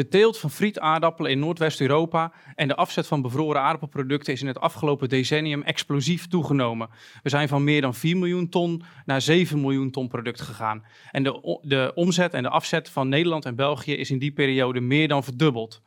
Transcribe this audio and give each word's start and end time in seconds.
De 0.00 0.08
teelt 0.08 0.38
van 0.38 0.50
frietaardappelen 0.50 1.30
in 1.30 1.38
Noordwest-Europa 1.38 2.32
en 2.54 2.68
de 2.68 2.74
afzet 2.74 3.06
van 3.06 3.22
bevroren 3.22 3.60
aardappelproducten 3.60 4.32
is 4.32 4.40
in 4.40 4.46
het 4.46 4.60
afgelopen 4.60 5.08
decennium 5.08 5.62
explosief 5.62 6.26
toegenomen. 6.26 6.88
We 7.22 7.28
zijn 7.28 7.48
van 7.48 7.64
meer 7.64 7.80
dan 7.80 7.94
4 7.94 8.16
miljoen 8.16 8.48
ton 8.48 8.82
naar 9.04 9.20
7 9.20 9.60
miljoen 9.60 9.90
ton 9.90 10.08
product 10.08 10.40
gegaan. 10.40 10.84
En 11.10 11.22
de, 11.22 11.58
de 11.62 11.92
omzet 11.94 12.34
en 12.34 12.42
de 12.42 12.48
afzet 12.48 12.90
van 12.90 13.08
Nederland 13.08 13.44
en 13.44 13.54
België 13.54 13.92
is 13.92 14.10
in 14.10 14.18
die 14.18 14.32
periode 14.32 14.80
meer 14.80 15.08
dan 15.08 15.24
verdubbeld. 15.24 15.82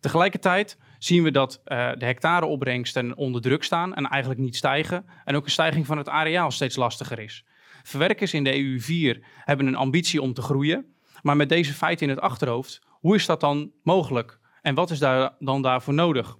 Tegelijkertijd 0.00 0.78
zien 0.98 1.22
we 1.22 1.30
dat 1.30 1.60
uh, 1.66 1.90
de 1.98 2.04
hectareopbrengsten 2.04 3.16
onder 3.16 3.40
druk 3.40 3.64
staan 3.64 3.94
en 3.94 4.06
eigenlijk 4.06 4.40
niet 4.40 4.56
stijgen. 4.56 5.04
En 5.24 5.36
ook 5.36 5.44
een 5.44 5.50
stijging 5.50 5.86
van 5.86 5.98
het 5.98 6.08
areaal 6.08 6.50
steeds 6.50 6.76
lastiger 6.76 7.18
is. 7.18 7.44
Verwerkers 7.82 8.34
in 8.34 8.44
de 8.44 8.52
EU4 8.52 9.24
hebben 9.44 9.66
een 9.66 9.76
ambitie 9.76 10.22
om 10.22 10.32
te 10.32 10.42
groeien. 10.42 10.92
Maar 11.22 11.36
met 11.36 11.48
deze 11.48 11.72
feiten 11.72 12.08
in 12.08 12.14
het 12.14 12.22
achterhoofd, 12.22 12.80
hoe 13.00 13.14
is 13.14 13.26
dat 13.26 13.40
dan 13.40 13.72
mogelijk? 13.82 14.38
En 14.62 14.74
wat 14.74 14.90
is 14.90 14.98
daar 14.98 15.34
dan 15.38 15.62
daarvoor 15.62 15.94
nodig? 15.94 16.36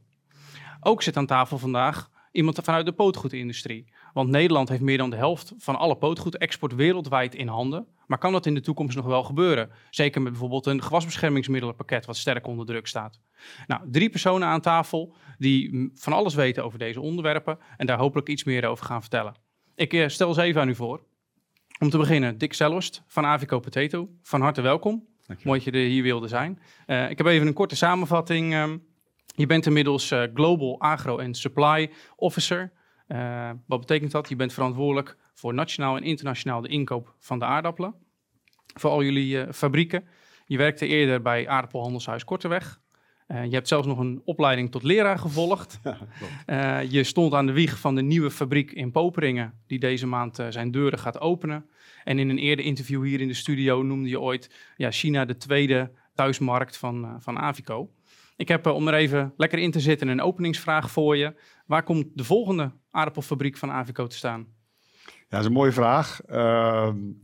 Ook 0.81 1.03
zit 1.03 1.17
aan 1.17 1.27
tafel 1.27 1.59
vandaag 1.59 2.11
iemand 2.33 2.59
vanuit 2.63 2.87
de 2.87 2.93
pootgoedindustrie. 2.93 3.93
Want 4.13 4.31
Nederland 4.31 4.69
heeft 4.69 4.83
meer 4.83 4.99
dan 4.99 5.11
de 5.11 5.17
helft 5.17 5.53
van 5.59 5.77
alle 5.77 5.97
pootgoed-export 5.97 6.75
wereldwijd 6.75 7.35
in 7.35 7.49
handen. 7.49 7.87
Maar 8.07 8.19
kan 8.19 8.33
dat 8.33 8.47
in 8.47 8.55
de 8.55 8.61
toekomst 8.61 8.97
nog 8.97 9.07
wel 9.07 9.23
gebeuren? 9.23 9.71
Zeker 9.91 10.23
met 10.23 10.31
bijvoorbeeld 10.31 10.67
een 10.67 10.83
gewasbeschermingsmiddelenpakket 10.83 12.07
wat 12.07 12.17
sterk 12.17 12.47
onder 12.47 12.67
druk 12.67 12.87
staat. 12.87 13.21
Nou, 13.67 13.83
drie 13.91 14.11
personen 14.11 14.49
aan 14.49 14.61
tafel 14.61 15.15
die 15.39 15.91
van 15.95 16.13
alles 16.13 16.35
weten 16.35 16.65
over 16.65 16.79
deze 16.79 17.01
onderwerpen 17.01 17.59
en 17.77 17.87
daar 17.87 17.99
hopelijk 17.99 18.29
iets 18.29 18.45
meer 18.45 18.67
over 18.67 18.85
gaan 18.85 19.01
vertellen. 19.01 19.35
Ik 19.75 19.93
eh, 19.93 20.09
stel 20.09 20.35
ze 20.35 20.43
even 20.43 20.61
aan 20.61 20.69
u 20.69 20.75
voor. 20.75 21.03
Om 21.79 21.91
te 21.91 21.99
beginnen, 21.99 22.39
Dick 22.39 22.53
Selhorst 22.53 23.03
van 23.07 23.25
Avico 23.25 23.61
Potato. 23.61 24.09
Van 24.23 24.41
harte 24.41 24.61
welkom. 24.61 25.07
Mooi 25.43 25.61
dat 25.65 25.75
je 25.75 25.81
er 25.81 25.87
hier 25.87 26.03
wilde 26.03 26.29
zijn. 26.29 26.59
Uh, 26.87 27.11
ik 27.11 27.19
heb 27.19 27.27
even 27.27 27.47
een 27.47 27.53
korte 27.53 27.77
samenvatting. 27.77 28.55
Um, 28.55 28.87
je 29.27 29.47
bent 29.47 29.67
inmiddels 29.67 30.11
uh, 30.11 30.23
Global 30.35 30.81
Agro 30.81 31.19
and 31.19 31.37
Supply 31.37 31.91
Officer. 32.17 32.73
Uh, 33.09 33.51
wat 33.67 33.81
betekent 33.81 34.11
dat? 34.11 34.29
Je 34.29 34.37
bent 34.37 34.53
verantwoordelijk 34.53 35.17
voor 35.35 35.55
nationaal 35.55 35.97
en 35.97 36.03
internationaal 36.03 36.61
de 36.61 36.69
inkoop 36.69 37.15
van 37.19 37.39
de 37.39 37.45
aardappelen. 37.45 37.95
Voor 38.75 38.91
al 38.91 39.03
jullie 39.03 39.53
fabrieken. 39.53 40.05
Je 40.47 40.57
werkte 40.57 40.87
eerder 40.87 41.23
bij 41.23 41.49
Aardappelhandelshuis 41.49 42.25
Korteweg. 42.25 42.81
Uh, 43.29 43.45
je 43.45 43.55
hebt 43.55 43.69
zelfs 43.69 43.87
nog 43.87 43.99
een 43.99 44.23
opleiding 44.25 44.71
tot 44.71 44.83
leraar 44.83 45.19
gevolgd. 45.19 45.79
Ja, 46.47 46.83
uh, 46.83 46.91
je 46.91 47.05
stond 47.05 47.35
aan 47.35 47.47
de 47.47 47.53
wieg 47.53 47.79
van 47.79 47.95
de 47.95 48.03
nieuwe 48.03 48.31
fabriek 48.31 48.73
in 48.73 48.91
Poperingen, 48.91 49.55
die 49.67 49.79
deze 49.79 50.07
maand 50.07 50.39
uh, 50.39 50.47
zijn 50.49 50.71
deuren 50.71 50.99
gaat 50.99 51.21
openen. 51.21 51.69
En 52.09 52.19
in 52.19 52.29
een 52.29 52.39
eerder 52.39 52.65
interview 52.65 53.05
hier 53.05 53.21
in 53.21 53.29
de 53.29 53.35
studio 53.35 53.83
noemde 53.83 54.09
je 54.09 54.21
ooit 54.21 54.51
ja, 54.77 54.91
China 54.91 55.25
de 55.25 55.37
tweede 55.37 55.91
thuismarkt 56.15 56.77
van, 56.77 57.17
van 57.19 57.39
Avico. 57.39 57.91
Ik 58.37 58.49
heb, 58.49 58.67
om 58.67 58.89
er 58.89 58.95
even 58.95 59.33
lekker 59.37 59.59
in 59.59 59.71
te 59.71 59.81
zitten, 59.81 60.09
een 60.09 60.21
openingsvraag 60.21 60.91
voor 60.91 61.17
je. 61.17 61.35
Waar 61.67 61.83
komt 61.83 62.07
de 62.15 62.25
volgende 62.25 62.73
aardappelfabriek 62.91 63.57
van 63.57 63.71
Avico 63.71 64.07
te 64.07 64.17
staan? 64.17 64.47
Ja, 65.05 65.13
dat 65.29 65.41
is 65.41 65.47
een 65.47 65.53
mooie 65.53 65.73
vraag. 65.73 66.21
Uh, 66.31 66.37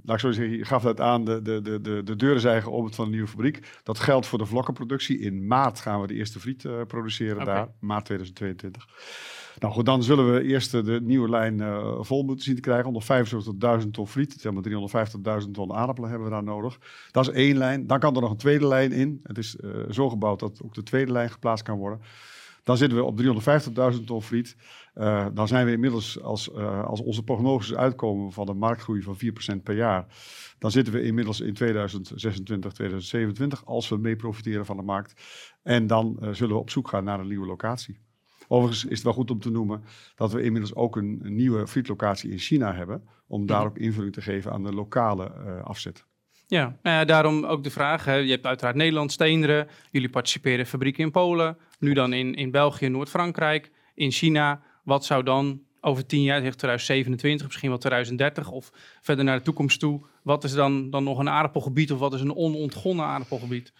laat 0.03 0.17
ik 0.17 0.19
zo 0.19 0.33
zeggen, 0.33 0.57
je 0.57 0.65
gaf 0.65 0.83
het 0.83 1.01
aan, 1.01 1.25
de, 1.25 1.43
de, 1.43 1.81
de, 1.81 2.03
de 2.03 2.17
deuren 2.17 2.41
zijn 2.41 2.63
geopend 2.63 2.95
van 2.95 3.05
een 3.05 3.11
nieuwe 3.11 3.29
fabriek. 3.29 3.81
Dat 3.83 3.99
geldt 3.99 4.27
voor 4.27 4.39
de 4.39 4.47
vlokkenproductie. 4.47 5.19
In 5.19 5.47
maart 5.47 5.81
gaan 5.81 6.01
we 6.01 6.07
de 6.07 6.15
eerste 6.15 6.41
friet 6.41 6.65
uh, 6.65 6.83
produceren 6.87 7.43
okay. 7.43 7.55
daar, 7.55 7.69
maart 7.81 8.05
2022. 8.05 8.87
Nou 9.59 9.73
goed, 9.73 9.87
dan 9.87 10.03
zullen 10.03 10.33
we 10.33 10.43
eerst 10.43 10.71
de 10.71 11.01
nieuwe 11.03 11.29
lijn 11.29 11.59
uh, 11.59 11.95
vol 12.01 12.23
moeten 12.23 12.45
zien 12.45 12.55
te 12.55 12.61
krijgen. 12.61 13.83
175.000 13.83 13.91
ton 13.91 14.09
friet, 14.09 14.37
zeg 14.39 14.53
maar 14.53 15.43
350.000 15.43 15.51
ton 15.51 15.73
aardappelen 15.73 16.11
hebben 16.11 16.29
we 16.29 16.35
daar 16.35 16.45
nodig. 16.45 16.79
Dat 17.11 17.29
is 17.29 17.35
één 17.35 17.57
lijn. 17.57 17.87
Dan 17.87 17.99
kan 17.99 18.15
er 18.15 18.21
nog 18.21 18.31
een 18.31 18.37
tweede 18.37 18.67
lijn 18.67 18.93
in. 18.93 19.21
Het 19.23 19.39
is 19.39 19.57
uh, 19.61 19.71
zo 19.91 20.09
gebouwd 20.09 20.41
dat 20.41 20.61
ook 20.65 20.75
de 20.75 20.83
tweede 20.83 21.13
lijn 21.13 21.31
geplaatst 21.31 21.65
kan 21.65 21.79
worden. 21.79 22.01
Dan 22.63 22.77
zitten 22.77 22.99
we 22.99 23.05
op 23.05 23.21
350.000 23.97 24.05
ton 24.05 24.23
friet. 24.23 24.57
Dan 25.35 25.49
zijn 25.49 25.67
we 25.67 25.73
inmiddels, 25.73 26.23
als, 26.23 26.55
als 26.85 27.01
onze 27.01 27.23
prognoses 27.23 27.75
uitkomen 27.75 28.33
van 28.33 28.49
een 28.49 28.59
marktgroei 28.59 29.03
van 29.03 29.17
4% 29.59 29.63
per 29.63 29.75
jaar, 29.75 30.07
dan 30.59 30.71
zitten 30.71 30.93
we 30.93 31.03
inmiddels 31.03 31.41
in 31.41 31.55
2026, 31.55 32.73
2027, 32.73 33.65
als 33.67 33.89
we 33.89 33.97
mee 33.97 34.17
profiteren 34.17 34.67
van 34.67 34.77
de 34.77 34.83
markt. 34.83 35.23
En 35.63 35.87
dan 35.87 36.19
zullen 36.31 36.55
we 36.55 36.61
op 36.61 36.71
zoek 36.71 36.89
gaan 36.89 37.05
naar 37.05 37.21
een 37.21 37.29
nieuwe 37.29 37.47
locatie. 37.47 37.99
Overigens 38.49 38.85
is 38.85 38.95
het 38.95 39.03
wel 39.03 39.13
goed 39.13 39.31
om 39.31 39.41
te 39.41 39.51
noemen 39.51 39.85
dat 40.15 40.33
we 40.33 40.43
inmiddels 40.43 40.75
ook 40.75 40.97
een, 40.97 41.21
een 41.23 41.35
nieuwe 41.35 41.67
frietlocatie 41.67 42.31
in 42.31 42.39
China 42.39 42.75
hebben, 42.75 43.03
om 43.27 43.47
daar 43.47 43.65
ook 43.65 43.79
invulling 43.79 44.13
te 44.13 44.23
geven 44.23 44.53
aan 44.53 44.63
de 44.63 44.73
lokale 44.73 45.31
afzet. 45.63 46.07
Ja, 46.47 46.77
nou 46.83 47.05
daarom 47.05 47.45
ook 47.45 47.65
de 47.65 47.71
vraag. 47.71 48.05
Hè. 48.05 48.15
Je 48.15 48.31
hebt 48.31 48.47
uiteraard 48.47 48.77
Nederland, 48.77 49.13
Steenderen. 49.13 49.69
Jullie 49.91 50.11
participeren 50.11 50.59
in 50.59 50.67
fabrieken 50.67 51.05
in 51.05 51.11
Polen. 51.11 51.57
Nu 51.79 51.95
dan 51.95 52.13
in, 52.13 52.35
in 52.35 52.51
België, 52.51 52.89
Noord-Frankrijk, 52.89 53.71
in 53.95 54.11
China. 54.11 54.63
Wat 54.85 55.05
zou 55.05 55.23
dan 55.23 55.63
over 55.81 56.07
tien 56.07 56.23
jaar, 56.23 56.41
2027, 56.41 57.47
misschien 57.47 57.69
wel 57.69 57.79
2030 57.79 58.51
of 58.51 58.73
verder 59.01 59.25
naar 59.25 59.39
de 59.39 59.45
toekomst 59.45 59.81
toe. 59.81 60.07
Wat 60.23 60.45
is 60.45 60.53
dan, 60.53 60.91
dan 60.91 61.05
nog 61.05 61.19
een 61.19 61.29
aardappelgebied 61.29 61.93
of 61.93 61.99
wat 61.99 62.15
is 62.15 62.21
een 62.21 62.35
onontgonnen 62.35 63.05
aardappelgebied? 63.05 63.73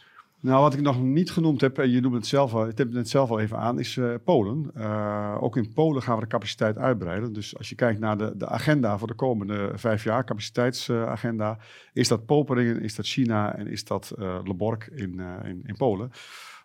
Nou, 0.45 0.61
wat 0.61 0.75
ik 0.75 0.81
nog 0.81 1.03
niet 1.03 1.31
genoemd 1.31 1.61
heb, 1.61 1.79
en 1.79 1.91
je 1.91 2.01
noemt 2.01 2.15
het 2.15 2.27
zelf 2.27 2.55
al, 2.55 2.69
ik 2.69 2.79
heb 2.79 2.93
het 2.93 3.09
zelf 3.09 3.31
al 3.31 3.41
even 3.41 3.59
aan, 3.59 3.79
is 3.79 3.97
uh, 3.97 4.15
Polen. 4.25 4.71
Uh, 4.77 5.37
ook 5.41 5.57
in 5.57 5.73
Polen 5.73 6.03
gaan 6.03 6.15
we 6.15 6.21
de 6.21 6.27
capaciteit 6.27 6.79
uitbreiden. 6.79 7.33
Dus 7.33 7.59
als 7.59 7.69
je 7.69 7.75
kijkt 7.75 8.01
naar 8.01 8.19
de, 8.19 8.37
de 8.37 8.49
agenda 8.49 8.99
voor 8.99 9.09
de 9.09 9.15
komende 9.15 9.71
vijf 9.75 10.05
jaar, 10.05 10.25
capaciteitsagenda, 10.25 11.51
uh, 11.51 11.65
is 11.93 12.09
dat 12.09 12.27
Poperingen, 12.27 12.81
is 12.83 12.95
dat 12.95 13.07
China 13.07 13.57
en 13.57 13.67
is 13.67 13.85
dat 13.85 14.15
uh, 14.19 14.39
Leborg 14.45 14.91
in, 14.91 15.21
in, 15.45 15.63
in, 15.67 15.77
Polen. 15.77 16.11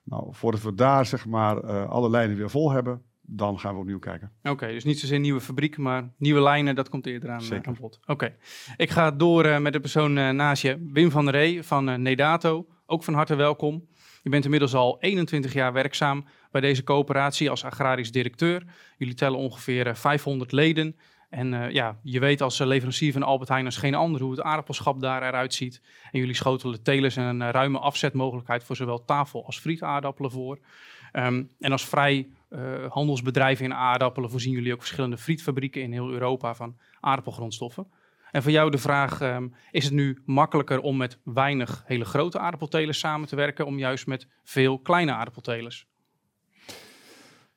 Nou, 0.03 0.28
voordat 0.31 0.62
we 0.62 0.73
daar 0.73 1.06
zeg 1.06 1.25
maar 1.25 1.85
alle 1.88 2.09
lijnen 2.09 2.38
weer 2.38 2.50
vol 2.50 2.72
hebben, 2.72 3.01
dan 3.22 3.59
gaan 3.59 3.73
we 3.73 3.79
opnieuw 3.79 4.00
kijken. 4.00 4.31
Oké, 4.39 4.50
okay, 4.50 4.73
dus 4.73 4.84
niet 4.84 5.00
zozeer 5.00 5.19
nieuwe 5.19 5.41
fabrieken, 5.41 5.81
maar 5.81 6.09
nieuwe 6.18 6.41
lijnen, 6.41 6.75
dat 6.75 6.89
komt 6.89 7.06
eerder 7.06 7.29
aan, 7.29 7.41
Zeker. 7.41 7.68
aan 7.68 7.78
bod. 7.79 8.00
Oké, 8.01 8.12
okay. 8.12 8.35
ik 8.78 8.89
ga 8.89 9.12
door 9.12 9.62
met 9.62 9.73
de 9.73 9.79
persoon 9.79 10.13
naast 10.13 10.62
je, 10.62 10.89
Wim 10.94 11.12
van 11.12 11.25
der 11.25 11.34
Ree 11.34 11.63
van 11.63 12.01
Nedato. 12.01 12.68
Ook 12.91 13.03
van 13.03 13.13
harte 13.13 13.35
welkom. 13.35 13.88
Je 14.23 14.29
bent 14.29 14.44
inmiddels 14.44 14.73
al 14.73 14.97
21 15.00 15.53
jaar 15.53 15.73
werkzaam 15.73 16.25
bij 16.51 16.61
deze 16.61 16.83
coöperatie 16.83 17.50
als 17.50 17.63
agrarisch 17.66 18.11
directeur. 18.11 18.63
Jullie 18.97 19.13
tellen 19.13 19.39
ongeveer 19.39 19.95
500 19.95 20.51
leden. 20.51 20.95
En 21.29 21.73
ja, 21.73 22.00
je 22.03 22.19
weet 22.19 22.41
als 22.41 22.59
leverancier 22.59 23.11
van 23.11 23.23
Albert 23.23 23.50
Heijn 23.50 23.66
als 23.66 23.77
geen 23.77 23.95
ander 23.95 24.22
hoe 24.22 24.31
het 24.31 24.41
aardappelschap 24.41 25.01
daar 25.01 25.27
eruit 25.27 25.53
ziet. 25.53 25.81
En 26.11 26.19
jullie 26.19 26.35
schotelen 26.35 26.83
telers 26.83 27.16
en 27.16 27.23
een 27.23 27.51
ruime 27.51 27.79
afzetmogelijkheid 27.79 28.63
voor 28.63 28.75
zowel 28.75 29.06
tafel 29.06 29.45
als 29.45 29.59
frietaardappelen 29.59 30.31
voor. 30.31 30.59
Um, 31.13 31.50
en 31.59 31.71
als 31.71 31.85
vrij 31.85 32.29
handelsbedrijven 32.89 33.66
in 33.66 33.73
aardappelen 33.73 34.29
voorzien 34.29 34.53
jullie 34.53 34.73
ook 34.73 34.79
verschillende 34.79 35.17
frietfabrieken 35.17 35.81
in 35.81 35.91
heel 35.91 36.09
Europa 36.09 36.56
van 36.56 36.77
aardappelgrondstoffen. 37.00 37.88
En 38.31 38.44
voor 38.44 38.51
jou 38.51 38.72
de 38.72 38.78
vraag, 38.78 39.22
um, 39.22 39.53
is 39.72 39.84
het 39.84 39.94
nu 39.94 40.22
makkelijker 40.25 40.79
om 40.79 40.97
met 40.97 41.19
weinig 41.23 41.84
hele 41.85 42.06
grote 42.06 42.40
aardappeltelers 42.40 43.00
samen 43.00 43.28
te 43.28 43.35
werken, 43.35 43.66
om 43.66 43.78
juist 43.78 44.07
met 44.07 44.28
veel 44.44 44.79
kleine 44.79 45.13
aardappeltelers? 45.13 45.88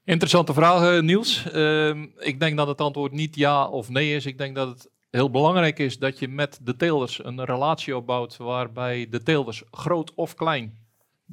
Interessante 0.04 0.52
vraag, 0.52 1.00
Niels. 1.00 1.46
Uh, 1.54 1.88
ik 2.18 2.40
denk 2.40 2.56
dat 2.56 2.66
het 2.66 2.80
antwoord 2.80 3.12
niet 3.12 3.36
ja 3.36 3.68
of 3.68 3.88
nee 3.88 4.14
is. 4.14 4.26
Ik 4.26 4.38
denk 4.38 4.54
dat 4.54 4.68
het 4.68 4.90
heel 5.10 5.30
belangrijk 5.30 5.78
is 5.78 5.98
dat 5.98 6.18
je 6.18 6.28
met 6.28 6.58
de 6.62 6.76
teelers 6.76 7.24
een 7.24 7.44
relatie 7.44 7.96
opbouwt 7.96 8.36
waarbij 8.36 9.06
de 9.10 9.22
teelers 9.22 9.62
groot 9.70 10.14
of 10.14 10.34
klein 10.34 10.82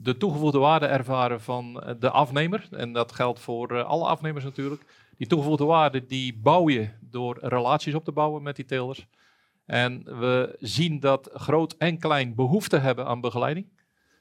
de 0.01 0.17
toegevoegde 0.17 0.57
waarde 0.57 0.85
ervaren 0.85 1.41
van 1.41 1.81
eh, 1.81 1.93
de 1.99 2.09
afnemer. 2.09 2.67
En 2.71 2.93
dat 2.93 3.11
geldt 3.11 3.39
voor 3.39 3.71
eh, 3.71 3.85
alle 3.85 4.05
afnemers 4.05 4.43
natuurlijk. 4.43 4.85
Die 5.17 5.27
toegevoegde 5.27 5.65
waarde 5.65 6.05
die 6.05 6.37
bouw 6.37 6.69
je 6.69 6.89
door 7.01 7.37
relaties 7.41 7.93
op 7.93 8.03
te 8.03 8.11
bouwen 8.11 8.43
met 8.43 8.55
die 8.55 8.65
telers. 8.65 9.07
En 9.69 10.03
we 10.19 10.55
zien 10.59 10.99
dat 10.99 11.29
groot 11.33 11.75
en 11.77 11.99
klein 11.99 12.35
behoefte 12.35 12.77
hebben 12.77 13.05
aan 13.05 13.21
begeleiding. 13.21 13.67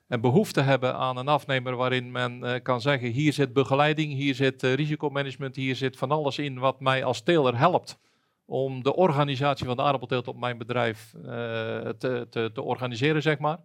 En 0.09 0.21
behoefte 0.21 0.61
hebben 0.61 0.95
aan 0.95 1.17
een 1.17 1.29
afnemer 1.29 1.77
waarin 1.77 2.11
men 2.11 2.41
uh, 2.45 2.55
kan 2.63 2.81
zeggen: 2.81 3.09
hier 3.11 3.33
zit 3.33 3.53
begeleiding, 3.53 4.13
hier 4.13 4.35
zit 4.35 4.63
uh, 4.63 4.75
risicomanagement, 4.75 5.57
hier 5.57 5.77
zit 5.77 5.97
van 5.97 6.11
alles 6.11 6.39
in 6.39 6.59
wat 6.59 6.81
mij 6.81 7.05
als 7.05 7.23
teler 7.23 7.59
helpt 7.59 7.99
om 8.45 8.83
de 8.83 8.95
organisatie 8.95 9.67
van 9.67 9.77
de 9.77 9.83
aardappelteelt 9.83 10.29
op 10.29 10.39
mijn 10.39 10.59
bedrijf 10.59 11.15
uh, 11.17 11.23
te, 11.25 12.27
te, 12.31 12.51
te 12.55 12.63
organiseren, 12.63 13.23
zeg 13.23 13.39
maar. 13.39 13.59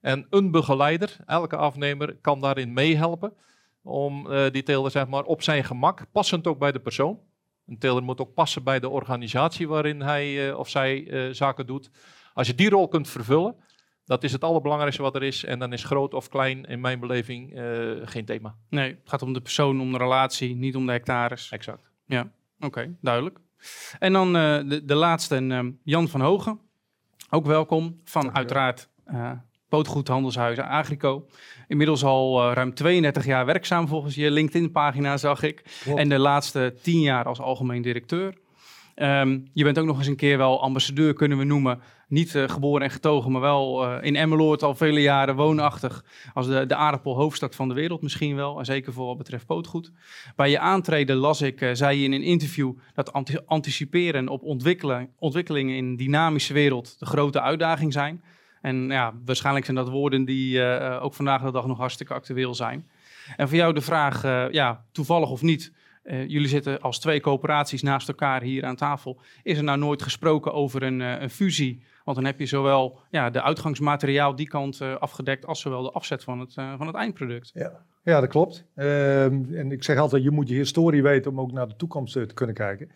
En 0.00 0.26
een 0.30 0.50
begeleider, 0.50 1.16
elke 1.26 1.56
afnemer, 1.56 2.16
kan 2.20 2.40
daarin 2.40 2.72
meehelpen 2.72 3.32
om 3.82 4.28
die 4.52 4.62
teler 4.62 4.90
zeg 4.90 5.06
maar, 5.06 5.24
op 5.24 5.42
zijn 5.42 5.64
gemak, 5.64 6.06
passend 6.12 6.46
ook 6.46 6.58
bij 6.58 6.72
de 6.72 6.80
persoon. 6.80 7.20
Een 7.68 7.78
teler 7.78 8.02
moet 8.02 8.20
ook 8.20 8.34
passen 8.34 8.64
bij 8.64 8.80
de 8.80 8.88
organisatie 8.88 9.68
waarin 9.68 10.00
hij 10.00 10.48
uh, 10.48 10.58
of 10.58 10.68
zij 10.68 11.00
uh, 11.00 11.32
zaken 11.32 11.66
doet. 11.66 11.90
Als 12.34 12.46
je 12.46 12.54
die 12.54 12.70
rol 12.70 12.88
kunt 12.88 13.08
vervullen, 13.08 13.56
dat 14.04 14.24
is 14.24 14.32
het 14.32 14.44
allerbelangrijkste 14.44 15.02
wat 15.02 15.14
er 15.14 15.22
is. 15.22 15.44
En 15.44 15.58
dan 15.58 15.72
is 15.72 15.84
groot 15.84 16.14
of 16.14 16.28
klein 16.28 16.64
in 16.64 16.80
mijn 16.80 17.00
beleving 17.00 17.60
geen 18.04 18.24
thema. 18.24 18.54
Nee, 18.68 18.90
het 18.90 19.08
gaat 19.08 19.22
om 19.22 19.32
de 19.32 19.40
persoon, 19.40 19.80
om 19.80 19.92
de 19.92 19.98
relatie, 19.98 20.54
niet 20.54 20.76
om 20.76 20.86
de 20.86 20.92
hectares. 20.92 21.50
Exact. 21.50 21.90
Ja, 22.06 22.20
oké, 22.56 22.66
okay, 22.66 22.96
duidelijk. 23.00 23.38
En 23.98 24.12
dan 24.12 24.32
de, 24.32 24.82
de, 24.84 24.94
laatste, 24.94 25.74
Jan 25.82 26.08
van 26.08 26.20
Hogen. 26.20 26.60
Ook 27.30 27.46
welkom 27.46 28.00
van 28.04 28.34
uiteraard 28.34 28.88
pootgoedhandelshuis 29.68 30.58
Agrico. 30.58 31.26
Inmiddels 31.68 32.04
al 32.04 32.42
eh, 32.42 32.54
ruim 32.54 32.74
32 32.74 33.24
jaar 33.24 33.46
werkzaam 33.46 33.88
volgens 33.88 34.14
je 34.14 34.30
LinkedIn-pagina, 34.30 35.16
zag 35.16 35.42
ik. 35.42 35.62
Klopt. 35.82 35.98
En 35.98 36.08
de 36.08 36.18
laatste 36.18 36.74
10 36.82 37.00
jaar 37.00 37.24
als 37.24 37.40
algemeen 37.40 37.82
directeur. 37.82 38.34
Ehm, 38.94 39.38
je 39.52 39.64
bent 39.64 39.78
ook 39.78 39.86
nog 39.86 39.98
eens 39.98 40.06
een 40.06 40.16
keer 40.16 40.38
wel 40.38 40.62
ambassadeur, 40.62 41.12
kunnen 41.12 41.38
we 41.38 41.44
noemen. 41.44 41.80
Niet 42.08 42.34
eh, 42.34 42.48
geboren 42.48 42.82
en 42.82 42.90
getogen, 42.90 43.32
maar 43.32 43.40
wel 43.40 43.84
eh, 43.84 44.04
in 44.04 44.16
Emmeloord 44.16 44.62
al 44.62 44.74
vele 44.74 45.00
jaren 45.00 45.36
woonachtig. 45.36 46.04
Als 46.34 46.46
de, 46.46 46.66
de 46.66 46.74
aardappelhoofdstad 46.74 47.54
van 47.54 47.68
de 47.68 47.74
wereld 47.74 48.02
misschien 48.02 48.36
wel. 48.36 48.58
En 48.58 48.64
zeker 48.64 48.92
voor 48.92 49.06
wat 49.06 49.16
betreft 49.16 49.46
pootgoed. 49.46 49.92
Bij 50.36 50.50
je 50.50 50.58
aantreden 50.58 51.16
las 51.16 51.40
ik, 51.42 51.70
zei 51.72 51.98
je 51.98 52.04
in 52.04 52.12
een 52.12 52.22
interview... 52.22 52.72
dat 52.94 53.12
anti- 53.12 53.38
anticiperen 53.46 54.28
op 54.28 54.42
ontwikkelen, 54.42 55.10
ontwikkelingen 55.18 55.76
in 55.76 55.84
een 55.84 55.96
dynamische 55.96 56.52
wereld... 56.52 56.98
de 56.98 57.06
grote 57.06 57.40
uitdaging 57.40 57.92
zijn. 57.92 58.22
En 58.68 58.88
ja, 58.88 59.14
waarschijnlijk 59.24 59.64
zijn 59.64 59.76
dat 59.76 59.88
woorden 59.88 60.24
die 60.24 60.62
eh, 60.62 61.04
ook 61.04 61.14
vandaag 61.14 61.42
de 61.42 61.50
dag 61.50 61.66
nog 61.66 61.78
hartstikke 61.78 62.14
actueel 62.14 62.54
zijn. 62.54 62.88
En 63.36 63.48
voor 63.48 63.56
jou 63.56 63.72
de 63.72 63.80
vraag, 63.80 64.24
eh, 64.24 64.50
ja, 64.50 64.84
toevallig 64.92 65.30
of 65.30 65.42
niet... 65.42 65.72
eh, 66.02 66.28
jullie 66.28 66.48
zitten 66.48 66.80
als 66.80 66.98
twee 66.98 67.20
coöperaties 67.20 67.82
naast 67.82 68.08
elkaar 68.08 68.42
hier 68.42 68.64
aan 68.64 68.76
tafel. 68.76 69.20
Is 69.42 69.58
er 69.58 69.64
nou 69.64 69.78
nooit 69.78 70.02
gesproken 70.02 70.52
over 70.52 70.82
een, 70.82 71.00
een 71.00 71.30
fusie? 71.30 71.82
Want 72.04 72.16
dan 72.16 72.26
heb 72.26 72.38
je 72.38 72.46
zowel 72.46 72.98
ja, 73.10 73.30
de 73.30 73.42
uitgangsmateriaal 73.42 74.36
die 74.36 74.48
kant 74.48 74.80
afgedekt... 74.80 75.46
als 75.46 75.60
zowel 75.60 75.82
de 75.82 75.90
afzet 75.90 76.24
van 76.24 76.40
het, 76.40 76.54
van 76.54 76.86
het 76.86 76.96
eindproduct. 76.96 77.50
Ja, 77.54 77.72
ja 78.02 78.20
dat 78.20 78.28
klopt. 78.28 78.64
Ehm, 78.74 79.54
en 79.54 79.72
ik 79.72 79.84
zeg 79.84 79.98
altijd, 79.98 80.22
je 80.22 80.30
moet 80.30 80.48
je 80.48 80.54
historie 80.54 81.02
weten 81.02 81.30
om 81.30 81.40
ook 81.40 81.52
naar 81.52 81.68
de 81.68 81.76
toekomst 81.76 82.12
te 82.12 82.34
kunnen 82.34 82.54
kijken. 82.54 82.90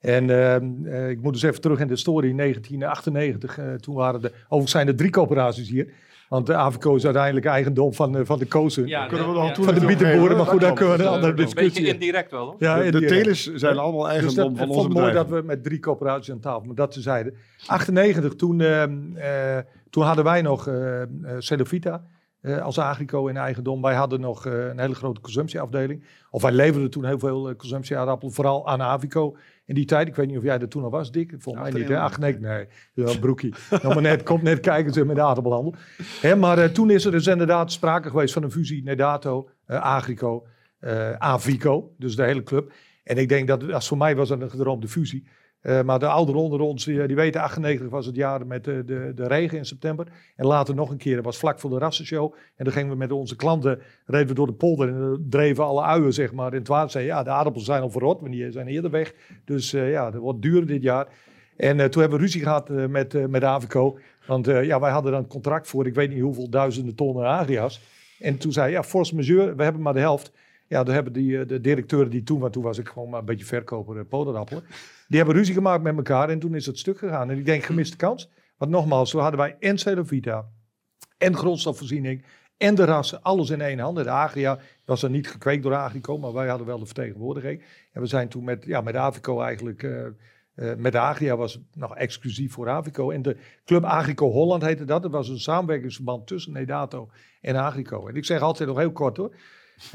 En 0.00 0.30
ehm, 0.30 0.86
eh, 0.86 1.08
ik 1.10 1.22
moet 1.22 1.32
dus 1.32 1.42
even 1.42 1.60
terug 1.60 1.80
in 1.80 1.86
de 1.86 1.92
historie, 1.92 2.34
1998. 2.34 3.58
eh, 3.58 3.74
toen 3.74 3.94
waren 3.94 4.22
er, 4.22 4.32
overigens 4.42 4.70
zijn 4.70 4.88
er 4.88 4.96
drie 4.96 5.10
coöperaties 5.10 5.68
hier. 5.68 5.92
Want 6.28 6.46
de 6.46 6.54
Avico 6.54 6.94
is 6.94 7.04
uiteindelijk 7.04 7.46
eigendom 7.46 7.94
van, 7.94 8.16
eh, 8.16 8.24
van 8.24 8.38
de 8.38 8.46
Kozen. 8.46 8.86
Ja, 8.86 9.06
Kunnen 9.06 9.32
we 9.32 9.38
ja. 9.38 9.52
toe 9.52 9.64
van 9.64 9.74
de 9.74 9.86
bietenboeren, 9.86 10.36
maar 10.36 10.46
goed, 10.46 10.60
daar 10.60 10.72
kunnen 10.72 10.96
we 10.96 11.02
een 11.02 11.08
Ja, 11.08 11.14
andere. 11.14 11.30
Een 11.30 11.36
beetje 11.36 11.54
discussie. 11.54 11.92
indirect 11.92 12.30
wel, 12.30 12.44
hoor. 12.44 12.54
Ja, 12.58 12.82
de, 12.82 12.90
de 13.00 13.06
telers 13.06 13.54
zijn 13.54 13.78
allemaal 13.78 14.02
Dus 14.02 14.12
eigendom 14.12 14.48
dat, 14.48 14.56
van 14.58 14.62
ik 14.64 14.68
onze 14.68 14.80
vond 14.80 14.92
het 14.92 15.02
mooi 15.02 15.12
dat 15.12 15.28
we 15.28 15.42
met 15.42 15.62
drie 15.62 15.78
coöperaties 15.78 16.32
aan 16.32 16.40
tafel, 16.40 16.62
maar 16.66 16.74
dat 16.74 16.90
te 16.90 17.00
zeiden. 17.00 17.34
98, 17.66 18.34
toen, 18.34 18.60
ehm, 18.60 19.16
eh, 19.16 19.58
toen 19.90 20.04
hadden 20.04 20.24
wij 20.24 20.42
nog 20.42 20.68
eh 20.68 21.02
eh, 21.02 21.06
Eh, 22.40 22.62
als 22.62 22.78
agrico 22.78 23.26
in 23.26 23.36
eigendom. 23.36 23.82
Wij 23.82 23.94
hadden 23.94 24.20
nog 24.20 24.46
eh, 24.46 24.66
een 24.66 24.80
hele 24.80 24.94
grote 24.94 25.20
consumptieafdeling. 25.20 26.04
Of 26.30 26.42
wij 26.42 26.52
leverden 26.52 26.90
toen 26.90 27.04
heel 27.04 27.18
veel 27.18 27.50
uh, 27.50 27.56
consumptieaardappelen, 27.56 28.34
vooral 28.34 28.68
aan 28.68 28.82
Avico 28.82 29.36
in 29.64 29.74
die 29.74 29.84
tijd. 29.84 30.08
Ik 30.08 30.14
weet 30.14 30.26
niet 30.26 30.36
of 30.36 30.42
jij 30.42 30.58
er 30.58 30.68
toen 30.68 30.84
al 30.84 30.90
was, 30.90 31.10
Dick. 31.10 31.34
Volgens 31.38 31.70
mij 31.70 31.80
niet. 31.80 31.92
Ach 31.92 32.18
nee, 32.18 32.38
nee. 32.38 32.66
Ja, 32.92 33.18
broekie. 33.18 33.54
Nog 33.82 33.82
maar 33.82 34.02
net, 34.02 34.22
komt 34.22 34.42
net 34.42 34.60
kijken 34.60 34.92
ze 34.92 35.04
met 35.04 35.16
de 35.16 35.22
aardappelhandel. 35.22 35.74
Hè, 36.20 36.36
maar 36.36 36.72
toen 36.72 36.90
is 36.90 37.04
er 37.04 37.10
dus 37.10 37.26
inderdaad 37.26 37.72
sprake 37.72 38.10
geweest 38.10 38.32
van 38.32 38.42
een 38.42 38.50
fusie 38.50 38.82
Nedato, 38.82 39.48
Agrico, 39.66 40.46
Avico. 41.18 41.94
Dus 41.98 42.16
de 42.16 42.22
hele 42.22 42.42
club. 42.42 42.72
En 43.04 43.16
ik 43.18 43.28
denk 43.28 43.48
dat, 43.48 43.72
als 43.72 43.88
voor 43.88 43.96
mij 43.98 44.16
was 44.16 44.30
een 44.30 44.50
gedroomde 44.50 44.88
fusie. 44.88 45.26
Eh, 45.60 45.82
maar 45.82 45.98
de 45.98 46.06
ouderen 46.06 46.40
onder 46.40 46.60
ons, 46.60 46.84
die, 46.84 47.06
die 47.06 47.16
weten, 47.16 47.40
98 47.40 47.88
was 47.88 48.06
het 48.06 48.16
jaar 48.16 48.46
met 48.46 48.64
de, 48.64 48.84
de, 48.84 49.12
de 49.14 49.26
regen 49.26 49.58
in 49.58 49.64
september. 49.64 50.06
En 50.36 50.46
later 50.46 50.74
nog 50.74 50.90
een 50.90 50.96
keer, 50.96 51.14
dat 51.14 51.24
was 51.24 51.38
vlak 51.38 51.60
voor 51.60 51.70
de 51.70 51.78
rassenshow. 51.78 52.34
En 52.56 52.64
dan 52.64 52.72
gingen 52.72 52.90
we 52.90 52.96
met 52.96 53.12
onze 53.12 53.36
klanten, 53.36 53.80
reden 54.06 54.28
we 54.28 54.34
door 54.34 54.46
de 54.46 54.52
polder 54.52 54.88
en 54.88 55.26
dreven 55.30 55.64
alle 55.64 55.82
uien, 55.82 56.12
zeg 56.12 56.32
maar, 56.32 56.52
in 56.52 56.58
het 56.58 56.68
water. 56.68 56.90
Zeiden, 56.90 57.14
ja, 57.14 57.22
de 57.22 57.30
aardappels 57.30 57.64
zijn 57.64 57.82
al 57.82 57.90
verrot, 57.90 58.20
want 58.20 58.32
die 58.32 58.50
zijn 58.50 58.66
eerder 58.66 58.90
weg. 58.90 59.14
Dus 59.44 59.72
eh, 59.72 59.90
ja, 59.90 60.10
dat 60.10 60.20
wordt 60.20 60.42
duurder 60.42 60.66
dit 60.66 60.82
jaar. 60.82 61.08
En 61.56 61.80
eh, 61.80 61.86
toen 61.86 62.00
hebben 62.00 62.18
we 62.18 62.24
ruzie 62.24 62.42
gehad 62.42 62.70
eh, 62.70 62.86
met, 62.86 63.14
eh, 63.14 63.24
met 63.24 63.44
Avico. 63.44 63.98
Want 64.26 64.48
eh, 64.48 64.64
ja, 64.64 64.80
wij 64.80 64.90
hadden 64.90 65.12
dan 65.12 65.20
een 65.20 65.28
contract 65.28 65.68
voor, 65.68 65.86
ik 65.86 65.94
weet 65.94 66.10
niet 66.10 66.20
hoeveel 66.20 66.50
duizenden 66.50 66.94
tonnen 66.94 67.26
agrias. 67.26 67.80
En 68.20 68.38
toen 68.38 68.52
zei 68.52 68.70
ja, 68.70 68.82
force 68.82 69.14
majeure, 69.14 69.54
we 69.54 69.62
hebben 69.62 69.82
maar 69.82 69.92
de 69.92 70.00
helft. 70.00 70.32
Ja, 70.68 70.84
daar 70.84 70.94
hebben 70.94 71.12
die, 71.12 71.40
eh, 71.40 71.46
de 71.46 71.60
directeuren 71.60 72.10
die 72.10 72.22
toen, 72.22 72.40
want 72.40 72.52
toen 72.52 72.62
was 72.62 72.78
ik 72.78 72.88
gewoon 72.88 73.08
maar 73.08 73.20
een 73.20 73.26
beetje 73.26 73.44
verkoper 73.44 73.96
uh, 73.96 74.02
poderappelen. 74.08 74.64
Die 75.08 75.16
hebben 75.16 75.36
ruzie 75.36 75.54
gemaakt 75.54 75.82
met 75.82 75.96
elkaar 75.96 76.28
en 76.28 76.38
toen 76.38 76.54
is 76.54 76.66
het 76.66 76.78
stuk 76.78 76.98
gegaan. 76.98 77.30
En 77.30 77.38
ik 77.38 77.44
denk 77.44 77.62
gemiste 77.62 77.96
kans. 77.96 78.30
Want 78.56 78.70
nogmaals, 78.70 79.10
toen 79.10 79.20
hadden 79.20 79.40
wij 79.40 79.56
en 79.60 79.78
Celovita 79.78 80.48
en 81.18 81.36
grondstofvoorziening 81.36 82.24
en 82.56 82.74
de 82.74 82.84
rassen, 82.84 83.22
alles 83.22 83.50
in 83.50 83.60
één 83.60 83.78
hand. 83.78 83.96
De 83.96 84.10
Agria 84.10 84.58
was 84.84 85.02
er 85.02 85.10
niet 85.10 85.30
gekweekt 85.30 85.62
door 85.62 85.74
Agrico, 85.74 86.18
maar 86.18 86.32
wij 86.32 86.48
hadden 86.48 86.66
wel 86.66 86.78
de 86.78 86.86
vertegenwoordiging. 86.86 87.64
En 87.92 88.00
we 88.00 88.06
zijn 88.06 88.28
toen 88.28 88.44
met, 88.44 88.64
ja, 88.64 88.80
met 88.80 88.96
Avico 88.96 89.40
eigenlijk, 89.40 89.82
uh, 89.82 90.74
met 90.76 90.94
Agria 90.94 91.36
was 91.36 91.52
het 91.52 91.62
nog 91.74 91.96
exclusief 91.96 92.52
voor 92.52 92.68
Avico. 92.68 93.10
En 93.10 93.22
de 93.22 93.36
Club 93.64 93.84
Agrico 93.84 94.30
Holland 94.30 94.62
heette 94.62 94.84
dat. 94.84 95.02
Dat 95.02 95.10
was 95.10 95.28
een 95.28 95.38
samenwerkingsverband 95.38 96.26
tussen 96.26 96.52
Nedato 96.52 97.10
en 97.40 97.56
Agrico. 97.56 98.06
En 98.06 98.14
ik 98.14 98.24
zeg 98.24 98.40
altijd 98.40 98.68
nog 98.68 98.78
heel 98.78 98.92
kort 98.92 99.16
hoor. 99.16 99.34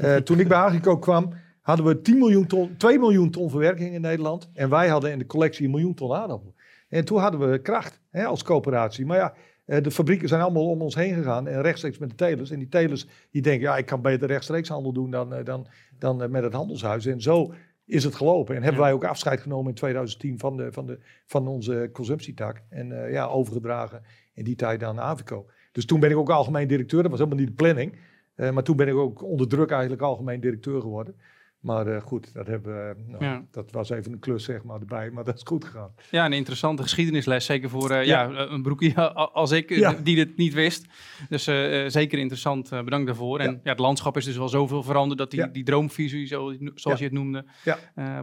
Uh, 0.00 0.16
toen 0.16 0.40
ik 0.40 0.48
bij 0.48 0.58
Agrico 0.58 0.98
kwam, 0.98 1.32
hadden 1.60 1.86
we 1.86 2.00
10 2.00 2.18
miljoen 2.18 2.46
ton, 2.46 2.76
2 2.76 2.98
miljoen 2.98 3.30
ton 3.30 3.50
verwerking 3.50 3.94
in 3.94 4.00
Nederland. 4.00 4.50
En 4.54 4.68
wij 4.68 4.88
hadden 4.88 5.10
in 5.10 5.18
de 5.18 5.26
collectie 5.26 5.64
een 5.64 5.70
miljoen 5.70 5.94
ton 5.94 6.12
aardappelen. 6.12 6.54
En 6.88 7.04
toen 7.04 7.18
hadden 7.18 7.50
we 7.50 7.58
kracht 7.58 8.00
hè, 8.10 8.24
als 8.24 8.42
coöperatie. 8.42 9.06
Maar 9.06 9.16
ja, 9.16 9.34
de 9.80 9.90
fabrieken 9.90 10.28
zijn 10.28 10.42
allemaal 10.42 10.68
om 10.68 10.82
ons 10.82 10.94
heen 10.94 11.14
gegaan 11.14 11.48
en 11.48 11.62
rechtstreeks 11.62 11.98
met 11.98 12.10
de 12.10 12.14
telers. 12.14 12.50
En 12.50 12.58
die 12.58 12.68
telers 12.68 13.06
die 13.30 13.42
denken, 13.42 13.62
ja, 13.62 13.76
ik 13.76 13.86
kan 13.86 14.02
beter 14.02 14.28
rechtstreeks 14.28 14.68
handel 14.68 14.92
doen 14.92 15.10
dan, 15.10 15.34
dan, 15.44 15.66
dan 15.98 16.30
met 16.30 16.42
het 16.42 16.52
handelshuis. 16.52 17.06
En 17.06 17.20
zo 17.20 17.52
is 17.84 18.04
het 18.04 18.14
gelopen. 18.14 18.56
En 18.56 18.62
hebben 18.62 18.80
ja. 18.80 18.86
wij 18.86 18.94
ook 18.94 19.04
afscheid 19.04 19.40
genomen 19.40 19.68
in 19.68 19.74
2010 19.74 20.38
van, 20.38 20.56
de, 20.56 20.72
van, 20.72 20.86
de, 20.86 20.98
van 21.26 21.48
onze 21.48 21.90
consumptietak. 21.92 22.62
En 22.68 22.90
uh, 22.90 23.12
ja, 23.12 23.26
overgedragen 23.26 24.02
in 24.34 24.44
die 24.44 24.56
tijd 24.56 24.82
aan 24.82 25.00
Avico. 25.00 25.46
Dus 25.72 25.86
toen 25.86 26.00
ben 26.00 26.10
ik 26.10 26.16
ook 26.16 26.30
algemeen 26.30 26.68
directeur. 26.68 27.02
Dat 27.02 27.10
was 27.10 27.20
helemaal 27.20 27.40
niet 27.40 27.56
de 27.56 27.62
planning. 27.62 27.98
Uh, 28.36 28.50
maar 28.50 28.62
toen 28.62 28.76
ben 28.76 28.88
ik 28.88 28.94
ook 28.94 29.22
onder 29.22 29.48
druk 29.48 29.70
eigenlijk 29.70 30.02
algemeen 30.02 30.40
directeur 30.40 30.80
geworden. 30.80 31.14
Maar 31.62 31.88
uh, 31.88 32.00
goed, 32.00 32.34
dat, 32.34 32.46
hebben, 32.46 32.96
nou, 33.06 33.24
ja. 33.24 33.44
dat 33.50 33.70
was 33.70 33.90
even 33.90 34.12
een 34.12 34.18
klus 34.18 34.44
zeg 34.44 34.62
maar 34.62 34.80
erbij, 34.80 35.10
maar 35.10 35.24
dat 35.30 35.36
is 35.36 35.42
goed 35.44 35.64
gegaan. 35.64 35.94
Ja, 36.10 36.24
een 36.24 36.32
interessante 36.32 36.82
geschiedenisles, 36.82 37.44
zeker 37.44 37.68
voor 37.68 37.90
uh, 37.90 38.04
ja. 38.04 38.22
ja. 38.22 38.48
een 38.48 38.62
broekie 38.62 38.98
als 39.42 39.50
ik, 39.50 39.70
ja. 39.70 39.92
die 40.02 40.16
dit 40.16 40.36
niet 40.36 40.54
wist. 40.54 40.86
Dus 41.28 41.48
uh, 41.48 41.88
zeker 41.88 42.18
interessant, 42.18 42.70
bedankt 42.70 43.06
daarvoor. 43.06 43.40
En 43.40 43.60
ja. 43.62 43.70
het 43.70 43.78
landschap 43.78 44.16
is 44.16 44.24
dus 44.24 44.36
wel 44.36 44.48
zoveel 44.48 44.82
veranderd 44.82 45.18
dat 45.18 45.30
die, 45.30 45.50
die 45.50 45.64
droomvisie, 45.64 46.26
zo, 46.26 46.54
zoals 46.74 46.98
je 46.98 47.04
het 47.04 47.14
noemde, 47.14 47.44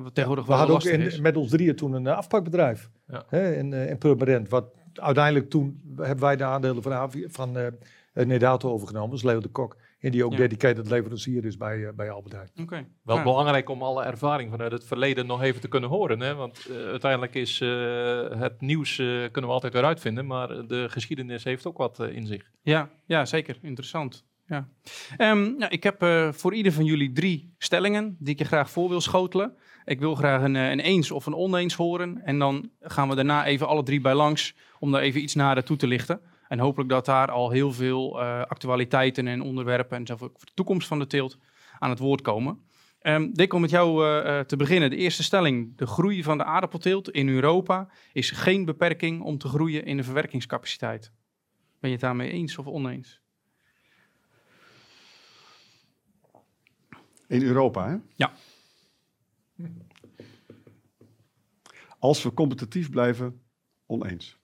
wat 0.02 0.16
tegenwoordig 0.16 0.46
We 0.46 0.52
wel 0.52 0.58
hadden 0.58 0.76
ook 0.76 0.84
in, 0.84 1.02
is. 1.02 1.20
met 1.20 1.38
ons 1.38 1.50
drieën 1.50 1.76
toen 1.76 1.94
een 1.94 2.08
afpakbedrijf 2.08 2.90
hè, 3.28 3.56
in, 3.56 3.74
in 3.74 3.98
Purmerend. 3.98 4.50
Wat 4.50 4.66
uiteindelijk 4.94 5.50
toen 5.50 5.82
hebben 5.96 6.24
wij 6.24 6.36
de 6.36 6.44
aandelen 6.44 6.84
van, 6.84 7.12
van 7.28 7.58
Nedato 8.14 8.70
overgenomen, 8.72 9.10
dus 9.10 9.24
Leo 9.24 9.40
de 9.40 9.48
Kok. 9.48 9.78
En 10.00 10.12
die 10.12 10.26
ook 10.26 10.32
ja. 10.32 10.38
dedicated 10.38 10.90
leverancier 10.90 11.46
is 11.46 11.58
bij, 11.58 11.78
uh, 11.78 11.90
bij 11.96 12.10
Albert 12.10 12.34
Heijn. 12.34 12.50
Okay. 12.62 12.88
Wel 13.04 13.16
ja. 13.16 13.24
belangrijk 13.24 13.70
om 13.70 13.82
alle 13.82 14.04
ervaring 14.04 14.52
vanuit 14.52 14.72
het 14.72 14.86
verleden 14.86 15.26
nog 15.26 15.42
even 15.42 15.62
te 15.62 15.68
kunnen 15.68 15.90
horen. 15.90 16.20
Hè? 16.20 16.36
Want 16.36 16.68
uh, 16.70 16.76
uiteindelijk 16.76 17.36
is 17.36 17.62
uh, 17.62 18.30
het 18.30 18.62
nieuws 18.62 18.96
kunnen 18.96 19.42
we 19.46 19.48
altijd 19.48 19.74
weer 19.74 19.84
uitvinden. 19.84 20.26
Maar 20.26 20.68
de 20.68 20.90
geschiedenis 20.90 21.44
heeft 21.44 21.66
ook 21.66 21.78
wat 21.78 22.00
in 22.00 22.28
zich. 22.28 22.52
Ja, 22.62 22.90
ja 23.06 23.26
zeker. 23.26 23.58
Interessant. 23.62 24.28
Ja. 24.46 24.68
Um, 25.18 25.56
ja, 25.60 25.70
ik 25.70 25.84
heb 25.84 26.06
voor 26.36 26.54
ieder 26.54 26.72
van 26.72 26.86
jullie 26.86 27.12
drie 27.12 27.54
stellingen 27.58 28.16
die 28.20 28.34
ik 28.34 28.40
je 28.40 28.46
graag 28.46 28.70
voor 28.70 28.90
wil 28.90 29.02
schotelen. 29.02 29.56
Ik 29.86 30.00
wil 30.00 30.16
graag 30.16 30.44
een, 30.44 30.56
een 30.56 30.80
eens 30.80 31.12
of 31.12 31.26
een 31.26 31.36
oneens 31.36 31.74
horen. 31.74 32.22
En 32.24 32.40
dan 32.40 32.70
gaan 32.82 33.10
we 33.10 33.16
daarna 33.16 33.46
even 33.46 33.68
alle 33.68 33.84
drie 33.84 34.02
bij 34.02 34.14
langs 34.14 34.56
om 34.80 34.92
daar 34.92 35.02
even 35.02 35.22
iets 35.22 35.36
nader 35.36 35.64
toe 35.64 35.78
te 35.78 35.88
lichten. 35.88 36.22
En 36.50 36.60
hopelijk 36.60 36.90
dat 36.90 37.06
daar 37.06 37.32
al 37.32 37.50
heel 37.50 37.74
veel 37.74 38.22
uh, 38.22 38.42
actualiteiten 38.42 39.28
en 39.28 39.42
onderwerpen 39.42 39.98
en 39.98 40.06
zo 40.06 40.18
voor 40.18 40.32
de 40.34 40.54
toekomst 40.54 40.88
van 40.88 41.00
de 41.00 41.08
teelt 41.08 41.38
aan 41.80 41.90
het 41.90 42.00
woord 42.00 42.22
komen. 42.22 42.62
Um, 43.02 43.34
Dick, 43.34 43.54
om 43.54 43.62
met 43.62 43.70
jou 43.70 44.06
uh, 44.06 44.40
te 44.40 44.56
beginnen. 44.56 44.90
De 44.90 44.96
eerste 44.96 45.24
stelling. 45.24 45.78
De 45.78 45.88
groei 45.88 46.24
van 46.24 46.38
de 46.38 46.44
aardappelteelt 46.44 47.10
in 47.10 47.30
Europa 47.30 47.90
is 48.14 48.32
geen 48.32 48.66
beperking 48.66 49.22
om 49.22 49.38
te 49.38 49.48
groeien 49.48 49.86
in 49.86 49.98
de 49.98 50.04
verwerkingscapaciteit. 50.04 51.12
Ben 51.80 51.90
je 51.90 51.96
het 51.96 52.06
daarmee 52.06 52.30
eens 52.30 52.58
of 52.58 52.68
oneens? 52.68 53.22
In 57.28 57.42
Europa, 57.42 57.90
hè? 57.90 57.98
Ja. 58.16 58.34
Als 62.00 62.24
we 62.24 62.34
competitief 62.34 62.90
blijven, 62.90 63.42
oneens. 63.86 64.38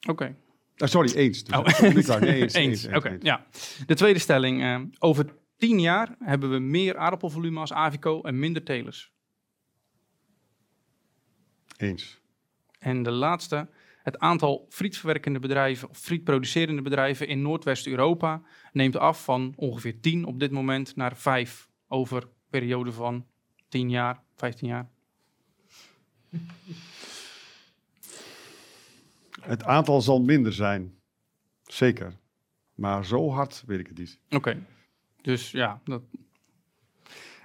Oké. 0.00 0.10
Okay. 0.10 0.36
Oh, 0.78 0.88
sorry, 0.88 1.12
eens. 1.12 1.44
Dus 1.44 2.08
oh. 2.08 2.20
nee, 2.20 2.40
eens, 2.42 2.54
eens. 2.54 2.54
eens 2.54 2.86
Oké, 2.86 2.96
okay, 2.96 3.18
ja. 3.22 3.46
De 3.86 3.94
tweede 3.94 4.18
stelling. 4.18 4.62
Uh, 4.62 4.80
over 4.98 5.34
tien 5.56 5.80
jaar 5.80 6.16
hebben 6.18 6.50
we 6.50 6.58
meer 6.58 6.96
aardappelvolume 6.96 7.60
als 7.60 7.72
Avico 7.72 8.22
en 8.22 8.38
minder 8.38 8.62
telers. 8.62 9.12
Eens. 11.76 12.20
En 12.78 13.02
de 13.02 13.10
laatste. 13.10 13.68
Het 14.02 14.18
aantal 14.18 14.66
frietverwerkende 14.68 15.38
bedrijven 15.38 15.88
of 15.88 15.98
frietproducerende 15.98 16.82
bedrijven 16.82 17.28
in 17.28 17.42
Noordwest-Europa 17.42 18.42
neemt 18.72 18.96
af 18.96 19.24
van 19.24 19.52
ongeveer 19.56 20.00
10 20.00 20.24
op 20.24 20.40
dit 20.40 20.50
moment 20.50 20.96
naar 20.96 21.16
5 21.16 21.68
over 21.88 22.22
een 22.22 22.28
periode 22.50 22.92
van 22.92 23.26
10 23.68 23.90
jaar, 23.90 24.22
15 24.34 24.68
jaar. 24.68 24.88
Het 29.46 29.64
aantal 29.64 30.00
zal 30.00 30.20
minder 30.20 30.52
zijn. 30.52 30.94
Zeker. 31.62 32.16
Maar 32.74 33.04
zo 33.04 33.30
hard 33.30 33.62
weet 33.66 33.78
ik 33.78 33.86
het 33.86 33.98
niet. 33.98 34.18
Oké, 34.30 34.66
dus 35.22 35.50
ja. 35.50 35.80
Dat... 35.84 36.02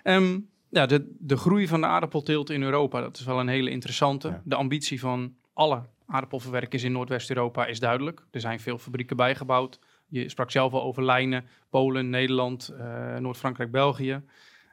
Ehm, 0.03 0.39
ja, 0.69 0.85
de, 0.85 1.15
de 1.19 1.37
groei 1.37 1.67
van 1.67 1.81
de 1.81 1.87
aardappelteelt 1.87 2.49
in 2.49 2.63
Europa, 2.63 3.01
dat 3.01 3.17
is 3.17 3.25
wel 3.25 3.39
een 3.39 3.47
hele 3.47 3.69
interessante. 3.69 4.27
Ja. 4.27 4.41
De 4.45 4.55
ambitie 4.55 4.99
van 4.99 5.35
alle 5.53 5.81
aardappelverwerkers 6.05 6.83
in 6.83 6.91
Noordwest-Europa 6.91 7.65
is 7.65 7.79
duidelijk. 7.79 8.25
Er 8.31 8.39
zijn 8.39 8.59
veel 8.59 8.77
fabrieken 8.77 9.15
bijgebouwd. 9.15 9.79
Je 10.07 10.29
sprak 10.29 10.51
zelf 10.51 10.73
al 10.73 10.83
over 10.83 11.03
lijnen, 11.03 11.45
Polen, 11.69 12.09
Nederland, 12.09 12.67
eh, 12.67 13.15
Noord-Frankrijk, 13.17 13.71
België. 13.71 14.21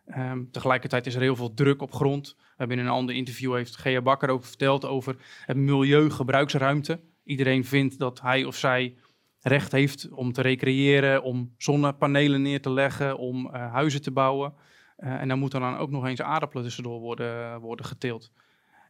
Ehm, 0.06 0.44
tegelijkertijd 0.50 1.06
is 1.06 1.14
er 1.14 1.20
heel 1.20 1.36
veel 1.36 1.54
druk 1.54 1.82
op 1.82 1.92
grond. 1.92 2.34
We 2.38 2.54
hebben 2.56 2.78
in 2.78 2.84
een 2.84 2.90
ander 2.90 3.14
interview 3.14 3.54
heeft 3.54 3.76
Gea 3.76 4.00
Bakker 4.00 4.28
ook 4.28 4.44
verteld 4.44 4.84
over 4.84 5.16
het 5.44 5.56
milieugebruiksruimte. 5.56 7.00
Iedereen 7.28 7.64
vindt 7.64 7.98
dat 7.98 8.20
hij 8.20 8.44
of 8.44 8.56
zij 8.56 8.96
recht 9.40 9.72
heeft 9.72 10.08
om 10.10 10.32
te 10.32 10.42
recreëren, 10.42 11.22
om 11.22 11.54
zonnepanelen 11.56 12.42
neer 12.42 12.60
te 12.60 12.70
leggen, 12.70 13.18
om 13.18 13.54
eh, 13.54 13.72
huizen 13.72 14.02
te 14.02 14.10
bouwen. 14.10 14.54
Eh, 14.96 15.20
en 15.20 15.28
dan 15.28 15.38
moeten 15.38 15.60
dan 15.60 15.76
ook 15.76 15.90
nog 15.90 16.06
eens 16.06 16.22
aardappelen 16.22 16.64
tussendoor 16.64 17.00
worden, 17.00 17.60
worden 17.60 17.86
geteeld. 17.86 18.32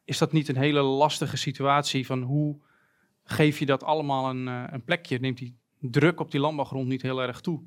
Is 0.05 0.19
dat 0.19 0.33
niet 0.33 0.49
een 0.49 0.57
hele 0.57 0.81
lastige 0.81 1.37
situatie 1.37 2.07
van 2.07 2.23
hoe 2.23 2.61
geef 3.25 3.59
je 3.59 3.67
dat 3.67 3.83
allemaal 3.83 4.31
een, 4.31 4.49
eh, 4.49 4.65
een 4.67 4.85
plekje? 4.85 5.19
Neemt 5.19 5.39
die 5.39 5.59
druk 5.81 6.21
op 6.21 6.31
die 6.31 6.41
landbouwgrond 6.41 6.89
niet 6.89 7.03
heel 7.03 7.23
erg 7.23 7.41
toe? 7.41 7.63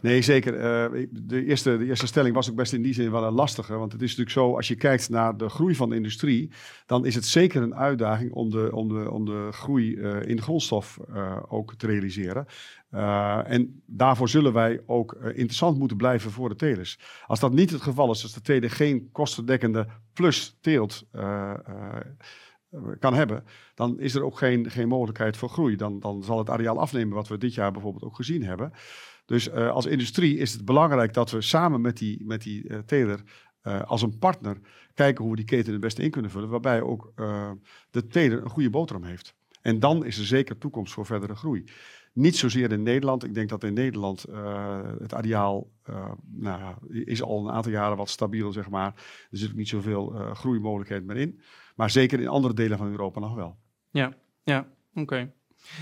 Nee, 0.00 0.22
zeker. 0.22 0.54
Eh, 0.54 1.06
de, 1.10 1.44
eerste, 1.44 1.78
de 1.78 1.84
eerste 1.84 2.06
stelling 2.06 2.34
was 2.34 2.50
ook 2.50 2.56
best 2.56 2.72
in 2.72 2.82
die 2.82 2.94
zin 2.94 3.10
wel 3.10 3.24
een 3.24 3.32
lastige. 3.32 3.76
Want 3.76 3.92
het 3.92 4.02
is 4.02 4.08
natuurlijk 4.08 4.36
zo, 4.36 4.56
als 4.56 4.68
je 4.68 4.74
kijkt 4.74 5.08
naar 5.08 5.36
de 5.36 5.48
groei 5.48 5.74
van 5.74 5.88
de 5.88 5.96
industrie, 5.96 6.50
dan 6.86 7.06
is 7.06 7.14
het 7.14 7.24
zeker 7.24 7.62
een 7.62 7.74
uitdaging 7.74 8.32
om 8.32 8.50
de, 8.50 8.70
om 8.72 8.88
de, 8.88 9.10
om 9.10 9.24
de 9.24 9.48
groei 9.50 9.96
eh, 9.96 10.28
in 10.28 10.42
grondstof 10.42 10.98
eh, 11.14 11.36
ook 11.48 11.74
te 11.74 11.86
realiseren. 11.86 12.46
En 13.44 13.82
daarvoor 13.86 14.28
zullen 14.28 14.52
wij 14.52 14.80
ook 14.86 15.12
interessant 15.12 15.78
moeten 15.78 15.96
blijven 15.96 16.30
voor 16.30 16.48
de 16.48 16.54
telers. 16.54 16.98
Als 17.26 17.40
dat 17.40 17.52
niet 17.52 17.70
het 17.70 17.82
geval 17.82 18.10
is, 18.10 18.22
als 18.22 18.32
de 18.32 18.40
teler 18.40 18.70
geen 18.70 19.08
kostendekkende 19.12 19.86
plus 20.12 20.56
teelt 20.60 21.06
kan 22.98 23.14
hebben, 23.14 23.44
dan 23.74 24.00
is 24.00 24.14
er 24.14 24.24
ook 24.24 24.38
geen, 24.38 24.70
geen 24.70 24.88
mogelijkheid 24.88 25.36
voor 25.36 25.48
groei. 25.48 25.76
Dan, 25.76 26.00
dan 26.00 26.22
zal 26.22 26.38
het 26.38 26.50
areaal 26.50 26.78
afnemen, 26.78 27.14
wat 27.14 27.28
we 27.28 27.38
dit 27.38 27.54
jaar 27.54 27.72
bijvoorbeeld 27.72 28.04
ook 28.04 28.16
gezien 28.16 28.42
hebben. 28.42 28.72
Dus 29.24 29.48
eh, 29.48 29.70
als 29.70 29.86
industrie 29.86 30.38
is 30.38 30.52
het 30.52 30.64
belangrijk 30.64 31.14
dat 31.14 31.30
we 31.30 31.40
samen 31.40 31.80
met 31.80 31.96
die, 31.96 32.24
met 32.24 32.42
die 32.42 32.68
eh, 32.68 32.78
teler 32.78 33.22
eh, 33.60 33.82
als 33.82 34.02
een 34.02 34.18
partner 34.18 34.58
kijken 34.94 35.22
hoe 35.22 35.32
we 35.32 35.38
die 35.38 35.48
keten 35.48 35.72
het 35.72 35.80
beste 35.80 36.02
in 36.02 36.10
kunnen 36.10 36.30
vullen, 36.30 36.48
waarbij 36.48 36.82
ook 36.82 37.12
de 37.90 38.06
teler 38.06 38.42
een 38.42 38.50
goede 38.50 38.70
boterham 38.70 39.04
heeft. 39.04 39.34
En 39.62 39.80
dan 39.80 40.04
is 40.04 40.18
er 40.18 40.24
zeker 40.24 40.58
toekomst 40.58 40.92
voor 40.92 41.06
verdere 41.06 41.34
groei. 41.34 41.64
Niet 42.12 42.36
zozeer 42.36 42.72
in 42.72 42.82
Nederland. 42.82 43.24
Ik 43.24 43.34
denk 43.34 43.48
dat 43.48 43.64
in 43.64 43.72
Nederland 43.72 44.24
het 44.98 45.14
areaal 45.14 45.70
nou, 46.24 46.60
ja, 46.60 46.78
is 46.88 47.22
al 47.22 47.44
een 47.46 47.54
aantal 47.54 47.72
jaren 47.72 47.96
wat 47.96 48.08
stabiel, 48.08 48.52
zeg 48.52 48.70
maar. 48.70 48.92
Er 49.30 49.38
zit 49.38 49.50
ook 49.50 49.56
niet 49.56 49.68
zoveel 49.68 50.14
eh 50.14 50.34
groeimogelijkheid 50.34 51.04
meer 51.04 51.16
in. 51.16 51.40
Maar 51.76 51.90
zeker 51.90 52.20
in 52.20 52.28
andere 52.28 52.54
delen 52.54 52.78
van 52.78 52.90
Europa 52.90 53.20
nog 53.20 53.34
wel. 53.34 53.58
Ja, 54.44 54.68
oké. 54.94 55.32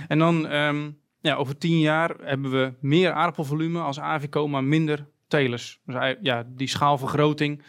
En 0.09 0.19
dan, 0.19 0.47
ehm, 0.47 0.91
ja, 1.23 1.35
over 1.35 1.59
tien 1.59 1.81
jaar 1.81 2.15
hebben 2.23 2.51
we 2.51 2.75
meer 2.81 3.13
aardappelvolume 3.13 3.81
als 3.81 4.01
Avico, 4.01 4.49
maar 4.49 4.65
minder 4.65 5.07
telers. 5.29 5.81
Dus 5.85 6.17
ja, 6.21 6.45
die 6.47 6.69
schaalvergroting, 6.69 7.63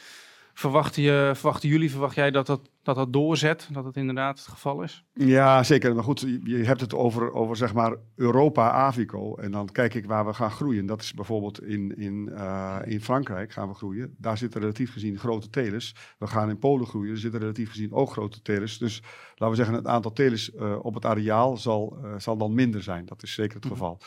verwachten, 0.54 1.04
je, 1.04 1.32
verwachten 1.34 1.70
jullie, 1.70 1.92
verwacht 1.92 2.16
jij 2.16 2.32
dat 2.32 2.46
dat, 2.46 2.70
dat 2.84 2.96
dat 2.96 3.14
doorzet, 3.14 3.70
dat 3.72 3.86
het 3.86 3.96
inderdaad 3.96 4.38
het 4.38 4.48
geval 4.48 4.82
is? 4.82 5.04
Ja, 5.14 5.64
zeker. 5.64 5.96
Maar 5.96 6.04
goed, 6.04 6.20
je, 6.44 6.56
hebt 6.56 6.82
het 6.82 6.94
over, 6.94 7.34
over 7.34 7.56
zeg 7.56 7.74
maar 7.74 7.96
Europa, 8.16 8.72
Avico. 8.72 9.36
En 9.36 9.52
dan 9.52 9.70
kijk 9.72 9.94
ik 9.94 10.06
waar 10.06 10.26
we 10.26 10.34
gaan 10.34 10.52
groeien. 10.52 10.86
Dat 10.86 11.02
is 11.02 11.14
bijvoorbeeld 11.14 11.64
in, 11.64 11.98
in, 11.98 12.30
eh, 12.36 12.80
in 12.86 13.02
Frankrijk 13.02 13.52
gaan 13.52 13.68
we 13.68 13.74
groeien. 13.74 14.16
Daar 14.18 14.38
zitten 14.38 14.62
relatief 14.62 14.92
gezien 14.92 15.20
grote 15.20 15.50
telers. 15.50 15.96
We 16.18 16.28
gaan 16.28 16.50
in 16.50 16.60
Polen 16.60 16.88
groeien. 16.88 17.12
Er 17.12 17.18
zitten 17.20 17.40
relatief 17.40 17.70
gezien 17.70 17.92
ook 17.92 18.12
grote 18.12 18.42
telers. 18.42 18.78
Dus 18.78 19.02
laten 19.36 19.50
we 19.50 19.56
zeggen, 19.56 19.76
het 19.76 19.88
aantal 19.88 20.14
telers 20.14 20.54
eh, 20.54 20.76
op 20.82 20.94
het 20.94 21.06
areaal 21.06 21.58
zal, 21.58 21.98
eh, 22.04 22.14
zal 22.18 22.38
dan 22.38 22.54
minder 22.54 22.84
zijn. 22.84 23.06
Dat 23.06 23.24
is 23.24 23.34
zeker 23.34 23.56
het 23.56 23.64
Mhm. 23.64 23.74
geval. 23.74 24.00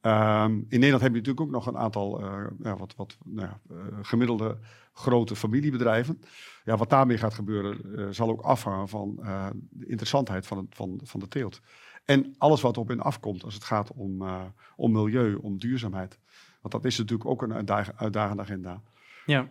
Ehm, 0.00 0.52
in 0.52 0.66
Nederland 0.68 1.02
heb 1.02 1.12
je 1.12 1.18
natuurlijk 1.18 1.40
ook 1.40 1.50
nog 1.50 1.66
een 1.66 1.78
aantal 1.78 2.20
eh, 2.20 2.44
ja, 2.62 2.76
wat, 2.76 2.94
wat, 2.96 3.16
nou 3.24 3.48
ja, 3.48 3.60
gemiddelde 4.02 4.58
grote 4.98 5.36
familiebedrijven. 5.36 6.20
Ja, 6.64 6.76
wat 6.76 6.90
daarmee 6.90 7.18
gaat 7.18 7.34
gebeuren, 7.34 7.96
eh, 7.96 8.06
zal 8.10 8.28
ook 8.28 8.40
afhangen 8.40 8.88
van 8.88 9.18
eh, 9.22 9.46
de 9.70 9.86
interessantheid 9.86 10.46
van, 10.46 10.66
van, 10.70 11.00
van 11.02 11.20
de 11.20 11.28
teelt. 11.28 11.60
En 12.04 12.34
alles 12.38 12.60
wat 12.60 12.78
op 12.78 12.90
en 12.90 13.00
afkomt 13.00 13.44
als 13.44 13.54
het 13.54 13.64
gaat 13.64 13.92
om, 13.92 14.22
eh, 14.22 14.44
om 14.76 14.92
milieu, 14.92 15.34
om 15.34 15.58
duurzaamheid. 15.58 16.18
Want 16.60 16.74
dat 16.74 16.84
is 16.84 16.98
natuurlijk 16.98 17.30
ook 17.30 17.42
een 17.42 17.54
uitdag- 17.54 17.96
uitdagende 17.96 18.42
agenda. 18.42 18.82
Ja. 19.26 19.48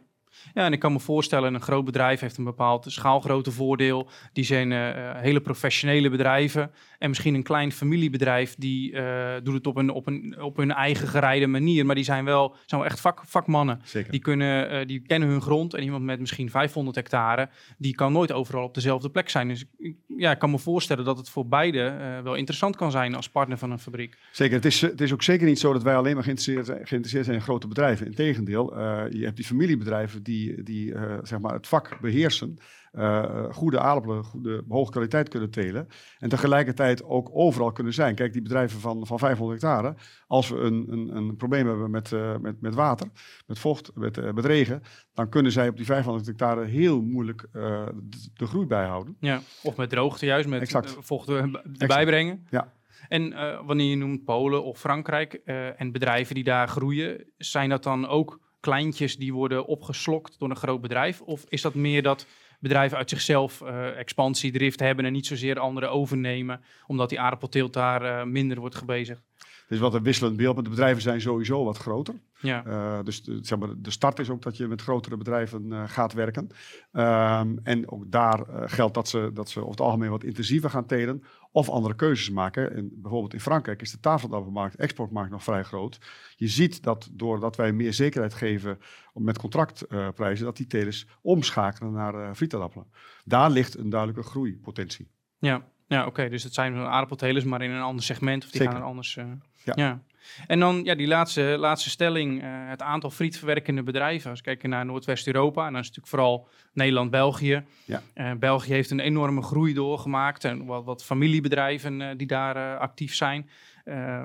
Ja, 0.53 0.65
en 0.65 0.73
ik 0.73 0.79
kan 0.79 0.91
me 0.93 0.99
voorstellen, 0.99 1.53
een 1.53 1.61
groot 1.61 1.85
bedrijf 1.85 2.19
heeft 2.19 2.37
een 2.37 2.43
bepaald 2.43 2.85
schaalgrootte 2.87 3.51
voordeel. 3.51 4.07
Die 4.33 4.43
zijn 4.43 4.71
eh, 4.71 4.89
eh, 5.09 5.17
hele 5.21 5.41
professionele 5.41 6.09
bedrijven. 6.09 6.71
En 6.99 7.09
misschien 7.09 7.33
een 7.33 7.43
klein 7.43 7.71
familiebedrijf 7.71 8.55
die 8.57 8.93
eh, 8.93 9.33
doet 9.43 9.53
het 9.53 9.67
op 9.67 9.75
een, 9.77 9.89
op, 9.89 10.07
een, 10.07 10.41
op 10.41 10.57
hun 10.57 10.71
eigen 10.71 11.07
gereide 11.07 11.47
manier. 11.47 11.85
Maar 11.85 11.95
die 11.95 12.03
zijn 12.03 12.25
wel, 12.25 12.55
zijn 12.65 12.81
wel 12.81 12.89
echt 12.89 12.99
vak, 12.99 13.21
vakmannen. 13.25 13.79
Zeker. 13.83 14.11
Die, 14.11 14.19
kunnen, 14.21 14.87
die 14.87 14.99
kennen 14.99 15.29
hun 15.29 15.41
grond. 15.41 15.73
En 15.73 15.83
iemand 15.83 16.03
met 16.03 16.19
misschien 16.19 16.49
500 16.49 16.95
hectare, 16.95 17.49
die 17.77 17.95
kan 17.95 18.11
nooit 18.11 18.31
overal 18.31 18.63
op 18.63 18.73
dezelfde 18.73 19.09
plek 19.09 19.29
zijn. 19.29 19.47
Dus 19.47 19.65
ik- 19.77 19.95
ja, 20.17 20.31
ik 20.31 20.39
kan 20.39 20.51
me 20.51 20.59
voorstellen 20.59 21.05
dat 21.05 21.17
het 21.17 21.29
voor 21.29 21.47
beide 21.47 21.81
eh, 21.81 22.21
wel 22.21 22.35
interessant 22.35 22.75
kan 22.75 22.91
zijn 22.91 23.15
als 23.15 23.29
partner 23.29 23.57
van 23.57 23.71
een 23.71 23.79
fabriek. 23.79 24.17
Zeker, 24.31 24.55
het 24.55 24.65
is, 24.65 24.81
het 24.81 25.01
is 25.01 25.13
ook 25.13 25.23
zeker 25.23 25.47
niet 25.47 25.59
zo 25.59 25.73
dat 25.73 25.83
wij 25.83 25.95
alleen 25.95 26.13
maar 26.13 26.23
geïnteresseerd 26.23 26.65
zijn, 26.65 26.77
geïnteresseerd 26.77 27.25
zijn 27.25 27.37
in 27.37 27.43
grote 27.43 27.67
bedrijven. 27.67 28.05
Integendeel, 28.05 28.77
eh 28.77 29.03
je 29.09 29.23
hebt 29.23 29.35
die 29.35 29.45
familiebedrijven 29.45 30.23
die, 30.23 30.63
die 30.63 30.93
eh, 30.93 31.17
zeg 31.23 31.39
maar 31.39 31.53
het 31.53 31.67
vak 31.67 31.99
beheersen, 32.01 32.57
eh, 32.95 33.53
goede 33.53 33.79
aardappelen, 33.79 34.23
goede, 34.23 34.63
hoge 34.69 34.91
kwaliteit 34.91 35.29
kunnen 35.29 35.49
telen 35.49 35.87
en 36.19 36.29
tegelijkertijd 36.29 37.03
ook 37.03 37.29
overal 37.33 37.71
kunnen 37.71 37.93
zijn. 37.93 38.15
Kijk, 38.15 38.33
die 38.33 38.41
bedrijven 38.41 38.79
van, 38.79 39.07
van 39.07 39.19
500 39.19 39.61
hectare, 39.61 39.95
als 40.27 40.49
we 40.49 40.57
een, 40.57 40.85
een, 40.89 41.15
een 41.15 41.35
probleem 41.35 41.67
hebben 41.67 41.91
met, 41.91 42.11
eh, 42.11 42.37
met, 42.37 42.61
met 42.61 42.75
water, 42.75 43.07
met 43.47 43.59
vocht, 43.59 43.91
met, 43.95 44.17
eh, 44.17 44.31
met 44.31 44.45
regen, 44.45 44.81
dan 45.13 45.29
kunnen 45.29 45.51
zij 45.51 45.67
op 45.67 45.77
die 45.77 45.85
500 45.85 46.25
hectare 46.25 46.65
heel 46.65 47.01
moeilijk 47.01 47.47
de, 47.51 47.93
de 48.33 48.45
groei 48.45 48.65
bijhouden. 48.65 49.17
Ja. 49.19 49.41
Of 49.63 49.75
met 49.75 49.89
droogte 49.89 50.25
juist, 50.25 50.47
met 50.47 50.61
Exact. 50.61 50.97
vocht 50.99 51.29
er- 51.29 51.61
erbij 51.77 52.05
brengen. 52.05 52.47
Ja. 52.49 52.73
En 53.07 53.29
wanneer 53.65 53.89
je 53.89 53.95
noemt 53.95 54.23
Polen 54.23 54.63
of 54.63 54.79
Frankrijk 54.79 55.33
en 55.77 55.91
bedrijven 55.91 56.35
die 56.35 56.43
daar 56.43 56.67
groeien, 56.67 57.25
zijn 57.37 57.69
dat 57.69 57.83
dan 57.83 58.07
ook 58.07 58.39
kleintjes 58.65 59.17
die 59.17 59.33
worden 59.33 59.65
opgeslokt 59.65 60.39
door 60.39 60.49
een 60.49 60.55
groot 60.55 60.81
bedrijf? 60.81 61.21
Of 61.21 61.43
is 61.47 61.61
dat 61.61 61.73
meer 61.73 62.03
dat 62.03 62.25
bedrijven 62.67 62.97
uit 62.97 63.09
zichzelf 63.09 63.61
eh 63.61 63.97
expansiedrift 63.97 64.79
hebben 64.79 65.05
en 65.05 65.13
niet 65.13 65.25
zozeer 65.25 65.59
anderen 65.59 65.91
overnemen, 65.91 66.61
omdat 66.87 67.09
die 67.09 67.19
aardappelteelt 67.19 67.73
daar 67.73 68.01
eh, 68.01 68.25
minder 68.25 68.59
wordt 68.59 68.75
gebezigd? 68.75 69.21
Het 69.37 69.73
is 69.73 69.79
wat 69.79 69.93
een 69.93 70.03
wisselend 70.03 70.37
beeld, 70.37 70.55
maar 70.55 70.63
de 70.63 70.69
bedrijven 70.69 71.01
zijn 71.01 71.21
sowieso 71.21 71.63
wat 71.63 71.77
groter. 71.77 72.13
Ja, 72.39 72.65
Eh, 72.65 72.99
dus 73.03 73.23
de, 73.23 73.39
zeg 73.41 73.59
maar, 73.59 73.69
de 73.77 73.91
start 73.91 74.19
is 74.19 74.29
ook 74.29 74.41
dat 74.41 74.57
je 74.57 74.67
met 74.67 74.81
grotere 74.81 75.17
bedrijven 75.17 75.89
gaat 75.89 76.13
werken. 76.13 76.49
Ehm, 76.91 77.55
en 77.63 77.91
ook 77.91 78.11
daar 78.11 78.45
geldt 78.65 78.93
dat 78.93 79.07
ze, 79.07 79.31
dat 79.33 79.49
ze 79.49 79.59
over 79.59 79.71
het 79.71 79.81
algemeen 79.81 80.09
wat 80.09 80.23
intensiever 80.23 80.69
gaan 80.69 80.85
telen 80.85 81.23
of 81.55 81.69
andere 81.69 81.95
keuzes 81.95 82.29
maken. 82.29 82.75
En 82.75 82.89
bijvoorbeeld 82.93 83.33
in 83.33 83.39
Frankrijk 83.39 83.81
is 83.81 83.91
de 83.91 83.99
tafelappelmarkt, 83.99 84.75
exportmarkt 84.75 85.31
nog 85.31 85.43
vrij 85.43 85.63
groot. 85.63 85.99
Je 86.35 86.47
ziet 86.47 86.83
dat 86.83 87.09
doordat 87.11 87.55
wij 87.55 87.71
meer 87.71 87.93
zekerheid 87.93 88.33
geven 88.33 88.79
met 89.13 89.37
contractprijzen, 89.37 90.45
dat 90.45 90.57
die 90.57 90.67
telers 90.67 91.05
omschakelen 91.21 91.91
naar 91.91 92.13
eh 92.15 92.33
frietaardappelen. 92.33 92.87
Daar 93.25 93.49
ligt 93.49 93.77
een 93.77 93.89
duidelijke 93.89 94.23
groeipotentie. 94.29 95.07
ja. 95.39 95.63
ja 95.87 96.05
oké. 96.05 96.29
Dus 96.29 96.43
het 96.43 96.53
zijn 96.53 96.75
aardappeltelers, 96.75 97.43
maar 97.43 97.61
in 97.61 97.71
een 97.71 97.81
ander 97.81 98.03
segment. 98.03 98.43
Of 98.43 98.49
die 98.49 98.57
Zeker. 98.59 98.73
gaan 98.73 98.81
er 98.83 98.87
anders... 98.89 99.17
eh, 99.17 99.25
Ja. 99.63 99.73
ja. 99.75 100.03
En 100.47 100.59
dan 100.59 100.83
ja, 100.83 100.95
die 100.95 101.07
laatste, 101.07 101.41
laatste 101.41 101.89
stelling, 101.89 102.41
eh, 102.41 102.49
het 102.51 102.81
aantal 102.81 103.09
frietverwerkende 103.09 103.83
bedrijven. 103.83 104.29
Als 104.29 104.39
we 104.39 104.45
kijken 104.45 104.69
naar 104.69 104.85
Noordwest-Europa, 104.85 105.65
en 105.65 105.71
dan 105.71 105.81
is 105.81 105.87
het 105.87 105.95
natuurlijk 105.95 106.07
vooral 106.07 106.47
Nederland-België. 106.73 107.63
Ja. 107.85 108.01
Eh, 108.13 108.31
België 108.31 108.71
heeft 108.71 108.91
een 108.91 108.99
enorme 108.99 109.41
groei 109.41 109.73
doorgemaakt 109.73 110.43
en 110.43 110.65
wat, 110.65 110.83
wat 110.83 111.03
familiebedrijven 111.03 112.01
eh, 112.01 112.17
die 112.17 112.27
daar 112.27 112.77
actief 112.77 113.15
zijn. 113.15 113.49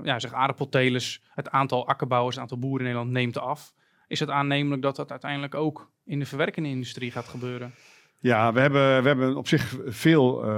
Ja, 0.02 0.18
zeg 0.18 0.32
aardappeltelers, 0.32 1.22
het 1.34 1.50
aantal 1.50 1.86
akkerbouwers, 1.86 2.34
het 2.34 2.42
aantal 2.42 2.58
boeren 2.58 2.78
in 2.78 2.84
Nederland 2.84 3.10
neemt 3.10 3.38
af. 3.38 3.74
Is 4.08 4.20
het 4.20 4.30
aannemelijk 4.30 4.82
dat 4.82 4.96
dat 4.96 5.10
uiteindelijk 5.10 5.54
ook 5.54 5.90
in 6.04 6.18
de 6.18 6.26
verwerkende 6.26 6.68
industrie 6.68 7.10
gaat 7.10 7.28
gebeuren? 7.28 7.74
Ja, 8.22 8.52
we 8.52 8.60
hebben, 8.60 9.02
we 9.02 9.08
hebben 9.08 9.36
op 9.36 9.48
zich 9.48 9.76
veel 9.86 10.42
eh, 10.42 10.50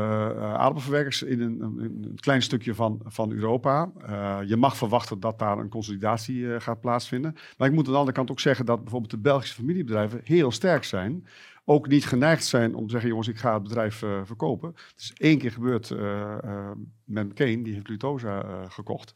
aardappelverwerkers 0.55 1.23
in 1.23 1.41
een, 1.41 1.61
een, 1.61 2.19
klein 2.21 2.43
stukje 2.43 2.75
van, 2.75 3.01
van 3.05 3.33
Europa. 3.33 3.93
Eh, 4.07 4.39
je 4.47 4.57
mag 4.57 4.77
verwachten 4.77 5.21
dat 5.21 5.39
daar 5.39 5.59
een 5.59 5.69
consolidatie 5.69 6.55
eh, 6.55 6.61
gaat 6.61 6.81
plaatsvinden. 6.81 7.35
Maar 7.57 7.69
ik 7.69 7.75
moet 7.75 7.87
aan 7.87 7.93
de 7.93 7.99
andere 7.99 8.17
kant 8.17 8.31
ook 8.31 8.41
zeggen 8.41 8.67
dat 8.67 8.81
bijvoorbeeld 8.81 9.11
de 9.11 9.19
Belgische 9.19 9.55
familiebedrijven 9.55 10.21
heel 10.25 10.51
sterk 10.51 10.85
zijn. 10.85 11.27
Ook 11.65 11.89
niet 11.89 12.07
geneigd 12.07 12.45
zijn 12.45 12.75
om 12.75 12.85
te 12.85 12.91
zeggen, 12.91 13.09
jongens, 13.09 13.29
ik 13.29 13.39
ga 13.39 13.55
het 13.55 13.63
bedrijf 13.63 13.97
verkopen. 14.25 14.69
Het 14.75 15.01
is 15.01 15.13
één 15.17 15.39
keer 15.39 15.51
gebeurd 15.53 15.95
met 17.05 17.29
McCain, 17.29 17.63
die 17.63 17.75
heeft 17.75 17.89
Lutosa 17.89 18.67
gekocht. 18.69 19.15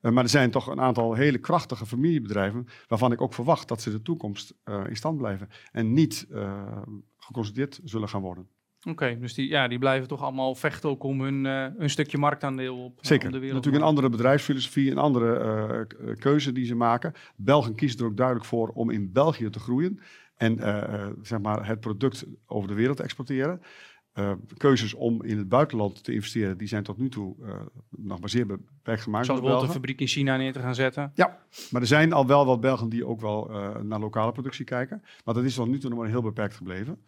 Maar 0.00 0.22
er 0.22 0.28
zijn 0.28 0.50
toch 0.50 0.66
een 0.66 0.80
aantal 0.80 1.14
hele 1.14 1.38
krachtige 1.38 1.86
familiebedrijven 1.86 2.66
waarvan 2.88 3.12
ik 3.12 3.20
ook 3.20 3.34
verwacht 3.34 3.68
dat 3.68 3.82
ze 3.82 3.90
de 3.90 4.02
toekomst 4.02 4.54
in 4.88 4.96
stand 4.96 5.18
blijven 5.18 5.48
en 5.72 5.92
niet 5.92 6.26
uh, 6.30 6.82
geconstateerd 7.28 7.80
zullen 7.84 8.08
gaan 8.08 8.22
worden. 8.22 8.48
Oké, 8.88 9.18
dus 9.20 9.34
die, 9.34 9.48
ja, 9.48 9.68
die 9.68 9.78
blijven 9.78 10.08
toch 10.08 10.22
allemaal 10.22 10.54
vechten 10.54 10.88
ook 10.88 11.02
om 11.02 11.20
hun, 11.20 11.44
hun 11.78 11.90
stukje 11.90 12.18
marktaandeel 12.18 12.84
op, 12.84 12.98
Zeker. 13.00 13.26
op 13.26 13.32
de 13.32 13.38
wereld. 13.38 13.56
Natuurlijk 13.56 13.82
een 13.82 13.88
andere 13.88 14.08
bedrijfsfilosofie, 14.08 14.90
een 14.90 14.98
andere 14.98 15.86
keuze 16.18 16.52
die 16.52 16.64
ze 16.64 16.74
maken. 16.74 17.12
Belgen 17.36 17.74
kiezen 17.74 17.98
er 18.00 18.06
ook 18.06 18.16
duidelijk 18.16 18.46
voor 18.46 18.68
om 18.68 18.90
in 18.90 19.12
België 19.12 19.50
te 19.50 19.58
groeien 19.58 20.00
en 20.36 20.56
zeg 21.22 21.40
maar 21.40 21.66
het 21.66 21.80
product 21.80 22.26
over 22.46 22.68
de 22.68 22.74
wereld 22.74 22.96
te 22.96 23.02
exporteren. 23.02 23.60
Uh, 24.18 24.32
keuzes 24.56 24.94
om 24.94 25.22
in 25.22 25.38
het 25.38 25.48
buitenland 25.48 26.04
te 26.04 26.12
investeren, 26.12 26.58
die 26.58 26.68
zijn 26.68 26.82
tot 26.82 26.98
nu 26.98 27.08
toe 27.08 27.34
uh, 27.40 27.54
nog 27.90 28.20
maar 28.20 28.28
zeer 28.28 28.46
beperkt 28.46 29.02
gemaakt. 29.02 29.26
Zoals 29.26 29.40
bijvoorbeeld 29.40 29.68
een 29.68 29.74
fabriek 29.74 30.00
in 30.00 30.06
China 30.06 30.36
neer 30.36 30.52
te 30.52 30.60
gaan 30.60 30.74
zetten. 30.74 31.10
Ja, 31.14 31.38
maar 31.70 31.80
er 31.80 31.86
zijn 31.86 32.12
al 32.12 32.26
wel 32.26 32.46
wat 32.46 32.60
Belgen 32.60 32.88
die 32.88 33.06
ook 33.06 33.20
wel 33.20 33.50
uh, 33.50 33.76
naar 33.76 34.00
lokale 34.00 34.32
productie 34.32 34.64
kijken. 34.64 35.02
Maar 35.24 35.34
dat 35.34 35.44
is 35.44 35.54
tot 35.54 35.68
nu 35.68 35.78
toe 35.78 35.90
nog 35.90 35.98
maar 35.98 36.08
heel 36.08 36.22
beperkt 36.22 36.54
gebleven. 36.54 36.98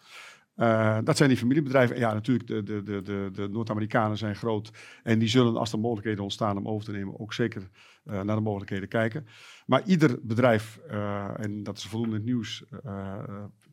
dat 1.05 1.17
zijn 1.17 1.29
die 1.29 1.38
familiebedrijven. 1.38 1.95
En 1.95 2.00
ja, 2.00 2.12
natuurlijk, 2.12 2.47
de, 2.47 2.62
de, 2.62 2.83
de, 2.83 3.02
de, 3.02 3.31
de 3.33 3.49
Noord-Amerikanen 3.49 4.19
zijn 4.19 4.37
groot. 4.37 4.71
En 5.02 5.19
die 5.19 5.29
zullen, 5.29 5.57
als 5.57 5.73
er 5.73 5.79
mogelijkheden 5.79 6.23
ontstaan 6.23 6.57
om 6.57 6.69
over 6.69 6.85
te 6.85 6.93
nemen, 6.93 7.21
ook 7.21 7.33
zeker 7.33 7.71
naar 8.05 8.37
de 8.37 8.40
mogelijkheden 8.40 8.88
kijken. 8.88 9.26
Maar 9.67 9.83
ieder 9.85 10.19
bedrijf, 10.23 10.79
en 11.37 11.62
dat 11.62 11.76
is 11.76 11.85
voldoende 11.85 12.21
nieuws, 12.21 12.64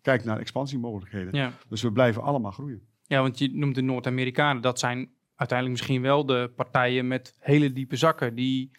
kijkt 0.01 0.25
naar 0.25 0.39
expansiemogelijkheden. 0.39 1.35
Ja. 1.35 1.51
Dus 1.67 1.81
we 1.81 1.91
blijven 1.91 2.21
allemaal 2.21 2.51
groeien. 2.51 2.81
Ja, 3.07 3.21
want 3.21 3.39
je 3.39 3.49
noemt 3.53 3.75
de 3.75 3.81
Noord-Amerikanen. 3.81 4.61
Dat 4.61 4.79
zijn 4.79 5.09
uiteindelijk 5.35 5.79
misschien 5.79 6.01
wel 6.01 6.25
de 6.25 6.51
partijen 6.55 7.07
met 7.07 7.35
hele 7.39 7.73
diepe 7.73 7.95
zakken. 7.95 8.35
Die, 8.35 8.71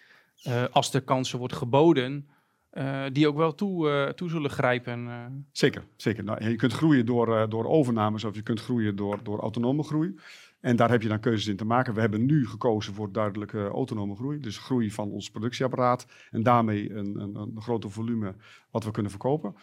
uh, 0.47 0.65
als 0.71 0.91
de 0.91 1.01
kansen 1.01 1.39
wordt 1.39 1.55
geboden, 1.55 2.29
uh, 2.73 3.05
die 3.13 3.29
ook 3.29 3.37
wel 3.37 3.55
toe, 3.55 3.89
uh, 3.89 4.09
toe 4.09 4.29
zullen 4.29 4.51
grijpen. 4.51 5.09
Zeker, 5.53 5.85
zeker. 5.97 6.25
Nou, 6.25 6.49
je 6.49 6.57
kunt 6.57 6.73
groeien 6.73 7.07
door, 7.07 7.49
door 7.49 7.67
overnames 7.67 8.25
of 8.25 8.35
je 8.35 8.43
kunt 8.43 8.61
groeien 8.61 8.97
door, 8.97 9.23
door 9.23 9.41
autonome 9.41 9.83
groei. 9.83 10.15
En 10.61 10.77
daar 10.77 10.91
heb 10.91 11.03
je 11.03 11.09
dan 11.09 11.21
keuzes 11.21 11.47
in 11.47 11.57
te 11.57 11.65
maken. 11.65 11.95
We 11.95 12.01
hebben 12.01 12.27
nu 12.27 12.47
gekozen 12.47 12.95
voor 12.95 13.13
duidelijke 13.13 13.67
autonome 13.67 14.15
groei. 14.15 14.41
Dus 14.41 14.59
groei 14.59 14.91
van 14.91 15.11
ons 15.11 15.31
productieapparaat 15.31 16.07
en 16.31 16.43
daarmee 16.43 16.93
een, 16.93 17.21
een, 17.21 17.35
een 17.35 17.63
groter 17.63 17.91
volume 17.91 18.35
wat 18.71 18.85
we 18.85 18.91
kunnen 18.91 19.11
verkopen 19.11 19.55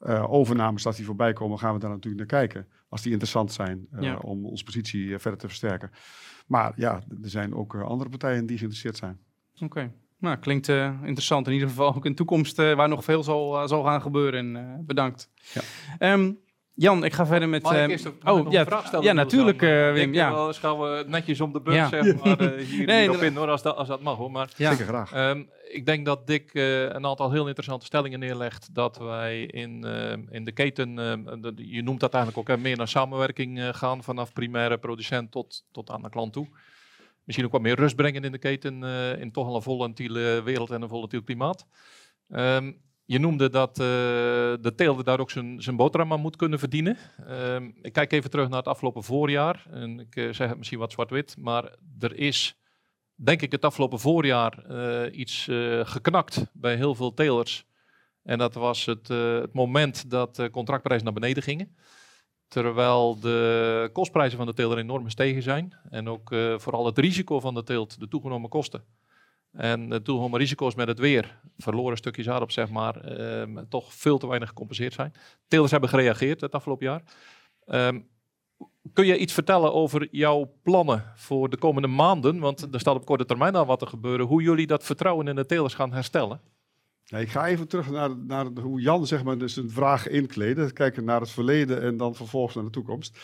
uh, 0.00 0.32
overnames, 0.32 0.86
als 0.86 0.96
die 0.96 1.04
voorbij 1.04 1.32
komen, 1.32 1.58
gaan 1.58 1.74
we 1.74 1.80
daar 1.80 1.90
natuurlijk 1.90 2.30
naar 2.30 2.40
kijken. 2.40 2.68
Als 2.88 3.02
die 3.02 3.10
interessant 3.10 3.52
zijn 3.52 3.86
uh, 3.92 4.18
om 4.22 4.46
onze 4.46 4.64
positie 4.64 5.04
uh, 5.04 5.18
verder 5.18 5.40
te 5.40 5.46
versterken. 5.46 5.90
Maar 6.46 6.72
ja, 6.76 7.02
er 7.22 7.30
zijn 7.30 7.54
ook 7.54 7.74
andere 7.74 8.10
partijen 8.10 8.46
die 8.46 8.56
geïnteresseerd 8.56 8.96
zijn. 8.96 9.18
Oké. 9.54 9.64
Okay. 9.64 9.92
Nou, 10.18 10.36
klinkt 10.36 10.68
interessant. 10.68 11.46
In 11.46 11.52
ieder 11.52 11.68
geval 11.68 11.94
ook 11.94 12.04
in 12.04 12.10
de 12.10 12.16
toekomst 12.16 12.56
waar 12.56 12.88
nog 12.88 13.04
veel 13.04 13.22
zal, 13.22 13.68
zal 13.68 13.84
gaan 13.84 14.02
gebeuren. 14.02 14.82
bedankt. 14.86 15.30
Ja. 15.98 16.12
Um, 16.12 16.38
Jan, 16.76 17.04
ik 17.04 17.12
ga 17.12 17.26
verder 17.26 17.48
met. 17.48 17.62
Mag 17.62 17.76
ik 17.76 17.88
eerst 17.88 18.10
oh, 18.24 18.50
ja, 18.50 18.64
vraag 18.64 18.86
stellen? 18.86 19.04
Ja, 19.04 19.12
natuurlijk, 19.12 19.62
uh, 19.62 19.92
Wim. 19.92 20.14
Ja. 20.14 20.32
Wel, 20.32 20.52
gaan 20.52 20.78
we 20.78 21.04
netjes 21.06 21.40
om 21.40 21.52
de 21.52 21.60
beurt 21.60 21.76
ja. 21.76 21.88
zeg 21.88 22.24
maar, 22.24 22.42
uh, 22.42 22.66
hier, 22.70 22.86
nee, 22.86 23.00
hierop 23.00 23.22
in, 23.22 23.36
hoor, 23.36 23.48
als 23.48 23.62
dat, 23.62 23.76
als 23.76 23.88
dat 23.88 24.00
mag. 24.00 24.16
Hoor. 24.16 24.30
Maar, 24.30 24.50
ja. 24.56 24.70
Zeker 24.70 24.86
graag. 24.86 25.30
Um, 25.30 25.50
ik 25.68 25.86
denk 25.86 26.06
dat 26.06 26.26
Dick 26.26 26.54
uh, 26.54 26.82
een 26.82 27.06
aantal 27.06 27.30
heel 27.30 27.46
interessante 27.46 27.86
stellingen 27.86 28.18
neerlegt. 28.18 28.74
Dat 28.74 28.96
wij 28.96 29.42
in, 29.42 29.84
in 30.30 30.44
de 30.44 30.52
keten, 30.52 30.94
de, 30.94 31.52
je 31.56 31.82
noemt 31.82 32.00
dat 32.00 32.14
eigenlijk 32.14 32.50
ook, 32.50 32.58
meer 32.58 32.76
naar 32.76 32.88
samenwerking 32.88 33.76
gaan. 33.76 34.02
Vanaf 34.02 34.32
primaire 34.32 34.78
producent 34.78 35.30
tot, 35.30 35.64
tot 35.72 35.90
aan 35.90 36.02
de 36.02 36.10
klant 36.10 36.32
toe. 36.32 36.48
Misschien 37.24 37.46
ook 37.46 37.52
wat 37.52 37.62
meer 37.62 37.76
rust 37.76 37.96
brengen 37.96 38.24
in 38.24 38.32
de 38.32 38.38
keten. 38.38 38.82
in 39.18 39.32
toch 39.32 39.46
al 39.46 39.56
een 39.56 39.62
volatiele 39.62 40.42
wereld 40.42 40.70
en 40.70 40.82
een 40.82 40.88
volatiel 40.88 41.22
klimaat. 41.22 41.66
Um, 42.28 42.84
je 43.06 43.18
noemde 43.18 43.50
dat 43.50 43.70
uh, 43.70 43.84
de 44.60 44.72
teelder 44.76 45.04
daar 45.04 45.20
ook 45.20 45.30
zijn, 45.30 45.76
boterham 45.76 46.12
aan 46.12 46.20
moet 46.20 46.36
kunnen 46.36 46.58
verdienen. 46.58 46.96
Uh, 47.28 47.56
ik 47.82 47.92
kijk 47.92 48.12
even 48.12 48.30
terug 48.30 48.48
naar 48.48 48.58
het 48.58 48.68
afgelopen 48.68 49.02
voorjaar. 49.02 49.66
En 49.70 50.00
ik 50.00 50.16
uh, 50.16 50.32
zeg 50.32 50.48
het 50.48 50.56
misschien 50.56 50.78
wat 50.78 50.92
zwart-wit. 50.92 51.36
Maar 51.38 51.76
er 51.98 52.16
is, 52.16 52.58
denk 53.14 53.42
ik, 53.42 53.52
het 53.52 53.64
afgelopen 53.64 53.98
voorjaar 53.98 54.64
uh, 54.70 55.18
iets 55.18 55.48
geknakt 55.82 56.46
bij 56.52 56.76
heel 56.76 56.94
veel 56.94 57.14
telers. 57.14 57.64
En 58.22 58.38
dat 58.38 58.54
was 58.54 58.84
het, 58.84 59.08
het 59.08 59.52
moment 59.52 60.10
dat 60.10 60.36
de 60.36 60.50
contractprijzen 60.50 61.04
naar 61.04 61.14
beneden 61.14 61.42
gingen. 61.42 61.76
Terwijl 62.48 63.20
de 63.20 63.90
kostprijzen 63.92 64.38
van 64.38 64.46
de 64.46 64.54
teler 64.54 64.78
enorm 64.78 65.04
gestegen 65.04 65.42
zijn. 65.42 65.78
En 65.90 66.08
ook 66.08 66.34
vooral 66.56 66.86
het 66.86 66.98
risico 66.98 67.40
van 67.40 67.54
de 67.54 67.62
teelt, 67.62 68.00
de 68.00 68.08
toegenomen 68.08 68.50
kosten 68.50 68.84
en 69.56 69.92
uh, 69.92 69.98
toegenomen 69.98 70.38
risico's 70.38 70.74
met 70.74 70.88
het 70.88 70.98
weer, 70.98 71.40
verloren 71.58 71.96
stukjes 71.96 72.28
aardappel 72.28 72.54
zeg 72.54 72.70
maar, 72.70 73.20
uh, 73.20 73.58
toch 73.68 73.94
veel 73.94 74.18
te 74.18 74.26
weinig 74.26 74.48
gecompenseerd 74.48 74.92
zijn. 74.92 75.12
Telers 75.48 75.70
hebben 75.70 75.88
gereageerd 75.88 76.40
het 76.40 76.52
afgelopen 76.52 76.86
jaar. 76.86 77.02
Um, 77.66 78.08
kun 78.92 79.06
je 79.06 79.18
iets 79.18 79.32
vertellen 79.32 79.72
over 79.72 80.08
jouw 80.10 80.52
plannen 80.62 81.12
voor 81.14 81.48
de 81.48 81.56
komende 81.56 81.88
maanden? 81.88 82.38
Want 82.38 82.74
er 82.74 82.80
staat 82.80 82.94
op 82.94 83.06
korte 83.06 83.24
termijn 83.24 83.54
al 83.54 83.66
wat 83.66 83.78
te 83.78 83.86
gebeuren. 83.86 84.26
Hoe 84.26 84.42
jullie 84.42 84.66
dat 84.66 84.84
vertrouwen 84.84 85.28
in 85.28 85.36
de 85.36 85.46
telers 85.46 85.74
gaan 85.74 85.92
herstellen? 85.92 86.40
Ik 87.06 87.28
ga 87.28 87.46
even 87.46 87.68
terug 87.68 87.90
naar, 87.90 88.16
naar 88.16 88.46
hoe 88.46 88.80
Jan 88.80 89.06
zeg 89.06 89.24
maar, 89.24 89.38
dus 89.38 89.56
een 89.56 89.70
vraag 89.70 90.08
inkleden. 90.08 90.72
Kijken 90.72 91.04
naar 91.04 91.20
het 91.20 91.30
verleden 91.30 91.82
en 91.82 91.96
dan 91.96 92.14
vervolgens 92.14 92.54
naar 92.54 92.64
de 92.64 92.70
toekomst. 92.70 93.18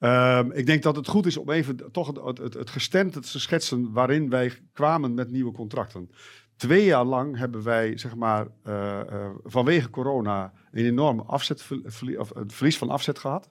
Um, 0.00 0.52
ik 0.52 0.66
denk 0.66 0.82
dat 0.82 0.96
het 0.96 1.08
goed 1.08 1.26
is 1.26 1.36
om 1.36 1.50
even 1.50 1.92
toch 1.92 2.06
het, 2.06 2.38
het, 2.38 2.54
het 2.54 2.70
gestemd 2.70 3.30
te 3.32 3.40
schetsen 3.40 3.92
waarin 3.92 4.30
wij 4.30 4.52
kwamen 4.72 5.14
met 5.14 5.30
nieuwe 5.30 5.52
contracten. 5.52 6.10
Twee 6.56 6.84
jaar 6.84 7.04
lang 7.04 7.36
hebben 7.36 7.62
wij, 7.62 7.98
zeg 7.98 8.14
maar, 8.14 8.46
uh, 8.66 9.00
uh, 9.12 9.30
vanwege 9.44 9.90
corona 9.90 10.52
een 10.72 10.84
enorm 10.84 11.24
verlies 12.46 12.78
van 12.78 12.90
afzet 12.90 13.18
gehad. 13.18 13.50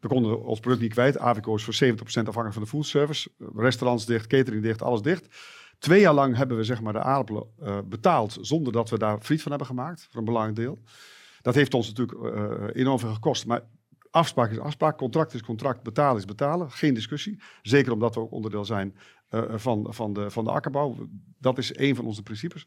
We 0.00 0.08
konden 0.08 0.42
ons 0.42 0.60
product 0.60 0.82
niet 0.82 0.92
kwijt. 0.92 1.18
Avico 1.18 1.54
is 1.54 1.64
voor 1.64 1.74
70% 1.74 1.96
afhankelijk 2.04 2.52
van 2.52 2.62
de 2.62 2.68
foodservice. 2.68 3.30
Restaurants 3.54 4.06
dicht, 4.06 4.26
catering 4.26 4.62
dicht, 4.62 4.82
alles 4.82 5.02
dicht. 5.02 5.26
Twee 5.78 6.00
jaar 6.00 6.14
lang 6.14 6.36
hebben 6.36 6.56
we 6.56 6.64
zeg 6.64 6.80
maar, 6.80 6.92
de 6.92 7.02
aardappelen 7.02 7.46
uh, 7.62 7.78
betaald 7.84 8.38
zonder 8.40 8.72
dat 8.72 8.90
we 8.90 8.98
daar 8.98 9.20
friet 9.20 9.42
van 9.42 9.50
hebben 9.50 9.68
gemaakt, 9.68 10.06
voor 10.10 10.18
een 10.18 10.24
belangrijk 10.24 10.56
deel. 10.56 10.78
Dat 11.42 11.54
heeft 11.54 11.74
ons 11.74 11.92
natuurlijk 11.92 12.74
enorm 12.76 12.98
veel 12.98 13.12
gekost. 13.12 13.46
Maar 13.46 13.62
Afspraak 14.14 14.50
is 14.50 14.58
afspraak, 14.58 14.98
contract 14.98 15.34
is 15.34 15.42
contract, 15.42 15.82
betalen 15.82 16.16
is 16.16 16.24
betalen. 16.24 16.70
Geen 16.70 16.94
discussie. 16.94 17.42
Zeker 17.62 17.92
omdat 17.92 18.14
we 18.14 18.20
ook 18.20 18.32
onderdeel 18.32 18.64
zijn 18.64 18.96
uh, 19.30 19.42
van, 19.48 19.86
van, 19.88 20.12
de, 20.12 20.30
van 20.30 20.44
de 20.44 20.50
akkerbouw. 20.50 21.08
Dat 21.38 21.58
is 21.58 21.76
een 21.76 21.96
van 21.96 22.04
onze 22.04 22.22
principes. 22.22 22.66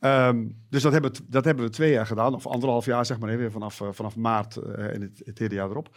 Um, 0.00 0.64
dus 0.70 0.82
dat 0.82 0.92
hebben, 0.92 1.12
dat 1.28 1.44
hebben 1.44 1.64
we 1.64 1.70
twee 1.70 1.92
jaar 1.92 2.06
gedaan, 2.06 2.34
of 2.34 2.46
anderhalf 2.46 2.84
jaar 2.84 3.06
zeg 3.06 3.18
maar 3.18 3.30
even, 3.30 3.52
vanaf, 3.52 3.80
uh, 3.80 3.88
vanaf 3.90 4.16
maart 4.16 4.56
en 4.56 5.00
het, 5.00 5.22
het 5.24 5.38
hele 5.38 5.54
jaar 5.54 5.70
erop. 5.70 5.96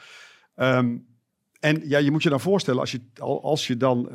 Um, 0.55 1.07
en 1.59 1.89
ja, 1.89 1.97
je 1.97 2.11
moet 2.11 2.23
je 2.23 2.29
dan 2.29 2.39
voorstellen, 2.39 2.79
als 2.79 2.91
je, 2.91 3.01
als 3.41 3.67
je 3.67 3.77
dan 3.77 4.09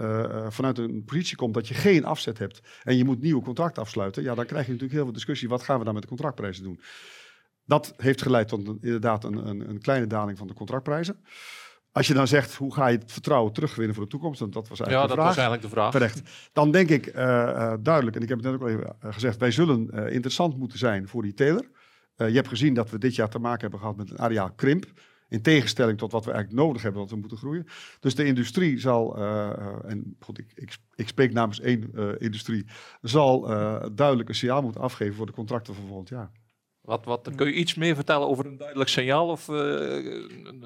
vanuit 0.49 0.79
een 0.79 1.05
positie 1.05 1.37
komt 1.37 1.55
dat 1.55 1.69
je 1.69 1.75
geen 1.75 2.05
afzet 2.05 2.39
hebt 2.39 2.61
en 2.83 2.97
je 2.97 3.05
moet 3.05 3.21
nieuwe 3.21 3.43
contracten 3.43 3.83
afsluiten, 3.83 4.23
ja, 4.23 4.35
dan 4.35 4.47
krijg 4.47 4.67
je 4.67 4.73
natuurlijk 4.73 4.99
heel 4.99 5.05
veel 5.05 5.15
discussie. 5.15 5.49
Wat 5.49 5.63
gaan 5.63 5.79
we 5.79 5.85
dan 5.85 5.95
met 5.95 6.03
de 6.03 6.09
contractprijzen 6.09 6.63
doen? 6.63 6.81
Dat 7.71 7.95
heeft 7.97 8.23
geleid 8.23 8.49
tot 8.49 8.69
een, 8.69 8.79
inderdaad 8.81 9.25
een, 9.25 9.49
een, 9.49 9.69
een, 9.69 9.81
kleine 9.81 10.07
daling 10.07 10.39
van 10.39 10.47
de 10.47 10.55
contractprijzen. 10.55 11.25
Als 11.93 12.07
je 12.07 12.15
dan 12.15 12.27
zegt, 12.27 12.55
hoe 12.55 12.75
ga 12.75 12.87
je 12.87 12.99
het 12.99 13.13
vertrouwen 13.13 13.53
terugwinnen 13.53 13.95
voor 13.95 14.05
de 14.05 14.11
toekomst? 14.11 14.41
En 14.41 14.51
dat 14.51 14.69
was 14.69 14.81
eigenlijk 14.81 15.11
ja, 15.11 15.15
de 15.15 15.21
vraag. 15.21 15.27
was 15.27 15.37
eigenlijk 15.37 15.63
de 15.63 15.81
vraag. 15.81 15.91
Terecht. 15.91 16.23
Dan 16.53 16.71
denk 16.71 16.89
ik 16.89 17.07
uh, 17.07 17.15
uh, 17.15 17.73
duidelijk, 17.81 18.17
en 18.17 18.23
ik 18.23 18.29
heb 18.29 18.39
het 18.39 18.47
net 18.47 18.55
ook 18.55 18.61
al 18.61 18.69
even 18.69 18.97
uh, 19.05 19.13
gezegd, 19.13 19.39
wij 19.39 19.51
zullen 19.51 20.13
interessant 20.13 20.57
moeten 20.57 20.79
zijn 20.79 21.09
voor 21.09 21.23
die 21.23 21.35
teler. 21.35 21.71
je 22.17 22.25
hebt 22.25 22.49
gezien 22.49 22.75
dat 22.75 22.91
we 22.91 22.99
dit 22.99 23.15
jaar 23.15 23.29
te 23.29 23.39
maken 23.39 23.61
hebben 23.61 23.79
gehad 23.79 23.97
met 23.97 24.11
een 24.11 24.19
areaal 24.19 24.53
krimp. 24.53 24.85
In 25.29 25.43
tegenstelling 25.43 25.99
tot 25.99 26.13
wat 26.13 26.25
we 26.25 26.33
eigenlijk 26.33 26.63
nodig 26.63 26.83
hebben, 26.83 27.01
wat 27.01 27.11
we 27.11 27.17
moeten 27.17 27.39
groeien. 27.39 27.67
Dus 28.01 28.15
de 28.15 28.25
industrie 28.25 28.79
zal, 28.79 29.17
en 29.87 30.17
goed, 30.21 30.39
ik, 30.39 30.53
ik, 30.55 30.77
ik, 30.95 31.09
spreek 31.09 31.33
namens 31.33 31.61
één 31.61 31.93
industrie, 32.19 32.67
zal 33.01 33.41
duidelijk 33.95 34.29
een 34.29 34.35
signaal 34.35 34.63
moeten 34.63 34.81
afgeven 34.81 35.15
voor 35.15 35.27
de 35.27 35.33
contracten 35.33 35.75
van 35.75 35.87
volgend 35.87 36.09
jaar. 36.09 36.31
Wat, 36.91 37.05
wat, 37.05 37.31
kun 37.37 37.47
je 37.47 37.53
iets 37.53 37.75
meer 37.75 37.95
vertellen 37.95 38.29
over 38.29 38.47
een 38.47 38.57
duidelijk 38.57 38.91
signaal? 38.91 39.29
Of, 39.29 39.49
uh, 39.49 39.57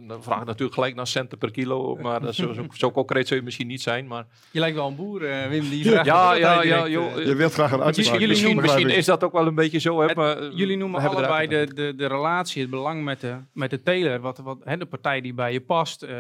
dan 0.09 0.23
vraag 0.23 0.41
ik 0.41 0.47
natuurlijk 0.47 0.75
gelijk 0.75 0.95
naar 0.95 1.07
centen 1.07 1.39
per 1.39 1.51
kilo, 1.51 1.97
maar 1.97 2.21
dat 2.21 2.35
zo, 2.35 2.53
zo, 2.53 2.67
zo 2.83 2.91
concreet 2.91 3.27
zou 3.27 3.39
je 3.39 3.45
misschien 3.45 3.67
niet 3.67 3.83
zijn. 3.83 4.07
Maar... 4.07 4.27
Je 4.51 4.61
lijkt 4.61 4.77
wel 4.77 4.87
een 4.87 4.97
boer, 4.97 5.23
uh, 5.23 5.47
Wim, 5.47 5.69
die 5.69 5.85
vraagt 5.85 6.07
ja, 6.07 6.35
ja, 6.35 6.63
ja, 6.63 6.89
joh, 6.89 7.17
Je 7.17 7.35
wilt 7.35 7.53
graag 7.53 7.73
een 7.73 7.83
uitspraak. 7.83 8.19
Misschien, 8.19 8.29
misschien, 8.29 8.61
misschien 8.61 8.89
is 8.89 9.05
dat 9.05 9.25
ook 9.25 9.33
wel 9.33 9.47
een 9.47 9.55
beetje 9.55 9.79
zo. 9.79 10.01
Hè, 10.01 10.07
het, 10.07 10.17
maar, 10.17 10.53
jullie 10.53 10.77
noemen 10.77 11.01
allebei 11.01 11.47
de, 11.47 11.75
de, 11.75 11.95
de 11.97 12.07
relatie, 12.07 12.63
het 12.63 12.71
belang 12.71 13.05
met 13.05 13.21
de, 13.21 13.37
met 13.53 13.71
de 13.71 13.83
teler. 13.83 14.21
Wat, 14.21 14.39
wat, 14.39 14.59
hè, 14.65 14.77
de 14.77 14.87
partij 14.87 15.21
die 15.21 15.35
bij 15.35 15.53
je 15.53 15.61
past. 15.61 16.03
Uh, 16.03 16.11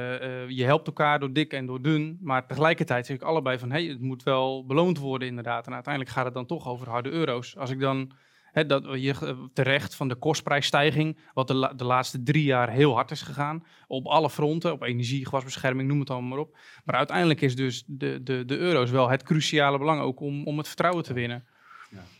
je 0.49 0.65
helpt 0.65 0.87
elkaar 0.87 1.19
door 1.19 1.33
dik 1.33 1.53
en 1.53 1.67
door 1.67 1.83
dun. 1.83 2.19
Maar 2.23 2.47
tegelijkertijd 2.47 3.07
zeg 3.07 3.17
ik 3.17 3.23
allebei 3.23 3.59
van, 3.59 3.71
hey, 3.71 3.85
het 3.85 4.01
moet 4.01 4.23
wel 4.23 4.67
beloond 4.67 4.99
worden 4.99 5.29
inderdaad. 5.29 5.67
En 5.67 5.75
uiteindelijk 5.75 6.15
gaat 6.15 6.25
het 6.25 6.35
dan 6.35 6.47
toch 6.47 6.69
over 6.69 6.89
harde 6.89 7.11
euro's. 7.11 7.57
Als 7.57 7.71
ik 7.71 7.81
dan 7.81 8.13
dat 8.63 8.85
je 8.93 9.49
terecht 9.53 9.95
van 9.95 10.09
de 10.09 10.15
kostprijsstijging, 10.15 11.19
wat 11.35 11.49
de, 11.49 11.73
de, 11.77 11.85
laatste 11.85 12.23
drie 12.23 12.45
jaar 12.45 12.71
heel 12.71 12.95
hard 12.95 13.11
is 13.11 13.23
gegaan. 13.23 13.65
Op 13.87 14.07
alle 14.07 14.31
fronten, 14.31 14.73
op 14.73 14.83
energie, 14.83 15.27
gasbescherming, 15.27 15.89
noem 15.89 16.01
het 16.01 16.11
allemaal 16.11 16.29
maar 16.29 16.39
op. 16.39 16.57
Maar 16.85 16.97
uiteindelijk 16.97 17.41
is 17.41 17.57
dus 17.57 17.85
de, 17.87 18.23
de, 18.23 18.45
de 18.45 18.57
euro's 18.57 18.91
wel 18.91 19.09
het 19.09 19.23
cruciale 19.23 19.79
belang 19.79 20.01
ook 20.01 20.21
om, 20.21 20.47
om 20.47 20.59
het 20.59 20.67
vertrouwen 20.67 21.05
te 21.05 21.13
winnen. 21.13 21.45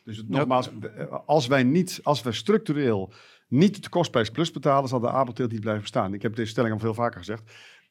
Dus 0.05 0.17
het, 0.17 0.29
nogmaals, 0.29 0.71
eh, 0.81 1.07
als 1.27 1.47
wij 1.47 1.63
niet, 1.63 2.01
als 2.03 2.23
wij 2.23 2.33
structureel 2.33 3.13
niet 3.49 3.83
de 3.83 3.89
kostprijs 3.89 4.31
plus 4.31 4.51
betalen, 4.51 4.89
zal 4.89 5.01
de 5.01 5.09
aardappelteelt 5.09 5.51
niet 5.51 5.61
blijven 5.61 5.83
bestaan. 5.83 6.15
Ik 6.15 6.23
heb 6.23 6.37
deze 6.37 6.51
stelling 6.51 6.75
al 6.75 6.81
veel 6.81 6.95
vaker 6.95 7.19
gezegd. 7.19 7.43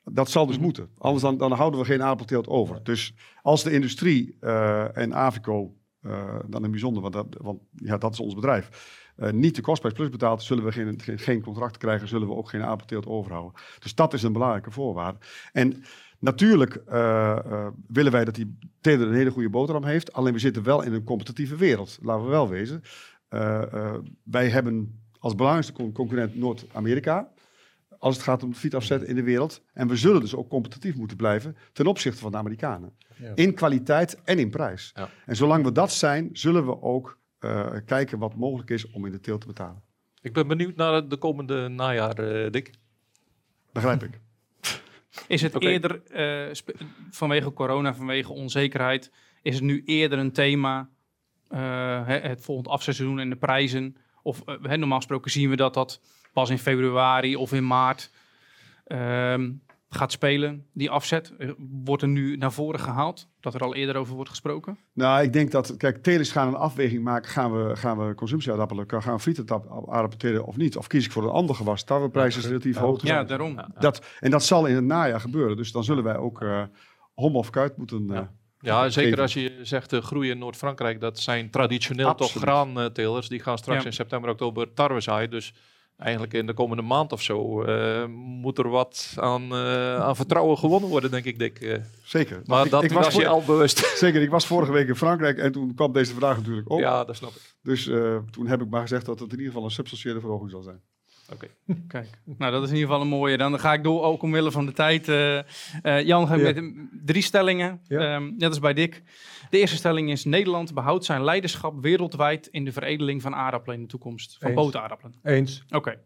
Dat 0.03 0.29
zal 0.29 0.45
dus 0.45 0.57
moeten. 0.57 0.89
Anders 0.97 1.23
dan, 1.23 1.37
dan 1.37 1.51
houden 1.51 1.79
we 1.79 1.85
geen 1.85 2.01
aardappelteelt 2.01 2.47
over. 2.47 2.83
Dus 2.83 3.13
als 3.41 3.63
de 3.63 3.71
industrie 3.71 4.37
eh, 4.39 4.97
en 4.97 5.15
Avico, 5.15 5.73
uh, 6.05 6.35
dan 6.45 6.63
in 6.63 6.71
bijzonder, 6.71 7.01
want, 7.01 7.13
dat, 7.13 7.27
want 7.41 7.61
ja, 7.75 7.97
dat 7.97 8.13
is 8.13 8.19
ons 8.19 8.33
bedrijf, 8.33 8.91
uh, 9.17 9.31
niet 9.31 9.55
de 9.55 9.61
kostprijs 9.61 9.95
plus 9.95 10.09
betaalt, 10.09 10.43
zullen 10.43 10.63
we 10.63 10.71
geen, 10.71 10.99
geen, 10.99 11.41
contract 11.41 11.77
krijgen, 11.77 12.07
zullen 12.07 12.27
we 12.27 12.33
ook 12.33 12.49
geen 12.49 12.61
aardappelteelt 12.61 13.05
overhouden. 13.05 13.61
Dus 13.79 13.95
dat 13.95 14.13
is 14.13 14.23
een 14.23 14.33
belangrijke 14.33 14.71
voorwaarde. 14.71 15.17
En 15.51 15.83
natuurlijk 16.19 16.81
willen 17.87 18.11
wij 18.11 18.25
dat 18.25 18.35
die 18.35 18.57
teler 18.81 19.07
een 19.07 19.13
hele 19.13 19.31
goede 19.31 19.49
boterham 19.49 19.83
heeft, 19.83 20.13
alleen 20.13 20.33
we 20.33 20.39
zitten 20.39 20.63
wel 20.63 20.81
in 20.81 20.93
een 20.93 21.03
competitieve 21.03 21.55
wereld, 21.55 21.99
laten 22.01 22.23
we 22.23 22.29
wel 22.29 22.49
wezen. 22.49 22.81
wij 24.23 24.49
hebben 24.49 25.01
als 25.19 25.35
belangrijkste 25.35 25.91
concurrent 25.91 26.35
Noord-Amerika 26.35 27.31
als 28.03 28.15
het 28.15 28.23
gaat 28.23 28.43
om 28.43 28.53
de 28.61 28.75
afzetten 28.75 29.07
in 29.09 29.15
de 29.15 29.23
wereld. 29.23 29.61
En 29.73 29.87
we 29.87 29.95
zullen 29.95 30.21
dus 30.21 30.35
ook 30.35 30.49
competitief 30.49 30.95
moeten 30.95 31.17
blijven 31.17 31.57
ten 31.73 31.87
opzichte 31.87 32.19
van 32.19 32.31
de 32.31 32.37
Amerikanen. 32.37 32.93
Ja. 33.15 33.31
In 33.35 33.53
kwaliteit 33.53 34.21
en 34.23 34.39
in 34.39 34.49
prijs. 34.49 34.91
Ja. 34.95 35.09
En 35.25 35.35
zolang 35.35 35.63
we 35.63 35.71
dat 35.71 35.91
zijn, 35.91 36.29
zullen 36.33 36.65
we 36.65 36.81
ook 36.81 37.17
uh, 37.39 37.67
kijken 37.85 38.19
wat 38.19 38.35
mogelijk 38.35 38.69
is 38.69 38.91
om 38.91 39.05
in 39.05 39.11
de 39.11 39.19
teelt 39.19 39.41
te 39.41 39.47
betalen. 39.47 39.81
Ik 40.21 40.33
ben 40.33 40.47
benieuwd 40.47 40.75
naar 40.75 41.07
de 41.07 41.17
komende 41.17 41.67
najaar, 41.67 42.19
uh, 42.19 42.51
Dick. 42.51 42.71
Begrijp 43.71 44.03
ik. 44.03 44.19
Is 45.27 45.41
het 45.41 45.55
okay. 45.55 45.71
eerder 45.71 46.01
uh, 46.49 46.55
vanwege 47.09 47.53
corona, 47.53 47.93
vanwege 47.93 48.31
onzekerheid, 48.31 49.11
is 49.41 49.55
het 49.55 49.63
nu 49.63 49.83
eerder 49.85 50.19
een 50.19 50.31
thema, 50.31 50.89
het 52.05 52.41
volgend 52.41 52.67
afseizoen 52.67 53.19
en 53.19 53.29
de 53.29 53.35
prijzen? 53.35 53.95
Of 54.23 54.45
normaal 54.45 54.97
gesproken 54.97 55.31
zien 55.31 55.49
we 55.49 55.55
dat 55.55 55.73
dat 55.73 56.01
pas 56.33 56.49
in 56.49 56.59
februari 56.59 57.35
of 57.35 57.53
in 57.53 57.67
maart 57.67 58.11
um, 58.87 59.61
gaat 59.89 60.11
spelen. 60.11 60.65
Die 60.73 60.89
afzet 60.89 61.33
eh, 61.37 61.49
wordt 61.57 62.01
er 62.01 62.07
nu 62.07 62.37
naar 62.37 62.51
voren 62.51 62.79
gehaald, 62.79 63.27
dat 63.39 63.53
er 63.53 63.61
al 63.61 63.75
eerder 63.75 63.95
over 63.95 64.15
wordt 64.15 64.29
gesproken? 64.29 64.77
Nou, 64.93 65.23
ik 65.23 65.33
denk 65.33 65.51
dat, 65.51 65.77
kijk, 65.77 66.03
telers 66.03 66.31
gaan 66.31 66.47
een 66.47 66.55
afweging 66.55 67.03
maken. 67.03 67.29
Gaan 67.29 67.67
we, 67.67 67.75
gaan 67.75 68.07
we 68.07 68.15
consumptieaardappelen, 68.15 68.85
gaan 68.87 69.13
we 69.13 69.19
frieten 69.19 70.45
of 70.45 70.57
niet? 70.57 70.77
Of 70.77 70.87
kies 70.87 71.05
ik 71.05 71.11
voor 71.11 71.23
een 71.23 71.29
ander 71.29 71.55
gewas? 71.55 71.83
Tarweprijs 71.83 72.37
is 72.37 72.45
relatief 72.45 72.77
hoog. 72.77 73.03
Ja, 73.03 73.23
daarom. 73.23 73.59
Dat, 73.79 74.05
en 74.19 74.31
dat 74.31 74.43
zal 74.43 74.65
in 74.65 74.75
het 74.75 74.83
najaar 74.83 75.19
gebeuren. 75.19 75.57
Dus 75.57 75.71
dan 75.71 75.83
zullen 75.83 76.03
wij 76.03 76.17
ook 76.17 76.41
uh, 76.41 76.63
hom 77.13 77.35
of 77.35 77.49
kuit 77.49 77.77
moeten... 77.77 78.07
Uh, 78.11 78.19
ja, 78.59 78.89
zeker 78.89 79.21
als 79.21 79.33
je 79.33 79.59
zegt 79.61 79.89
de 79.89 80.01
groei 80.01 80.29
in 80.29 80.37
Noord-Frankrijk, 80.37 80.99
dat 80.99 81.19
zijn 81.19 81.49
traditioneel 81.49 82.07
Absoluut. 82.07 82.33
toch 82.33 82.41
graantelers. 82.41 83.29
Die 83.29 83.39
gaan 83.39 83.57
straks 83.57 83.85
in 83.85 83.93
september, 83.93 84.29
oktober 84.29 84.73
tarwe 84.73 85.01
zaaien. 85.01 85.29
Dus 85.29 85.53
eigenlijk 86.03 86.33
in 86.33 86.45
de 86.45 86.53
komende 86.53 86.83
maand 86.83 87.11
of 87.11 87.21
zo 87.21 87.65
uh, 87.65 88.05
moet 88.15 88.57
er 88.57 88.69
wat 88.69 89.13
aan, 89.19 89.43
uh, 89.43 89.95
aan 89.95 90.15
vertrouwen 90.15 90.57
gewonnen 90.57 90.89
worden, 90.89 91.11
denk 91.11 91.25
ik, 91.25 91.39
Dick. 91.39 91.61
Uh, 91.61 91.77
zeker. 92.03 92.41
Maar 92.45 92.65
ik, 92.65 92.71
dat 92.71 92.83
ik 92.83 92.91
was, 92.91 93.05
was 93.05 93.15
je 93.15 93.27
al 93.27 93.43
bewust. 93.43 93.77
Zeker, 93.97 94.21
ik 94.21 94.29
was 94.29 94.47
vorige 94.47 94.71
week 94.71 94.87
in 94.87 94.95
Frankrijk 94.95 95.37
en 95.37 95.51
toen 95.51 95.75
kwam 95.75 95.93
deze 95.93 96.13
vraag 96.13 96.37
natuurlijk 96.37 96.69
op. 96.69 96.79
Ja, 96.79 97.03
dat 97.03 97.15
snap 97.15 97.29
ik. 97.29 97.55
Dus 97.61 97.83
toen 98.31 98.47
heb 98.47 98.61
ik 98.61 98.69
maar 98.69 98.81
gezegd 98.81 99.05
dat 99.05 99.19
het 99.19 99.31
in 99.31 99.37
ieder 99.37 99.51
geval 99.51 99.63
een 99.63 99.71
substantiële 99.71 100.19
verhoging 100.19 100.51
zal 100.51 100.61
zijn. 100.61 100.81
Oké, 101.33 101.47
kijk. 101.87 102.07
Nou, 102.37 102.51
dat 102.51 102.63
is 102.63 102.69
in 102.69 102.75
ieder 102.75 102.89
geval 102.89 103.01
een 103.01 103.17
mooie. 103.17 103.37
Dan 103.37 103.59
ga 103.59 103.73
ik 103.73 103.83
door, 103.83 104.03
ook 104.03 104.21
omwille 104.21 104.51
van 104.51 104.65
de 104.65 104.71
tijd. 104.71 105.05
Jan, 106.05 106.27
ga 106.27 106.35
ja. 106.35 106.53
met 106.53 106.63
drie 107.05 107.21
stellingen. 107.21 107.81
Ja. 107.87 108.15
Um, 108.15 108.35
net 108.37 108.49
als 108.49 108.59
bij 108.59 108.73
Dick. 108.73 109.03
De 109.53 109.59
eerste 109.59 109.77
stelling 109.77 110.09
is: 110.09 110.25
Nederland 110.25 110.73
behoudt 110.73 111.05
zijn 111.05 111.23
leiderschap 111.23 111.81
wereldwijd 111.81 112.47
in 112.47 112.65
de 112.65 112.71
veredeling 112.71 113.21
van 113.21 113.35
aardappelen 113.35 113.75
in 113.75 113.81
de 113.81 113.87
toekomst. 113.87 114.37
Van 114.39 114.53
bootaardappelen. 114.53 115.15
Eens. 115.23 115.63
Oké. 115.69 115.99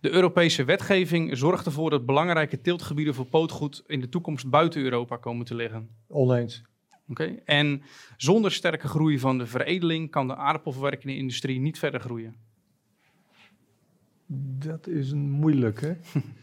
De 0.00 0.10
Europese 0.10 0.64
wetgeving 0.64 1.36
zorgt 1.38 1.66
ervoor 1.66 1.90
dat 1.90 2.06
belangrijke 2.06 2.60
teeltgebieden 2.60 3.14
voor 3.14 3.26
pootgoed 3.26 3.82
in 3.86 4.00
de 4.00 4.08
toekomst 4.08 4.50
buiten 4.50 4.82
Europa 4.82 5.16
komen 5.16 5.46
te 5.46 5.54
liggen. 5.54 5.88
Oneens. 6.08 6.62
Oké. 7.08 7.24
En 7.44 7.82
zonder 8.16 8.52
sterke 8.52 8.88
groei 8.88 9.18
van 9.18 9.38
de 9.38 9.46
veredeling 9.46 10.10
kan 10.10 10.26
de 10.26 10.36
aardappelverwerkende 10.36 11.16
industrie 11.16 11.60
niet 11.60 11.78
verder 11.78 12.00
groeien. 12.00 12.34
Dat 14.58 14.86
is 14.86 15.10
een 15.10 15.30
moeilijke. 15.30 15.96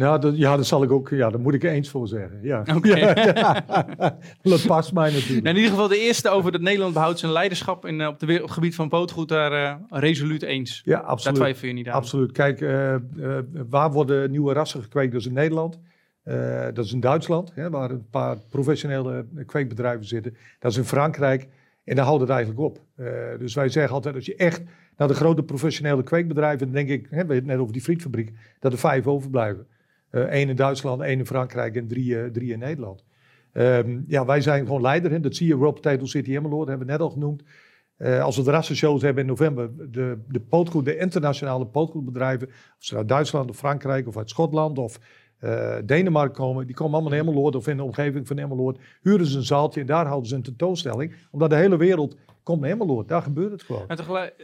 Nou, 0.00 0.20
dat, 0.20 0.36
ja, 0.36 0.56
dat 0.56 0.66
zal 0.66 0.82
ik 0.82 0.90
ook, 0.90 1.08
ja, 1.08 1.30
daar 1.30 1.40
moet 1.40 1.54
ik 1.54 1.62
eens 1.62 1.88
voor 1.88 2.08
zeggen. 2.08 2.38
Ja. 2.42 2.62
Okay. 2.76 3.14
dat 4.42 4.66
past 4.66 4.92
mij 4.92 5.12
natuurlijk. 5.12 5.42
Nou, 5.44 5.56
in 5.56 5.62
ieder 5.62 5.70
geval 5.70 5.88
de 5.88 5.98
eerste 5.98 6.28
over 6.28 6.52
dat 6.52 6.60
Nederland 6.60 6.94
behoudt 6.94 7.18
zijn 7.18 7.32
leiderschap 7.32 7.86
in, 7.86 8.00
eh, 8.00 8.06
op, 8.06 8.18
de, 8.18 8.34
op 8.34 8.42
het 8.42 8.50
gebied 8.50 8.74
van 8.74 8.88
pootgoed, 8.88 9.28
daar 9.28 9.52
uh, 9.52 9.74
resoluut 10.00 10.42
eens. 10.42 10.82
Ja, 10.84 10.98
absoluut. 10.98 11.24
Daar 11.24 11.34
twijfel 11.34 11.68
je 11.68 11.74
niet 11.74 11.88
aan. 11.88 11.94
Absoluut. 11.94 12.32
Kijk, 12.32 12.60
uh, 12.60 12.94
waar 13.68 13.92
worden 13.92 14.30
nieuwe 14.30 14.52
rassen 14.52 14.82
gekweekt? 14.82 15.12
Dat 15.12 15.20
is 15.20 15.26
in 15.26 15.32
Nederland. 15.32 15.78
dat 16.74 16.84
is 16.84 16.92
in 16.92 17.00
Duitsland, 17.00 17.52
hè, 17.54 17.70
waar 17.70 17.90
een 17.90 18.08
paar 18.10 18.36
professionele 18.50 19.26
kweekbedrijven 19.46 20.06
zitten. 20.06 20.36
Dat 20.58 20.70
is 20.70 20.76
in 20.76 20.84
Frankrijk. 20.84 21.48
En 21.84 21.96
daar 21.96 22.04
houdt 22.04 22.20
het 22.20 22.30
eigenlijk 22.30 22.60
op. 22.60 22.80
dus 23.38 23.54
wij 23.54 23.68
zeggen 23.68 23.94
altijd, 23.94 24.14
als 24.14 24.26
je 24.26 24.36
echt 24.36 24.62
naar 24.96 25.08
de 25.08 25.14
grote 25.14 25.42
professionele 25.42 26.02
kweekbedrijven, 26.02 26.58
dan 26.58 26.74
denk 26.74 26.88
ik, 26.88 27.06
hè, 27.10 27.26
we 27.26 27.34
het 27.34 27.46
net 27.46 27.58
over 27.58 27.72
die 27.72 27.82
frietfabriek, 27.82 28.32
dat 28.58 28.72
er 28.72 28.78
vijf 28.78 29.06
overblijven. 29.06 29.66
Eén 30.10 30.28
eh, 30.28 30.48
in 30.48 30.56
Duitsland, 30.56 31.00
één 31.00 31.18
in 31.18 31.26
Frankrijk 31.26 31.76
en 31.76 31.86
drie, 31.86 32.20
eh, 32.20 32.30
drie 32.30 32.52
in 32.52 32.58
Nederland. 32.58 33.04
Um, 33.52 34.04
ja, 34.06 34.24
wij 34.24 34.40
zijn 34.40 34.66
gewoon 34.66 34.80
leider. 34.80 35.10
Hè. 35.10 35.20
Dat 35.20 35.36
zie 35.36 35.46
je, 35.46 35.56
World 35.56 35.74
Potato 35.74 36.04
City 36.04 36.36
Emmeloord, 36.36 36.68
hebben 36.68 36.86
we 36.86 36.92
net 36.92 37.00
al 37.00 37.10
genoemd. 37.10 37.42
Uh, 37.98 38.22
als 38.22 38.36
we 38.36 38.42
de 38.42 38.50
rassenshows 38.50 39.02
hebben 39.02 39.22
in 39.22 39.28
november, 39.28 39.70
de, 39.76 40.18
de, 40.28 40.82
de 40.82 40.96
internationale 40.96 41.66
pootgoedbedrijven, 41.66 42.46
of 42.48 42.54
ze 42.78 42.96
uit 42.96 43.08
Duitsland 43.08 43.50
of 43.50 43.56
Frankrijk 43.56 44.08
of 44.08 44.16
uit 44.16 44.30
Schotland 44.30 44.78
of 44.78 44.98
uh, 45.40 45.76
Denemarken 45.84 46.34
komen, 46.34 46.66
die 46.66 46.74
komen 46.74 46.94
allemaal 46.94 47.12
in 47.12 47.18
Emmeloord 47.18 47.56
of 47.56 47.68
in 47.68 47.76
de 47.76 47.82
omgeving 47.82 48.26
van 48.26 48.38
Emmeloord, 48.38 48.78
huren 49.02 49.26
ze 49.26 49.36
een 49.36 49.44
zaaltje 49.44 49.80
en 49.80 49.86
daar 49.86 50.06
houden 50.06 50.28
ze 50.28 50.34
een 50.34 50.42
tentoonstelling, 50.42 51.14
omdat 51.30 51.50
de 51.50 51.56
hele 51.56 51.76
wereld 51.76 52.16
komt 52.42 52.60
naar 52.60 52.70
Emmeloord. 52.70 53.08
Daar 53.08 53.22
gebeurt 53.22 53.52
het 53.52 53.62
gewoon. 53.62 53.84
En 53.88 53.96
tegelijk, 53.96 54.34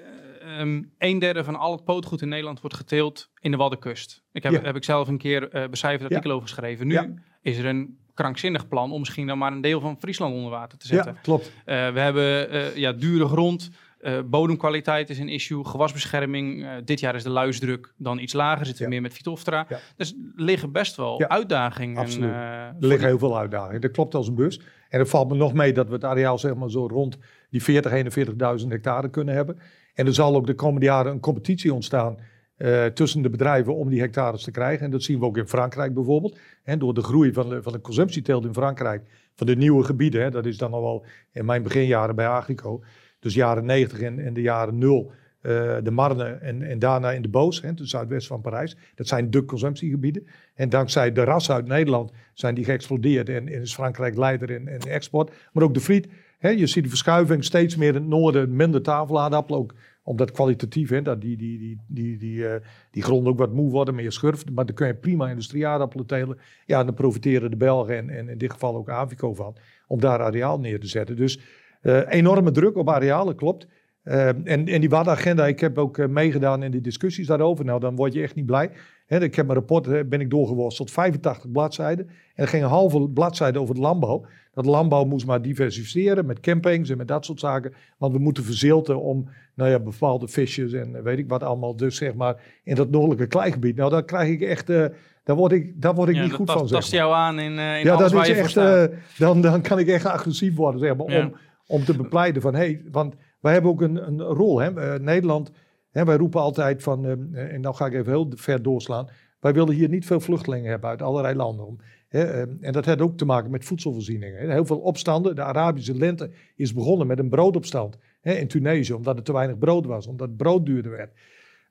um, 0.47 0.93
een 0.99 1.19
derde 1.19 1.45
van 1.45 1.57
al 1.57 1.73
het 1.73 1.85
pootgoed 1.85 2.23
in 2.23 2.29
Nederland 2.29 2.61
wordt 2.61 2.77
geteeld 2.77 3.31
in 3.41 3.51
de 3.51 3.57
Waddenkust. 3.57 4.23
Ik 4.33 4.43
heb, 4.43 4.65
heb 4.65 4.77
ik 4.77 4.85
zelf 4.85 5.09
een 5.09 5.19
keer 5.19 5.55
uh, 5.55 5.69
becijferd 5.69 6.11
artikel 6.11 6.31
over 6.31 6.49
geschreven. 6.49 6.87
Nu 6.87 7.15
is 7.43 7.59
er 7.59 7.67
een 7.67 7.99
krankzinnig 8.15 8.69
plan 8.69 8.93
om 8.93 8.99
misschien 8.99 9.27
dan 9.27 9.39
maar 9.39 9.53
een 9.53 9.61
deel 9.61 9.81
van 9.81 9.97
Friesland 9.99 10.35
onder 10.35 10.51
water 10.51 10.79
te 10.79 10.87
zetten. 10.87 11.13
Ja, 11.13 11.21
klopt. 11.23 11.47
Uh, 11.47 11.53
we 11.65 12.01
hebben 12.01 12.55
uh, 12.55 12.77
ja, 12.77 12.93
dure 12.93 13.27
grond. 13.27 13.71
Uh, 14.01 14.19
bodemkwaliteit 14.25 15.11
is 15.11 15.19
een 15.19 15.29
issue, 15.29 15.65
gewasbescherming. 15.65 16.67
Dit 16.85 17.01
jaar 17.01 17.15
is 17.15 17.23
de 17.23 17.31
luisdruk 17.31 17.95
dan 17.97 18.19
iets 18.19 18.33
lager, 18.33 18.67
zitten 18.67 18.85
we 18.85 18.91
meer 18.91 19.01
met 19.01 19.15
Vitoftra. 19.15 19.67
Ja. 19.69 19.79
Dus 19.97 20.11
er 20.11 20.45
liggen 20.45 20.73
best 20.73 20.97
wel 20.97 21.21
ja. 21.21 21.29
uitdagingen. 21.29 21.97
Absoluut. 21.97 22.31
Er 22.31 22.75
liggen 22.79 23.09
heel 23.09 23.19
veel 23.19 23.39
uitdagingen. 23.39 23.81
Dat 23.81 23.91
klopt 23.91 24.15
als 24.15 24.29
een 24.29 24.35
bus. 24.35 24.61
En 24.89 25.01
er 25.01 25.07
valt 25.07 25.29
me 25.29 25.37
nog 25.37 25.53
mee 25.53 25.73
dat 25.73 25.87
we 25.87 25.95
het 25.95 26.05
areaal 26.05 26.39
zeg 26.39 26.55
maar 26.55 26.71
zo 26.71 26.87
rond 26.87 27.19
die 27.51 27.63
40, 27.63 28.61
41.000 28.63 28.69
hectare 28.69 29.11
kunnen 29.11 29.35
hebben. 29.35 29.59
En 29.97 30.07
er 30.07 30.15
zal 30.15 30.35
ook 30.35 30.47
de 30.47 30.55
komende 30.55 30.87
jaren 30.87 31.13
een 31.13 31.21
competitie 31.21 31.75
ontstaan 31.75 32.17
uh, 32.59 32.85
tussen 32.85 33.23
de 33.23 33.31
bedrijven 33.31 33.75
om 33.75 33.89
die 33.89 34.01
hectares 34.01 34.43
te 34.43 34.51
krijgen. 34.51 34.85
En 34.85 34.91
dat 34.91 35.03
zien 35.03 35.19
we 35.19 35.25
ook 35.25 35.37
in 35.37 35.49
Frankrijk 35.49 35.95
bijvoorbeeld. 35.95 36.39
En 36.63 36.79
door 36.79 36.95
de 36.95 37.03
groei 37.03 37.33
van 37.33 37.49
de, 37.49 37.63
van 37.63 37.73
de 37.73 37.81
consumptieteelt 37.81 38.45
in 38.45 38.55
Frankrijk, 38.55 39.03
van 39.35 39.47
de 39.47 39.57
nieuwe 39.57 39.85
gebieden, 39.85 40.23
hè, 40.23 40.31
dat 40.31 40.47
is 40.47 40.59
dan 40.59 40.73
al 40.73 40.83
wel 40.83 41.05
in 41.33 41.45
mijn 41.45 41.63
beginjaren 41.63 42.15
bij 42.15 42.27
Agrico, 42.27 42.83
dus 43.21 43.35
jaren 43.35 43.65
90 43.65 44.01
en, 44.01 44.19
en 44.19 44.35
de 44.35 44.41
jaren 44.41 44.79
0, 44.79 45.11
uh, 45.43 45.77
de 45.83 45.91
Marne 45.91 46.25
en, 46.25 46.63
en 46.63 46.79
daarna 46.79 47.13
in 47.13 47.23
de 47.23 47.29
Boos, 47.29 47.63
hè, 47.63 47.69
het 47.69 47.81
zuidwest 47.83 48.27
van 48.27 48.41
Parijs. 48.41 48.77
Dat 48.95 49.09
zijn 49.09 49.31
de 49.31 49.45
consumptiegebieden. 49.45 50.27
En 50.55 50.69
dankzij 50.69 51.13
de 51.13 51.25
ras 51.25 51.51
uit 51.51 51.67
Nederland 51.67 52.13
zijn 52.35 52.55
die 52.55 52.65
geëxplodeerd 52.65 53.29
en, 53.29 53.49
en 53.49 53.61
is 53.61 53.75
Frankrijk 53.75 54.17
leider 54.17 54.51
in, 54.51 54.69
in 54.69 54.81
export. 54.81 55.33
Maar 55.53 55.63
ook 55.63 55.75
de 55.75 55.81
friet 55.81 56.09
je 56.51 56.67
ziet 56.67 56.83
de 56.83 56.89
verschuiving 56.89 57.45
steeds 57.45 57.77
meer 57.77 57.89
in 57.89 57.95
het 57.95 58.07
noorden, 58.07 58.57
minder 58.57 58.83
tafelaardappelen. 58.83 59.61
Ook 59.61 59.75
omdat 60.07 60.31
kwalitatief, 60.31 60.89
hè, 60.91 61.03
dat 61.03 61.21
die, 61.21 61.37
die, 61.37 61.59
die, 61.59 61.81
die, 61.89 62.19
die, 62.19 62.37
uh, 62.37 62.55
die 62.91 63.03
grond 63.03 63.27
ook 63.27 63.39
wat 63.39 63.53
moe 63.53 63.71
worden, 63.71 63.95
meer 63.95 64.13
schurf. 64.13 64.51
Maar 64.51 64.67
dan 64.67 64.75
kun 64.75 64.87
je 64.87 64.95
prima 64.95 65.29
industrieaardappelen 65.29 66.07
telen. 66.07 66.39
Ja, 66.67 66.85
dan 66.85 66.95
profiteren 66.95 67.51
de 67.51 67.57
Belgen 67.57 68.11
en, 68.11 68.29
in 68.29 68.39
dit 68.39 68.53
geval 68.53 68.77
ook 68.77 68.89
Avico 68.89 69.35
van. 69.35 69.57
Om 69.87 70.01
daar 70.01 70.21
areaal 70.21 70.59
neer 70.59 70.81
te 70.81 70.87
zetten. 70.87 71.17
Dus 71.17 71.41
uh, 71.83 72.01
enorme 72.09 72.51
druk 72.51 72.77
op 72.77 72.89
arealen, 72.91 73.37
klopt. 73.37 73.67
Uh, 74.05 74.27
en, 74.29 74.45
en 74.45 74.81
die 74.81 74.89
WAD-agenda, 74.89 75.47
ik 75.47 75.61
heb 75.61 75.79
ook 75.79 76.09
meegedaan 76.09 76.63
in 76.63 76.71
die 76.71 76.81
discussies 76.81 77.27
daarover. 77.27 77.65
Nou, 77.65 77.81
dan 77.81 77.97
word 77.97 78.13
je 78.13 78.23
echt 78.23 78.35
niet 78.35 78.47
blij. 78.47 78.71
Ik 79.09 79.35
heb 79.35 79.47
mijn 79.47 79.59
rapport, 79.59 80.09
ben 80.09 80.21
ik 80.21 80.31
doorgeworsteld, 80.31 80.91
85 80.91 81.51
bladzijden. 81.51 82.07
En 82.07 82.15
er 82.35 82.49
ging 82.49 82.63
een 82.63 82.69
halve 82.69 83.09
bladzijde 83.09 83.61
over 83.61 83.75
de 83.75 83.81
landbouw. 83.81 84.27
Dat 84.57 84.67
landbouw 84.67 85.05
moest 85.05 85.27
maar 85.27 85.43
diversificeren 85.43 86.27
met 86.27 86.41
campings 86.41 86.91
en 86.91 86.97
met 86.97 87.09
dat 87.09 87.25
soort 87.25 87.41
zaken. 87.41 87.73
Want 87.99 88.13
we 88.13 88.19
moeten 88.19 88.45
verzilten 88.45 89.01
om 89.01 89.29
nou 89.55 89.71
ja, 89.71 89.79
bepaalde 89.79 90.29
visjes 90.29 90.73
en 90.73 91.03
weet 91.03 91.19
ik 91.19 91.29
wat 91.29 91.43
allemaal. 91.43 91.77
Dus 91.77 91.97
zeg 91.97 92.15
maar 92.15 92.61
in 92.65 92.75
dat 92.75 92.91
noordelijke 92.91 93.27
kleigebied. 93.27 93.77
Nou, 93.77 93.91
daar 93.91 94.05
krijg 94.05 94.31
ik 94.31 94.41
echt... 94.41 94.71
Uh, 94.71 94.87
daar 95.25 95.37
word 95.37 95.53
ik, 95.53 95.83
daar 95.83 95.95
word 95.95 96.09
ik 96.09 96.21
niet 96.21 96.33
goed 96.33 96.51
van. 96.51 96.59
Dat 96.59 96.69
tast 96.69 96.93
jou 96.93 97.15
aan 97.15 97.39
in, 97.39 97.53
uh, 97.53 97.79
in 97.79 97.85
ja, 97.85 97.95
alles 97.95 98.13
waar 98.13 98.29
je 98.29 98.35
echt, 98.35 98.57
uh, 98.57 98.85
dan, 99.19 99.41
dan 99.41 99.63
kan 99.63 99.79
ik 99.79 99.89
echt 99.89 100.07
agressief 100.07 100.57
worden 100.57 100.81
zeg 100.81 100.97
maar, 100.97 101.07
om, 101.07 101.37
om 101.67 101.85
te 101.85 101.97
bepleiten 101.97 102.43
van... 102.43 102.55
Hey, 102.55 102.83
want 102.91 103.15
wij 103.47 103.55
hebben 103.55 103.71
ook 103.71 103.81
een, 103.81 104.07
een 104.07 104.21
rol. 104.21 104.61
Hè? 104.61 104.81
Eh, 104.81 105.01
Nederland, 105.01 105.51
hè, 105.91 106.05
wij 106.05 106.17
roepen 106.17 106.41
altijd 106.41 106.83
van, 106.83 107.05
eh, 107.05 107.55
en 107.55 107.63
dan 107.63 107.75
ga 107.75 107.87
ik 107.87 107.93
even 107.93 108.13
heel 108.13 108.33
ver 108.35 108.63
doorslaan. 108.63 109.09
Wij 109.41 109.53
willen 109.53 109.75
hier 109.75 109.89
niet 109.89 110.07
veel 110.07 110.21
vluchtelingen 110.21 110.71
hebben 110.71 110.91
uit 110.91 111.03
allerlei 111.03 111.35
landen. 111.35 111.81
Om, 112.17 112.23
hè, 112.23 112.33
eh, 112.33 112.41
en 112.61 112.73
dat 112.73 112.85
heeft 112.85 113.01
ook 113.01 113.17
te 113.17 113.25
maken 113.25 113.51
met 113.51 113.65
voedselvoorzieningen. 113.65 114.51
Heel 114.51 114.65
veel 114.65 114.79
opstanden. 114.79 115.35
De 115.35 115.43
Arabische 115.43 115.95
lente 115.95 116.31
is 116.57 116.73
begonnen 116.73 117.07
met 117.07 117.19
een 117.19 117.29
broodopstand 117.29 117.99
in 118.23 118.49
Tunesië, 118.49 118.93
omdat 118.93 119.17
er 119.17 119.23
te 119.23 119.33
weinig 119.33 119.59
brood 119.59 119.87
was, 119.87 120.07
omdat 120.07 120.29
het 120.29 120.37
brood 120.37 120.67
duurder 120.67 120.91
werd. 120.91 121.13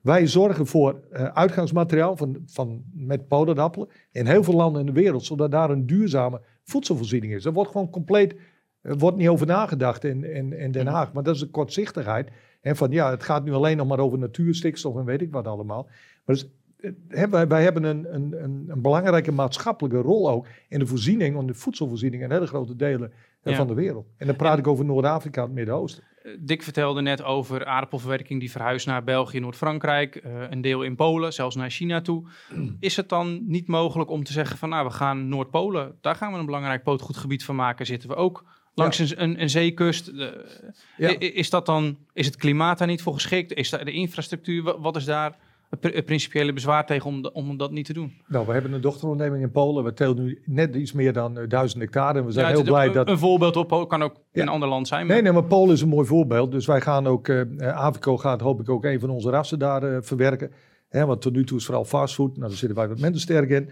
Wij 0.02 0.26
zorgen 0.26 0.66
voor 0.66 1.00
uh, 1.12 1.24
uitgangsmateriaal 1.24 2.16
van, 2.16 2.42
van, 2.46 2.84
met 2.92 3.28
podappelen 3.28 3.88
in 4.12 4.26
heel 4.26 4.42
veel 4.42 4.54
landen 4.54 4.80
in 4.80 4.86
de 4.86 4.92
wereld, 4.92 5.24
zodat 5.24 5.50
daar 5.50 5.70
een 5.70 5.86
duurzame 5.86 6.40
voedselvoorziening 6.62 7.34
is. 7.34 7.44
Er 7.44 7.52
wordt 7.52 7.70
gewoon 7.70 7.90
compleet, 7.90 8.36
wordt 8.80 9.16
niet 9.16 9.28
over 9.28 9.46
nagedacht 9.46 10.04
in, 10.04 10.24
in, 10.24 10.52
in 10.52 10.70
Den 10.70 10.86
Haag, 10.86 11.12
maar 11.12 11.22
dat 11.22 11.34
is 11.34 11.40
een 11.40 11.50
kortzichtigheid. 11.50 12.30
En 12.60 12.76
van 12.76 12.90
ja, 12.90 13.10
het 13.10 13.22
gaat 13.22 13.44
nu 13.44 13.52
alleen 13.52 13.76
nog 13.76 13.86
maar 13.86 13.98
over 13.98 14.18
natuurstikstof 14.18 14.96
en 14.96 15.04
weet 15.04 15.22
ik 15.22 15.32
wat 15.32 15.46
allemaal. 15.46 15.82
Maar 16.24 16.34
dus, 16.34 16.50
wij, 17.08 17.48
wij, 17.48 17.62
hebben 17.62 17.84
een, 17.84 18.14
een, 18.14 18.42
een, 18.42 18.64
een, 18.68 18.80
belangrijke 18.80 19.32
maatschappelijke 19.32 19.98
rol 19.98 20.30
ook 20.30 20.46
in 20.68 20.78
de 20.78 20.86
voorziening, 20.86 21.38
in 21.40 21.46
de 21.46 21.54
voedselvoorziening 21.54 22.22
in 22.22 22.30
hele 22.30 22.46
grote 22.46 22.76
delen 22.76 23.12
ja. 23.42 23.56
van 23.56 23.66
de 23.66 23.74
wereld. 23.74 24.06
En 24.16 24.26
dan 24.26 24.36
praat 24.36 24.58
ik 24.58 24.66
over 24.66 24.84
Noord-Afrika 24.84 25.40
en 25.40 25.46
het 25.46 25.56
Midden-Oosten. 25.56 26.04
Dick 26.38 26.62
vertelde 26.62 27.00
net 27.00 27.22
over 27.22 27.64
aardappelverwerking 27.64 28.40
die 28.40 28.50
verhuist 28.50 28.86
naar 28.86 29.04
België, 29.04 29.40
Noord-Frankrijk, 29.40 30.22
uh, 30.24 30.42
een 30.50 30.60
deel 30.60 30.82
in 30.82 30.96
Polen, 30.96 31.32
zelfs 31.32 31.56
naar 31.56 31.70
China 31.70 32.00
toe. 32.00 32.24
Is 32.80 32.96
het 32.96 33.08
dan 33.08 33.40
niet 33.46 33.66
mogelijk 33.66 34.10
om 34.10 34.24
te 34.24 34.32
zeggen 34.32 34.58
van 34.58 34.68
nou, 34.68 34.86
we 34.86 34.92
gaan 34.92 35.28
Noord-Polen, 35.28 35.94
daar 36.00 36.14
gaan 36.14 36.32
we 36.32 36.38
een 36.38 36.46
belangrijk 36.46 36.82
pootgoedgebied 36.82 37.44
van 37.44 37.56
maken, 37.56 37.86
zitten 37.86 38.08
we 38.08 38.14
ook 38.14 38.44
langs 38.74 38.98
ja. 38.98 39.16
een, 39.16 39.40
een, 39.40 39.50
zeekust. 39.50 40.12
ja. 40.96 41.18
Is 41.18 41.50
dat 41.50 41.66
dan, 41.66 41.96
is 42.12 42.26
het 42.26 42.36
klimaat 42.36 42.78
daar 42.78 42.88
niet 42.88 43.02
voor 43.02 43.14
geschikt? 43.14 43.54
Is 43.54 43.70
daar 43.70 43.84
de 43.84 43.92
infrastructuur, 43.92 44.80
wat 44.80 44.96
is 44.96 45.04
daar 45.04 45.38
het 45.80 46.04
principiële 46.04 46.52
bezwaar 46.52 46.86
tegen 46.86 47.06
om, 47.06 47.24
om 47.32 47.56
dat 47.56 47.70
niet 47.70 47.86
te 47.86 47.92
doen? 47.92 48.12
Nou, 48.28 48.46
we 48.46 48.52
hebben 48.52 48.72
een 48.72 48.80
dochteronderneming 48.80 49.42
in 49.42 49.50
Polen. 49.50 49.84
We 49.84 49.92
telen 49.92 50.24
nu 50.24 50.42
net 50.44 50.74
iets 50.74 50.92
meer 50.92 51.12
dan 51.12 51.38
uh, 51.38 51.48
duizend 51.48 51.82
hectare. 51.82 52.18
En 52.18 52.24
we 52.24 52.32
zijn 52.32 52.46
heel 52.46 52.62
blij 52.62 52.92
dat... 52.92 53.08
Een 53.08 53.18
voorbeeld 53.18 53.56
op 53.56 53.88
kan 53.88 54.02
ook 54.02 54.14
in 54.32 54.42
een 54.42 54.48
ander 54.48 54.68
land 54.68 54.88
zijn. 54.88 55.06
Maar... 55.06 55.14
Nee, 55.14 55.22
nee, 55.22 55.32
maar 55.32 55.44
Polen 55.44 55.74
is 55.74 55.80
een 55.80 55.88
mooi 55.88 56.06
voorbeeld. 56.06 56.50
Dus 56.50 56.66
wij 56.66 56.80
gaan 56.80 57.06
ook, 57.06 57.28
uh, 57.28 57.40
Avico 57.58 58.16
gaat 58.16 58.40
hoop 58.40 58.60
ik 58.60 58.68
ook 58.68 58.84
een 58.84 59.00
van 59.00 59.10
onze 59.10 59.30
rassen 59.30 59.58
daar 59.58 59.84
uh, 59.84 59.96
verwerken. 60.00 60.50
Hè, 60.88 61.06
want 61.06 61.20
tot 61.20 61.32
nu 61.32 61.44
toe 61.44 61.58
is 61.58 61.64
vooral 61.64 61.84
fastfood. 61.84 62.36
Nou, 62.36 62.48
daar 62.48 62.58
zitten 62.58 62.78
wij 62.78 62.88
wat 62.88 63.00
minder 63.00 63.20
sterk 63.20 63.50
in. 63.50 63.68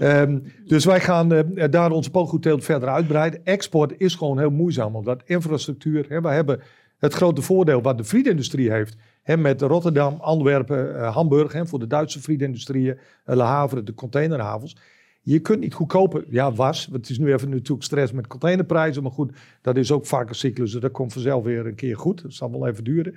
um, 0.00 0.42
dus 0.66 0.84
wij 0.84 1.00
gaan 1.00 1.28
daar 1.70 1.90
onze 1.90 2.10
poolgoedteelt 2.10 2.64
verder 2.64 2.88
uitbreiden. 2.88 3.44
Export 3.44 3.94
is 3.96 4.14
gewoon 4.14 4.38
heel 4.38 4.50
moeizaam, 4.50 4.96
omdat 4.96 5.22
infrastructuur... 5.24 6.06
Hè, 6.08 6.20
wij 6.20 6.34
hebben 6.34 6.60
het 6.98 7.14
grote 7.14 7.42
voordeel 7.42 7.82
wat 7.82 7.98
de 7.98 8.04
frietindustrie 8.04 8.70
heeft 8.70 8.96
met 9.36 9.62
Rotterdam, 9.62 10.16
Antwerpen, 10.20 10.88
uh, 10.88 11.14
Hamburg 11.14 11.68
voor 11.68 11.78
de 11.78 11.86
Duitse 11.86 12.20
frietindustrieën, 12.20 12.94
uh, 12.94 13.36
Le 13.36 13.42
Havre, 13.42 13.82
de 13.82 13.94
containerhavens. 13.94 14.76
Je 15.20 15.38
kunt 15.38 15.60
niet 15.60 15.74
goedkoper, 15.74 16.24
ja 16.28 16.52
was, 16.52 16.86
want 16.86 17.00
het 17.00 17.10
is 17.10 17.18
nu 17.18 17.32
even 17.32 17.48
natuurlijk 17.50 17.82
stress 17.82 18.12
met 18.12 18.26
containerprijzen, 18.26 19.02
maar 19.02 19.12
goed, 19.12 19.32
dat 19.62 19.76
is 19.76 19.92
ook 19.92 20.06
vaak 20.06 20.28
een 20.28 20.34
cyclus, 20.34 20.72
dus 20.72 20.80
dat 20.80 20.90
komt 20.90 21.12
vanzelf 21.12 21.44
weer 21.44 21.66
een 21.66 21.74
keer 21.74 21.96
goed. 21.96 22.22
Dat 22.22 22.32
zal 22.32 22.50
wel 22.50 22.66
even 22.66 22.84
duren. 22.84 23.14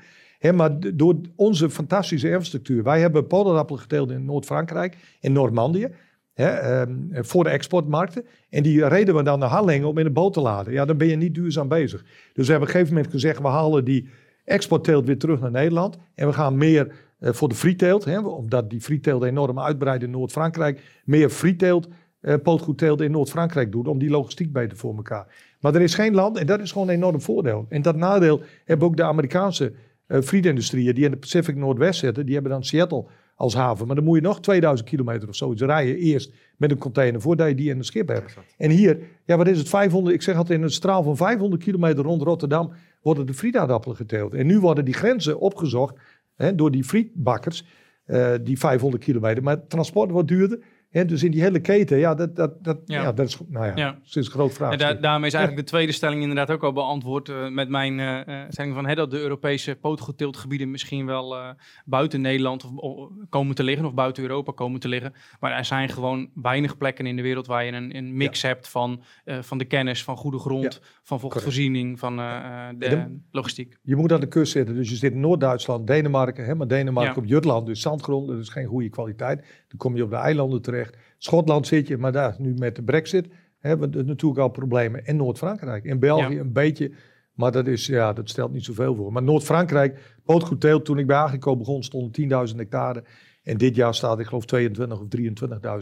Maar 0.56 0.96
door 0.96 1.16
onze 1.36 1.70
fantastische 1.70 2.28
infrastructuur, 2.28 2.84
wij 2.84 3.00
hebben 3.00 3.28
podappelen 3.28 3.82
geteeld 3.82 4.12
in 4.12 4.26
Noord-Frankrijk, 4.26 4.98
in 5.20 5.32
Normandië, 5.32 5.88
hè, 6.34 6.82
um, 6.82 7.10
voor 7.12 7.44
de 7.44 7.50
exportmarkten. 7.50 8.26
En 8.50 8.64
die 8.64 8.88
reden 8.88 9.16
we 9.16 9.24
dan 9.24 9.40
naar 9.40 9.50
Hallingen 9.50 9.88
om 9.88 9.98
in 9.98 10.06
een 10.06 10.14
boot 10.14 10.34
te 10.34 10.42
laden. 10.42 10.74
Ja, 10.74 10.86
dan 10.86 10.98
ben 10.98 11.08
je 11.08 11.16
niet 11.16 11.36
duurzaam 11.36 11.68
bezig. 11.68 12.02
Dus 12.34 12.46
we 12.46 12.52
hebben 12.52 12.56
op 12.56 12.62
een 12.62 12.68
gegeven 12.68 12.94
moment 12.94 13.12
gezegd, 13.12 13.42
we 13.42 13.48
halen 13.48 13.86
die 13.86 14.10
exportteelt 14.52 15.06
weer 15.06 15.18
terug 15.18 15.40
naar 15.40 15.52
Nederland. 15.52 15.98
En 16.16 16.28
we 16.28 16.34
gaan 16.34 16.58
meer 16.58 16.92
uh, 17.20 17.32
voor 17.32 17.50
de 17.50 17.56
frieteelt, 17.56 18.24
omdat 18.24 18.70
die 18.70 18.82
frieteelt 18.82 19.24
enorm 19.24 19.60
uitbreidt 19.60 20.04
in 20.04 20.12
Noord-Frankrijk, 20.12 21.02
meer 21.06 21.30
frieteelt, 21.30 21.88
uh, 22.22 22.34
pootgoedteelt 22.44 23.02
in 23.02 23.12
Noord-Frankrijk 23.12 23.72
doen, 23.72 23.86
om 23.86 24.00
die 24.00 24.10
logistiek 24.10 24.54
beter 24.54 24.78
voor 24.78 24.96
elkaar. 24.96 25.56
Maar 25.60 25.76
er 25.76 25.82
is 25.82 25.94
geen 25.94 26.14
land, 26.14 26.38
en 26.38 26.46
dat 26.46 26.60
is 26.60 26.72
gewoon 26.72 26.88
een 26.88 26.94
enorm 26.94 27.22
voordeel. 27.22 27.66
En 27.70 27.82
dat 27.82 27.96
nadeel 27.96 28.42
hebben 28.66 28.88
ook 28.88 28.98
de 28.98 29.04
Amerikaanse 29.04 29.74
uh, 30.08 30.22
frietindustrieën 30.22 30.96
die 30.96 31.06
in 31.06 31.12
de 31.12 31.18
Pacific 31.18 31.56
Noordwest 31.56 32.00
zitten, 32.00 32.26
die 32.26 32.34
hebben 32.34 32.52
dan 32.52 32.64
Seattle 32.64 33.06
als 33.42 33.54
haven. 33.54 33.88
Maar 33.88 33.96
dan 33.96 34.06
moet 34.06 34.16
je 34.16 34.22
nog 34.22 34.40
2000 34.40 34.90
kilometer 34.90 35.28
of 35.28 35.36
zoiets 35.36 35.62
rijden 35.62 35.96
eerst 35.96 36.34
met 36.58 36.72
een 36.72 36.78
container 36.78 37.22
voordat 37.22 37.48
je 37.48 37.56
die 37.56 37.70
in 37.70 37.78
een 37.78 37.84
schip 37.84 38.08
hebt. 38.08 38.38
En 38.58 38.70
hier, 38.70 39.00
ja 39.26 39.38
wat 39.38 39.48
is 39.48 39.58
het, 39.58 39.70
500, 39.70 40.16
ik 40.16 40.22
zeg 40.22 40.36
altijd 40.36 40.58
in 40.58 40.64
een 40.64 40.72
straal 40.72 41.04
van 41.04 41.18
500 41.18 41.64
kilometer 41.64 42.04
rond 42.04 42.22
Rotterdam 42.22 42.72
worden 43.02 43.26
de 43.26 43.34
frietaardappelen 43.34 43.96
geteeld. 43.96 44.34
En 44.34 44.46
nu 44.46 44.60
worden 44.60 44.86
die 44.86 44.94
grenzen 44.94 45.40
opgezocht 45.40 45.96
hè, 46.36 46.56
door 46.56 46.72
die 46.72 46.84
frietbakkers, 46.84 47.66
uh, 48.08 48.34
die 48.44 48.60
500 48.60 49.04
kilometer. 49.04 49.44
Maar 49.44 49.56
het 49.56 49.70
transport 49.70 50.12
wordt 50.12 50.28
duurder. 50.28 50.60
Hè, 50.92 51.06
dus 51.06 51.24
in 51.24 51.32
die 51.32 51.42
hele 51.42 51.60
keten, 51.60 51.98
ja, 51.98 52.16
dat, 52.16 52.36
dat, 52.36 52.64
dat, 52.64 52.80
ja. 52.86 53.02
ja 53.02 53.12
dat 53.12 53.28
is, 53.28 53.38
nou 53.48 53.66
ja, 53.66 53.72
ja. 53.76 54.00
is 54.04 54.16
een 54.16 54.24
groot 54.24 54.54
vraag. 54.54 54.76
Da 54.76 54.94
daarmee 54.94 55.28
is 55.28 55.34
eigenlijk 55.34 55.66
de 55.66 55.72
tweede 55.72 55.92
stelling 55.92 56.22
inderdaad 56.22 56.52
ook 56.52 56.64
al 56.64 56.74
beantwoord 56.74 57.30
uh, 57.30 57.50
met 57.50 57.70
mijn 57.70 58.00
uh, 58.00 58.40
stelling 58.50 58.74
van 58.74 58.88
hè, 58.88 58.96
dat 58.96 59.12
de 59.12 59.20
Europese 59.20 59.76
pootgeteeltgebieden 59.76 60.72
misschien 60.72 61.06
wel 61.06 61.38
uh, 61.38 61.50
buiten 61.86 62.22
Nederland 62.22 62.66
of, 62.66 62.72
of, 62.76 63.10
komen 63.30 63.56
te 63.56 63.64
liggen 63.64 63.86
of 63.86 63.94
buiten 63.94 64.24
Europa 64.24 64.52
komen 64.52 64.80
te 64.80 64.88
liggen. 64.88 65.14
Maar 65.40 65.52
er 65.52 65.66
zijn 65.66 65.90
gewoon 65.90 66.30
weinig 66.34 66.78
plekken 66.78 67.06
in 67.06 67.16
de 67.16 67.22
wereld 67.22 67.48
waar 67.48 67.66
je 67.66 67.72
een, 67.72 67.96
een 67.96 68.18
mix 68.18 68.42
ja. 68.42 68.48
hebt 68.48 68.68
van, 68.68 69.04
van 69.26 69.58
de 69.58 69.66
kennis, 69.66 70.04
van 70.04 70.18
goede 70.18 70.40
grond, 70.40 70.82
van 71.04 71.20
vochtvoorziening, 71.20 72.00
van 72.00 72.16
de, 72.18 72.76
de, 72.78 73.20
logistiek. 73.32 73.78
Je 73.82 73.96
moet 73.96 74.12
aan 74.12 74.20
de 74.20 74.28
kust 74.28 74.52
zitten, 74.52 74.76
dus 74.76 74.90
je 74.90 74.96
zit 74.96 75.14
in 75.14 75.20
Noord-Duitsland, 75.20 75.88
Denemarken, 75.88 76.46
hè, 76.46 76.56
maar 76.56 76.68
Denemarken 76.68 77.18
op 77.18 77.26
Jutland, 77.26 77.66
dus 77.66 77.82
zandgrond, 77.82 78.28
dat 78.28 78.40
is 78.40 78.50
geen 78.50 78.66
goede 78.68 78.90
kwaliteit. 78.90 79.40
Dan 79.68 79.78
kom 79.78 79.96
je 79.96 80.04
op 80.04 80.10
de 80.10 80.16
eilanden 80.16 80.62
terecht. 80.62 80.81
Schotland 81.18 81.68
zit 81.68 81.88
je, 81.88 81.98
maar 81.98 82.12
daar 82.12 82.36
nu 82.38 82.54
met 82.54 82.76
de 82.76 82.84
brexit 82.84 83.28
hebben 83.60 83.92
we 83.92 84.04
natuurlijk 84.04 84.42
al 84.42 84.50
problemen. 84.50 85.06
En 85.06 85.16
Noord-Frankrijk. 85.16 85.84
In 85.84 86.00
België 86.00 86.34
ja. 86.34 86.40
een 86.40 86.54
beetje, 86.54 86.92
maar 87.34 87.52
dat, 87.52 87.68
is, 87.68 87.86
ja, 87.86 88.14
dat 88.14 88.30
stelt 88.30 88.54
niet 88.54 88.64
zoveel 88.64 88.96
voor. 88.96 89.12
Maar 89.12 89.24
Noord-Frankrijk, 89.24 90.16
pootgoedteelt, 90.26 90.86
toen 90.86 90.98
ik 90.98 91.08
bij 91.08 91.18
Agrico 91.18 91.58
begon, 91.58 91.84
stonden 91.84 92.50
10.000 92.50 92.56
hectare. 92.56 93.04
En 93.44 93.58
dit 93.58 93.76
jaar 93.76 93.96
staat, 93.96 94.20
ik 94.20 94.26
geloof, 94.26 94.46
22 94.46 95.00
of 95.00 95.08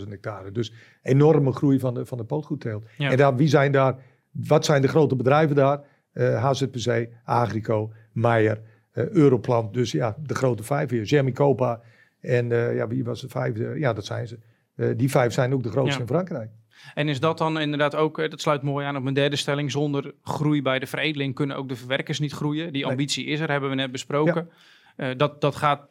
23.000 0.04 0.10
hectare. 0.10 0.52
Dus 0.52 0.74
enorme 1.02 1.52
groei 1.52 1.80
van 1.80 1.94
de, 1.94 2.06
van 2.06 2.18
de 2.18 2.24
pootgoedteelt. 2.24 2.86
Ja. 2.98 3.12
En 3.12 3.18
daar, 3.18 3.36
wie 3.36 3.48
zijn 3.48 3.72
daar, 3.72 3.96
wat 4.32 4.66
zijn 4.66 4.82
de 4.82 4.88
grote 4.88 5.16
bedrijven 5.16 5.56
daar? 5.56 5.82
Uh, 6.14 6.44
HZPC, 6.44 7.08
Agrico, 7.24 7.92
Meijer, 8.12 8.62
uh, 8.94 9.10
Europlant. 9.10 9.74
Dus 9.74 9.92
ja, 9.92 10.18
de 10.24 10.36
grote 10.36 10.64
vijf 10.64 10.90
hier. 10.90 11.04
Jeremy 11.04 11.32
Copa 11.32 11.82
en 12.20 12.50
uh, 12.50 12.76
ja, 12.76 12.88
wie 12.88 13.04
was 13.04 13.22
de 13.22 13.30
vijfde? 13.30 13.80
Ja, 13.80 13.94
dat 13.94 14.06
zijn 14.06 14.28
ze. 14.28 14.40
Uh, 14.80 14.90
die 14.98 15.10
vijf 15.10 15.34
zijn 15.34 15.54
ook 15.54 15.64
de 15.64 15.70
grootste 15.70 15.96
ja. 15.96 16.02
in 16.02 16.08
Frankrijk. 16.08 16.52
En 16.94 17.08
is 17.08 17.20
dat 17.20 17.38
dan 17.38 17.60
inderdaad 17.60 17.96
ook, 17.96 18.30
dat 18.30 18.42
sluit 18.42 18.62
mooi 18.62 18.86
aan 18.86 18.96
op 18.96 19.04
mijn 19.04 19.16
derde 19.16 19.36
stelling, 19.36 19.72
zonder 19.72 20.14
groei 20.24 20.62
bij 20.62 20.80
de 20.80 20.86
veredeling 20.86 21.36
kunnen 21.36 21.58
ook 21.58 21.70
de 21.70 21.76
verwerkers 21.76 22.20
niet 22.20 22.32
groeien. 22.32 22.74
Die 22.74 22.86
ambitie 22.86 23.24
nee. 23.24 23.34
is 23.34 23.40
er, 23.40 23.52
hebben 23.52 23.70
we 23.70 23.76
net 23.76 23.92
besproken. 23.92 24.50
Ja. 24.98 25.10
Uh, 25.10 25.18
dat, 25.18 25.42
dat 25.42 25.56
gaat 25.56 25.88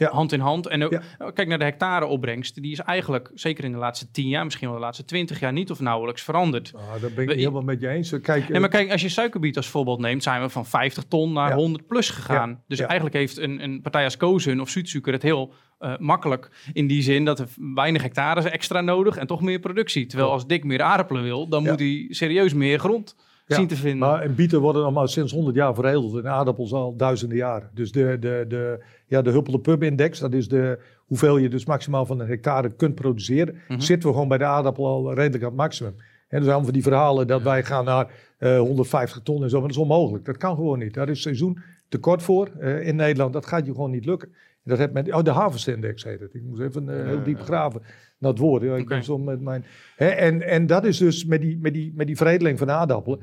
ja. 0.00 0.10
hand 0.10 0.32
in 0.32 0.40
hand. 0.40 0.66
En 0.66 0.80
ja. 0.80 1.02
kijk 1.34 1.48
naar 1.48 1.58
de 1.58 1.64
hectareopbrengst. 1.64 2.62
Die 2.62 2.72
is 2.72 2.78
eigenlijk, 2.78 3.30
zeker 3.34 3.64
in 3.64 3.72
de 3.72 3.78
laatste 3.78 4.10
tien 4.10 4.28
jaar, 4.28 4.44
misschien 4.44 4.68
wel 4.68 4.76
de 4.76 4.82
laatste 4.82 5.04
twintig 5.04 5.40
jaar, 5.40 5.52
niet 5.52 5.70
of 5.70 5.80
nauwelijks 5.80 6.22
veranderd. 6.22 6.72
Ah, 6.74 7.00
dat 7.00 7.14
ben 7.14 7.22
ik 7.24 7.30
we, 7.30 7.34
helemaal 7.34 7.62
met 7.62 7.80
je 7.80 7.88
eens. 7.88 8.20
Kijk, 8.22 8.48
nee, 8.48 8.60
maar 8.60 8.68
kijk, 8.68 8.90
als 8.90 9.02
je 9.02 9.08
suikerbiet 9.08 9.56
als 9.56 9.68
voorbeeld 9.68 9.98
neemt, 9.98 10.22
zijn 10.22 10.42
we 10.42 10.48
van 10.48 10.66
50 10.66 11.04
ton 11.04 11.32
naar 11.32 11.48
ja. 11.48 11.54
100 11.54 11.86
plus 11.86 12.10
gegaan. 12.10 12.62
Dus 12.68 12.80
eigenlijk 12.80 13.14
heeft 13.14 13.38
een, 13.38 13.62
een 13.62 13.80
partij 13.82 14.04
als 14.04 14.16
Kozen 14.16 14.60
of 14.60 14.68
Zuidsuiker 14.68 15.12
het 15.12 15.22
heel 15.22 15.52
uh, 15.80 15.98
makkelijk. 15.98 16.50
In 16.72 16.86
die 16.86 17.02
zin 17.02 17.24
dat 17.24 17.38
er 17.38 17.48
weinig 17.74 18.02
hectares 18.02 18.44
extra 18.44 18.80
nodig 18.80 19.16
en 19.16 19.26
toch 19.26 19.40
meer 19.40 19.58
productie. 19.58 20.06
Terwijl 20.06 20.30
als 20.30 20.46
Dik 20.46 20.64
meer 20.64 20.82
aardappelen 20.82 21.22
wil, 21.22 21.48
dan 21.48 21.62
moet 21.62 21.78
hij 21.78 22.06
serieus 22.08 22.54
meer 22.54 22.78
grond 22.78 23.16
ja, 23.50 23.56
zien 23.56 23.68
te 23.68 23.76
vinden. 23.76 24.08
Maar 24.08 24.24
in 24.24 24.34
bieten 24.34 24.60
worden 24.60 24.82
allemaal 24.82 25.08
sinds 25.08 25.32
100 25.32 25.56
jaar 25.56 25.74
veredeld. 25.74 26.16
En 26.16 26.30
aardappels 26.30 26.72
al 26.72 26.96
duizenden 26.96 27.36
jaren. 27.36 27.70
Dus 27.74 27.92
de, 27.92 28.16
de, 28.20 28.44
de, 28.48 28.84
ja, 29.06 29.22
de 29.22 29.30
Huppelde 29.30 29.60
Pub 29.60 29.82
Index, 29.82 30.18
dat 30.18 30.32
is 30.32 30.48
de, 30.48 30.78
hoeveel 30.96 31.36
je 31.36 31.48
dus 31.48 31.64
maximaal 31.64 32.06
van 32.06 32.20
een 32.20 32.28
hectare 32.28 32.70
kunt 32.70 32.94
produceren. 32.94 33.54
Mm 33.54 33.60
-hmm. 33.66 33.80
Zitten 33.80 34.08
we 34.08 34.14
gewoon 34.14 34.28
bij 34.28 34.38
de 34.38 34.44
aardappel 34.44 34.86
al 34.86 35.14
redelijk 35.14 35.42
aan 35.42 35.48
het 35.48 35.58
maximum. 35.58 35.94
En 36.28 36.42
zijn 36.42 36.54
allemaal 36.54 36.72
die 36.72 36.82
verhalen 36.82 37.26
dat 37.26 37.42
wij 37.42 37.64
gaan 37.64 37.84
naar 37.84 38.10
uh, 38.38 38.58
150 38.58 39.22
ton 39.22 39.42
en 39.42 39.50
zo. 39.50 39.58
Maar 39.58 39.68
dat 39.68 39.76
is 39.76 39.82
onmogelijk. 39.82 40.24
Dat 40.24 40.36
kan 40.36 40.54
gewoon 40.54 40.78
niet. 40.78 40.94
Daar 40.94 41.08
is 41.08 41.22
seizoen 41.22 41.58
tekort 41.88 42.22
voor 42.22 42.50
uh, 42.60 42.86
in 42.86 42.96
Nederland. 42.96 43.32
Dat 43.32 43.46
gaat 43.46 43.66
je 43.66 43.72
gewoon 43.72 43.90
niet 43.90 44.04
lukken. 44.04 44.32
Dat 44.64 44.78
heeft 44.78 44.92
met, 44.92 45.12
oh, 45.12 45.22
de 45.22 45.30
Harvest 45.30 45.68
Index 45.68 46.04
heet 46.04 46.20
het. 46.20 46.34
Ik 46.34 46.42
moest 46.42 46.60
even 46.60 46.84
uh, 46.88 47.06
heel 47.06 47.22
diep 47.22 47.40
graven 47.40 47.82
naar 48.18 48.30
het 48.30 48.40
woord. 48.40 48.62
Ja, 48.62 48.76
ik 48.76 48.82
okay. 48.82 49.02
zo 49.02 49.18
met 49.18 49.40
mijn, 49.40 49.64
hè, 49.96 50.06
en, 50.06 50.42
en 50.42 50.66
dat 50.66 50.84
is 50.84 50.98
dus 50.98 51.24
met 51.24 51.40
die, 51.40 51.58
met, 51.58 51.72
die, 51.72 51.92
met 51.94 52.06
die 52.06 52.16
veredeling 52.16 52.58
van 52.58 52.70
aardappelen. 52.70 53.20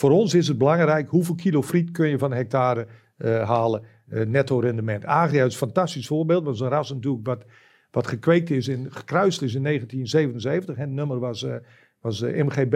Voor 0.00 0.10
ons 0.10 0.34
is 0.34 0.48
het 0.48 0.58
belangrijk 0.58 1.08
hoeveel 1.08 1.34
kilo 1.34 1.62
friet 1.62 1.90
kun 1.90 2.08
je 2.08 2.18
van 2.18 2.32
hectare 2.32 2.86
uh, 3.18 3.48
halen. 3.48 3.82
Uh, 4.08 4.26
netto 4.26 4.58
rendement. 4.58 5.04
Agria 5.04 5.44
is 5.44 5.52
een 5.52 5.58
fantastisch 5.58 6.06
voorbeeld. 6.06 6.48
Is 6.48 6.60
een 6.60 6.68
ras 6.68 6.92
natuurlijk 6.92 7.26
wat, 7.26 7.44
wat 7.90 8.06
gekweekt 8.06 8.50
is, 8.50 8.68
in, 8.68 8.86
gekruist 8.90 9.42
is 9.42 9.54
in 9.54 9.62
1977. 9.62 10.76
Het 10.76 10.90
nummer 10.90 11.18
was, 11.18 11.42
uh, 11.42 11.54
was 12.00 12.20
MGB 12.20 12.74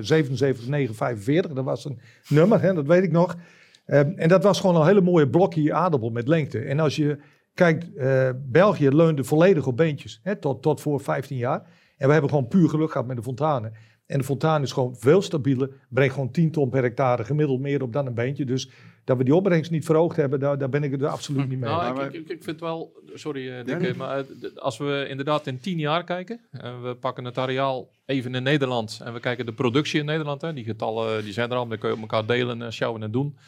77945. 0.00 1.52
Dat 1.52 1.64
was 1.64 1.84
een 1.84 2.00
nummer, 2.28 2.60
hè, 2.60 2.74
dat 2.74 2.86
weet 2.86 3.02
ik 3.02 3.12
nog. 3.12 3.36
Ehm, 3.84 4.12
en 4.16 4.28
dat 4.28 4.42
was 4.42 4.60
gewoon 4.60 4.76
een 4.76 4.86
hele 4.86 5.00
mooie 5.00 5.28
blokje 5.28 5.72
aardappel 5.72 6.10
met 6.10 6.28
lengte. 6.28 6.58
En 6.58 6.80
als 6.80 6.96
je 6.96 7.18
kijkt, 7.54 7.94
eh, 7.94 8.30
België 8.36 8.88
leunde 8.88 9.24
volledig 9.24 9.66
op 9.66 9.76
beentjes, 9.76 10.20
hè, 10.22 10.36
tot, 10.36 10.62
tot 10.62 10.80
voor 10.80 11.00
15 11.00 11.36
jaar. 11.36 11.62
En 11.96 12.06
we 12.06 12.12
hebben 12.12 12.30
gewoon 12.30 12.48
puur 12.48 12.68
geluk 12.68 12.90
gehad 12.90 13.06
met 13.06 13.16
de 13.16 13.22
Fontane. 13.22 13.72
En 14.12 14.18
de 14.18 14.24
Fontane 14.24 14.64
is 14.64 14.72
gewoon 14.72 14.96
veel 14.96 15.22
stabieler, 15.22 15.70
brengt 15.88 16.14
gewoon 16.14 16.30
10 16.30 16.50
ton 16.50 16.68
per 16.68 16.82
hectare 16.82 17.24
gemiddeld 17.24 17.60
meer 17.60 17.82
op 17.82 17.92
dan 17.92 18.06
een 18.06 18.14
beentje. 18.14 18.44
Dus 18.44 18.70
dat 19.04 19.16
we 19.16 19.24
die 19.24 19.34
opbrengst 19.34 19.70
niet 19.70 19.84
verhoogd 19.84 20.16
hebben, 20.16 20.40
daar, 20.40 20.58
daar 20.58 20.68
ben 20.68 20.82
ik 20.82 20.90
het 20.90 21.02
er 21.02 21.08
absoluut 21.08 21.48
niet 21.48 21.58
mee. 21.58 21.70
Nou, 21.70 21.94
Maar 21.94 22.06
ik, 22.06 22.12
ik, 22.12 22.28
ik 22.28 22.42
vind 22.42 22.60
wel, 22.60 22.92
sorry 23.14 23.48
eh, 23.48 23.88
eh, 23.88 23.96
maar 23.96 24.18
eh, 24.18 24.24
als 24.56 24.78
we 24.78 25.06
inderdaad 25.08 25.46
in 25.46 25.60
tien 25.60 25.78
jaar 25.78 26.04
kijken, 26.04 26.40
en 26.50 26.82
we 26.82 26.94
pakken 26.94 27.24
het 27.24 27.38
areaal 27.38 27.90
even 28.06 28.34
in 28.34 28.42
Nederland 28.42 29.00
en 29.04 29.12
we 29.12 29.20
kijken 29.20 29.46
de 29.46 29.52
productie 29.52 30.00
in 30.00 30.06
Nederland, 30.06 30.40
hè, 30.40 30.52
die 30.52 30.64
getallen 30.64 31.16
eh, 31.16 31.24
die 31.24 31.32
zijn 31.32 31.50
er 31.50 31.56
al, 31.56 31.68
dan 31.68 31.78
kun 31.78 31.88
je 31.88 31.94
op 31.94 32.00
elkaar 32.00 32.26
delen, 32.26 32.62
en 32.62 32.72
sjouwen 32.72 33.02
en 33.02 33.10
doen. 33.10 33.38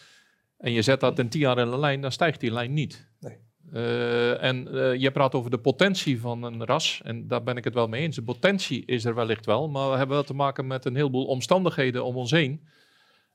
En 0.59 0.73
je 0.73 0.83
zet 0.83 1.01
dat 1.01 1.19
in 1.19 1.29
tien 1.29 1.41
jaar 1.41 1.59
in 1.59 1.69
een 1.69 1.79
lijn, 1.79 2.01
dan 2.01 2.13
stijgt 2.13 2.41
die 2.41 2.53
lijn 2.53 2.73
niet. 2.73 3.09
Nee. 3.21 3.37
Eh, 3.73 4.43
en 4.43 4.69
eh, 4.69 4.95
je 5.01 5.11
praat 5.11 5.35
over 5.35 5.51
de 5.51 5.59
potentie 5.59 6.21
van 6.21 6.43
een 6.43 6.65
ras, 6.65 7.01
en 7.05 7.29
daar 7.29 7.43
ben 7.43 7.57
ik 7.57 7.65
het 7.65 7.75
wel 7.75 7.89
mee 7.89 8.03
eens. 8.03 8.17
De 8.17 8.23
potentie 8.23 8.85
is 8.85 9.05
er 9.05 9.15
wellicht 9.15 9.47
wel, 9.47 9.69
maar 9.69 9.91
we 9.91 9.97
hebben 9.97 10.17
wel 10.17 10.25
te 10.25 10.35
maken 10.35 10.67
met 10.67 10.85
een 10.85 10.97
heleboel 10.97 11.25
omstandigheden 11.25 12.05
om 12.05 12.17
ons 12.17 12.31
heen. 12.31 12.67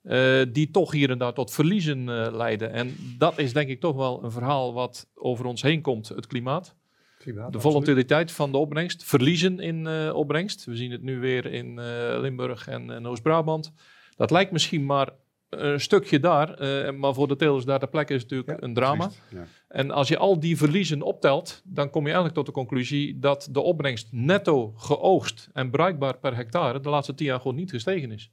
eh, 0.04 0.42
die 0.52 0.72
toch 0.72 0.92
hier 0.92 1.10
en 1.10 1.18
daar 1.18 1.34
tot 1.34 1.52
verliezen 1.52 2.04
leiden. 2.36 2.72
En 2.72 2.96
dat 3.18 3.38
is 3.38 3.54
denk 3.54 3.70
ik 3.70 3.80
toch 3.80 3.96
wel 3.96 4.24
een 4.24 4.32
verhaal 4.32 4.74
wat 4.74 5.08
over 5.16 5.46
ons 5.46 5.62
heen 5.62 5.82
komt, 5.82 6.08
het 6.08 6.28
klimaat. 6.28 6.76
Klimaat, 7.18 7.52
De 7.52 7.58
absoluut. 7.58 7.76
volatiliteit 7.76 8.32
van 8.32 8.52
de 8.52 8.58
opbrengst, 8.58 9.04
verliezen 9.04 9.60
in 9.60 9.88
opbrengst. 10.14 10.66
We 10.66 10.76
zien 10.76 10.92
het 10.92 11.02
nu 11.02 11.20
weer 11.20 11.46
in 11.46 11.80
Limburg 12.22 12.68
en, 12.68 12.90
en 12.92 13.08
Oost-Brabant. 13.08 13.74
Dat 14.16 14.32
lijkt 14.32 14.52
misschien 14.52 14.86
maar 14.86 15.10
een 15.50 15.80
stukje 15.82 16.20
daar, 16.20 16.54
eh, 16.54 16.94
maar 16.94 17.14
voor 17.14 17.28
de 17.28 17.36
telers 17.36 17.66
daar 17.66 17.80
ter 17.80 17.88
plekke 17.90 18.14
is 18.14 18.22
het 18.22 18.32
natuurlijk 18.32 18.60
Ja, 18.60 18.68
een 18.68 18.74
drama. 18.74 19.04
Triest, 19.08 19.22
ja. 19.30 19.46
En 19.68 19.92
als 19.92 20.08
je 20.08 20.18
al 20.18 20.40
die 20.40 20.58
verliezen 20.58 21.02
optelt, 21.02 21.62
dan 21.66 21.90
kom 21.90 22.00
je 22.02 22.06
eigenlijk 22.08 22.36
tot 22.36 22.46
de 22.46 22.52
conclusie 22.52 23.20
dat 23.20 23.48
de 23.52 23.60
opbrengst 23.60 24.08
netto 24.12 24.74
geoogst 24.78 25.50
en 25.54 25.70
bruikbaar 25.70 26.18
per 26.18 26.36
hectare 26.36 26.80
de 26.80 26.90
laatste 26.90 27.14
tien 27.14 27.26
jaar 27.28 27.40
gewoon 27.40 27.56
niet 27.56 27.70
gestegen 27.70 28.12
is. 28.12 28.32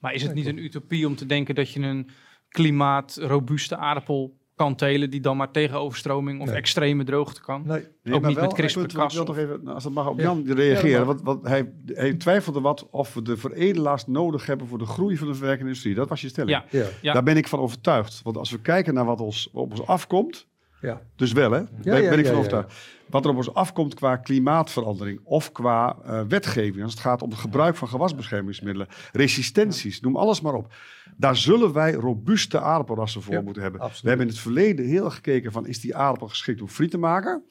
Maar 0.00 0.14
is 0.14 0.22
het 0.22 0.34
Nee, 0.34 0.44
niet 0.44 0.52
een 0.52 0.64
utopie 0.64 1.06
om 1.06 1.16
te 1.16 1.26
denken 1.26 1.54
dat 1.54 1.70
je 1.70 1.80
een 1.80 2.08
klimaatrobuuste 2.48 3.76
aardappel 3.76 4.38
kan 4.60 4.74
telen 4.74 5.10
die 5.10 5.20
dan 5.20 5.36
maar 5.36 5.50
tegen 5.50 5.78
overstroming 5.78 6.40
of 6.40 6.46
Nee. 6.46 6.56
extreme 6.56 7.04
droogte 7.04 7.40
kan? 7.40 7.62
Nee, 7.66 7.86
Nee, 8.02 8.14
Ook 8.14 8.20
niet 8.26 8.34
met 8.36 8.44
wel, 8.44 8.52
CRISPR-Cas 8.54 9.10
Ik 9.12 9.16
wil 9.16 9.24
toch 9.24 9.36
of- 9.36 9.42
even, 9.42 9.68
als 9.68 9.82
dat 9.82 9.92
mag, 9.92 10.08
op 10.08 10.16
Ja. 10.18 10.22
Jan 10.24 10.42
reageren. 10.46 10.90
Ja, 10.90 11.04
want, 11.04 11.22
want 11.22 11.46
hij, 11.48 11.72
hij 11.86 12.14
twijfelde 12.14 12.60
wat 12.60 12.88
of 12.90 13.14
we 13.14 13.22
de 13.22 13.36
veredelaars 13.36 14.06
nodig 14.06 14.46
hebben 14.46 14.66
voor 14.66 14.78
de 14.78 14.86
groei 14.86 15.16
van 15.16 15.26
de 15.26 15.34
verwerkende 15.34 15.66
industrie. 15.68 15.94
Dat 15.94 16.08
was 16.08 16.20
je 16.20 16.28
stelling. 16.28 16.52
Ja. 16.70 16.78
ja. 16.78 16.86
Ja. 17.02 17.12
Daar 17.12 17.22
ben 17.22 17.36
ik 17.36 17.48
van 17.48 17.58
overtuigd. 17.58 18.20
Want 18.22 18.36
als 18.36 18.50
we 18.50 18.60
kijken 18.60 18.94
naar 18.94 19.04
wat 19.04 19.20
ons, 19.20 19.50
op 19.52 19.70
ons 19.70 19.86
afkomt, 19.86 20.46
ja. 20.80 21.00
dus 21.16 21.32
wel 21.32 21.50
hè, 21.50 21.58
Ja, 21.58 21.66
ben, 21.82 22.08
ben 22.10 22.18
ik 22.18 22.26
van 22.26 22.34
overtuigd. 22.36 22.74
Wat 23.06 23.24
er 23.24 23.30
op 23.30 23.36
ons 23.36 23.54
afkomt 23.54 23.94
qua 23.94 24.16
klimaatverandering 24.16 25.20
of 25.24 25.52
qua 25.52 25.96
eh, 26.04 26.22
wetgeving, 26.28 26.82
als 26.82 26.92
het 26.92 27.00
gaat 27.02 27.22
om 27.22 27.30
het 27.30 27.38
gebruik 27.38 27.76
van 27.76 27.88
gewasbeschermingsmiddelen, 27.88 28.88
resistenties, 29.12 30.00
noem 30.00 30.16
alles 30.16 30.40
maar 30.40 30.54
op. 30.54 30.72
Daar 31.16 31.36
zullen 31.36 31.72
wij 31.72 31.92
robuuste 31.92 32.60
aardappelrassen 32.60 33.22
voor 33.22 33.42
moeten 33.42 33.62
hebben. 33.62 33.80
absoluut. 33.80 34.02
We 34.02 34.08
hebben 34.08 34.26
in 34.26 34.32
het 34.32 34.42
verleden 34.42 34.86
heel 34.86 35.10
gekeken 35.10 35.52
van 35.52 35.66
is 35.66 35.80
die 35.80 35.96
aardappel 35.96 36.28
geschikt 36.28 36.60
om 36.60 36.68
friet 36.68 36.90
te 36.90 36.98
maken? 36.98 37.42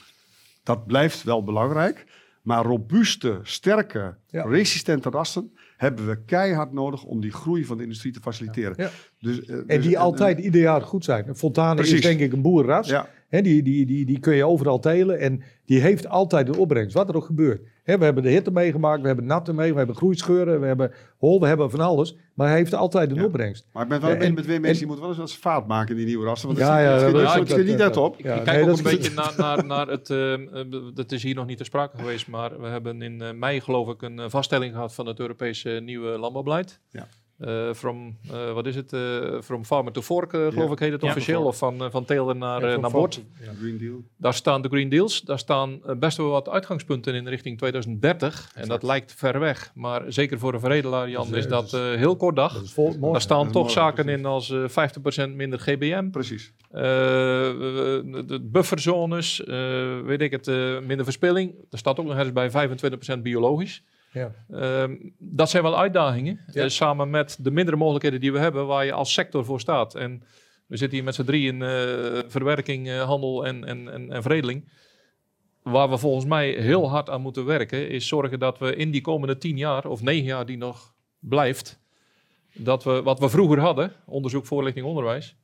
Dat 0.64 0.86
blijft 0.86 1.24
wel 1.24 1.44
belangrijk. 1.44 2.06
Maar 2.42 2.64
robuuste, 2.66 3.40
sterke, 3.44 4.16
Ja. 4.28 4.44
resistente 4.44 5.10
rassen 5.10 5.54
hebben 5.78 6.08
we 6.08 6.24
keihard 6.26 6.72
nodig 6.74 7.04
om 7.04 7.22
die 7.22 7.32
groei 7.32 7.66
van 7.66 7.78
de 7.78 7.84
industrie 7.84 8.14
te 8.14 8.20
faciliteren. 8.20 8.74
Ja. 8.78 8.90
Dus, 9.20 9.46
eh, 9.46 9.56
En 9.56 9.66
dus- 9.68 9.86
die 9.86 10.00
altijd 10.00 10.40
ieder 10.40 10.62
jaar 10.62 10.82
goed 10.82 11.04
zijn. 11.04 11.36
Fontane 11.36 11.82
is 11.82 12.02
denk 12.02 12.20
ik 12.20 12.34
een 12.34 12.42
boerenras. 12.42 12.88
Die, 13.30 13.64
die, 13.64 13.86
die, 13.86 14.06
die 14.06 14.20
kun 14.20 14.36
je 14.36 14.46
overal 14.46 14.80
telen 14.80 15.20
en 15.20 15.42
die 15.66 15.80
heeft 15.80 16.08
altijd 16.08 16.48
een 16.48 16.58
opbrengst, 16.58 16.94
wat 16.96 17.10
er 17.10 17.16
ook 17.16 17.26
gebeurt. 17.26 17.62
Hè, 17.84 17.98
we 17.98 18.04
hebben 18.04 18.24
de 18.24 18.30
hitte 18.30 18.52
meegemaakt, 18.52 19.02
we 19.02 19.08
hebben 19.08 19.26
natte 19.26 19.54
mee, 19.54 19.72
we 19.72 19.78
hebben 19.78 19.96
groeischeuren, 19.96 20.60
we 20.60 20.66
hebben 20.66 20.92
hol, 21.18 21.40
we 21.40 21.48
hebben 21.48 21.72
van 21.72 21.80
alles. 21.80 22.16
Maar 22.34 22.48
hij 22.48 22.58
heeft 22.58 22.74
altijd 22.74 23.10
een 23.12 23.16
Ja. 23.18 23.24
opbrengst. 23.26 23.68
maar 23.74 23.84
ik 23.84 23.90
ben 23.90 24.02
wel 24.02 24.10
En- 24.10 24.18
ben 24.20 24.34
met 24.34 24.44
twee 24.44 24.60
mensen 24.60 24.72
en- 24.74 24.78
die 24.78 24.86
moeten 24.88 25.06
wel 25.06 25.14
eens 25.14 25.34
wat 25.34 25.34
fout 25.54 25.68
maken 25.68 25.90
in 25.90 25.96
die 25.96 26.06
nieuwe 26.06 26.26
rassen. 26.26 26.48
Want 26.48 26.60
Ja, 26.60 26.66
dat 26.68 27.02
ja, 27.02 27.12
dat- 27.12 27.48
schiet- 27.50 27.58
niet 27.58 27.68
dat- 27.68 27.78
net 27.78 27.98
op. 27.98 28.18
Ik, 28.18 28.26
Ja, 28.26 28.36
ik 28.36 28.44
kijk 28.44 28.62
nee, 28.62 28.72
ook 28.72 28.78
een 28.78 28.84
beetje 28.84 29.14
naar, 29.14 29.34
naar, 29.38 29.66
naar 29.66 29.88
het. 29.88 30.10
ehm, 30.10 30.48
eh, 30.54 30.64
dat 30.94 31.12
is 31.12 31.24
hier 31.24 31.36
nog 31.36 31.46
niet 31.46 31.58
ter 31.58 31.66
sprake 31.66 31.98
geweest, 31.98 32.28
maar 32.28 32.62
we 32.62 32.68
hebben 32.68 33.02
in 33.02 33.22
eh, 33.22 33.34
mei, 33.34 33.62
geloof 33.62 33.90
ik, 33.90 34.02
een 34.02 34.20
eh, 34.20 34.26
vaststelling 34.30 34.74
gehad 34.74 34.94
van 34.94 35.06
het 35.06 35.20
Europese 35.20 35.70
nieuwe 35.84 36.18
landbouwbeleid. 36.18 36.80
Ja. 36.90 37.08
Eh, 37.40 37.74
from, 37.74 38.18
eh, 38.32 38.54
wat 38.54 38.66
is 38.66 38.76
het? 38.76 38.94
eh 38.94 39.42
from 39.42 39.66
farmer 39.66 39.94
to 39.94 40.02
fork, 40.02 40.32
geloof 40.32 40.72
ik, 40.72 40.80
heet 40.80 40.92
het 40.92 41.04
officieel. 41.04 41.44
Of 41.44 41.58
van, 41.58 41.92
van 41.92 42.06
teler 42.06 42.36
naar, 42.36 42.80
naar 42.80 42.92
bord. 42.92 43.22
Ja. 43.42 43.52
Green 43.60 43.78
Deal. 43.78 44.04
Daar 44.18 44.34
staan 44.34 44.62
de 44.62 44.68
Green 44.68 44.90
Deals. 44.90 45.22
Daar 45.22 45.40
staan 45.40 45.82
best 46.00 46.18
wel 46.18 46.30
wat 46.30 46.50
uitgangspunten 46.50 47.14
in 47.14 47.28
richting 47.28 47.58
2030. 47.58 48.52
En 48.56 48.68
dat 48.68 48.84
lijkt 48.84 49.14
ver 49.14 49.40
weg. 49.40 49.72
Maar 49.76 50.04
zeker 50.08 50.40
voor 50.40 50.54
een 50.54 50.60
veredelaar, 50.60 51.10
Jan, 51.10 51.36
is, 51.36 51.48
dat 51.48 51.72
heel 51.72 52.16
kort 52.16 52.36
dag. 52.36 52.54
Dat 52.54 52.64
is 52.64 52.72
vol, 52.74 52.96
mooi. 53.00 53.12
Daar 53.12 53.22
staan 53.22 53.52
toch 53.52 53.62
mooi, 53.62 53.74
zaken 53.74 54.04
precies. 54.04 54.20
in 54.20 54.26
als 54.26 54.50
eh 54.50 55.30
50% 55.30 55.36
minder 55.36 55.60
GBM. 55.60 56.10
Precies. 56.10 56.54
De 56.72 58.40
bufferzones, 58.44 59.44
weet 60.06 60.22
ik 60.22 60.32
het, 60.32 60.48
minder 60.86 61.04
verspilling. 61.04 61.56
Er 61.70 61.78
staat 61.78 62.00
ook 62.00 62.06
nog 62.06 62.18
eens 62.18 62.34
bij 62.34 62.70
25% 63.18 63.22
biologisch. 63.22 63.84
Ja. 64.12 64.32
Ehm, 64.52 64.96
dat 65.18 65.50
zijn 65.50 65.64
wel 65.64 65.78
uitdagingen. 65.78 66.40
Ja. 66.52 66.64
eh, 66.64 66.70
samen 66.70 67.10
met 67.10 67.38
de 67.40 67.52
mindere 67.52 67.78
mogelijkheden 67.78 68.20
die 68.20 68.32
we 68.32 68.40
hebben, 68.40 68.68
waar 68.68 68.86
je 68.86 68.92
als 68.92 69.14
sector 69.14 69.46
voor 69.46 69.60
staat. 69.60 69.96
En 69.96 70.24
we 70.68 70.78
zitten 70.78 70.98
hier 70.98 71.06
met 71.06 71.16
z'n 71.16 71.24
drie 71.24 71.48
in 71.48 71.62
eh, 71.62 71.70
verwerking, 72.28 72.90
eh, 72.90 73.02
handel 73.02 73.46
en, 73.46 73.64
en, 73.64 73.92
en, 73.94 74.12
en 74.12 74.22
veredeling. 74.22 74.70
Waar 75.62 75.90
we 75.90 75.98
volgens 75.98 76.26
mij 76.26 76.50
heel 76.50 76.90
hard 76.90 77.10
aan 77.10 77.22
moeten 77.22 77.46
werken, 77.46 77.90
is 77.90 78.08
zorgen 78.08 78.40
dat 78.40 78.58
we 78.58 78.76
in 78.76 78.92
die 78.92 79.02
komende 79.02 79.38
tien 79.38 79.58
jaar 79.58 79.86
of 79.86 80.02
negen 80.02 80.26
jaar 80.26 80.46
die 80.46 80.58
nog 80.58 80.94
blijft, 81.20 81.80
dat 82.54 82.84
we 82.84 83.02
wat 83.04 83.20
we 83.20 83.30
vroeger 83.30 83.60
hadden, 83.60 83.94
onderzoek, 84.06 84.46
voorlichting, 84.46 84.86
onderwijs, 84.86 85.36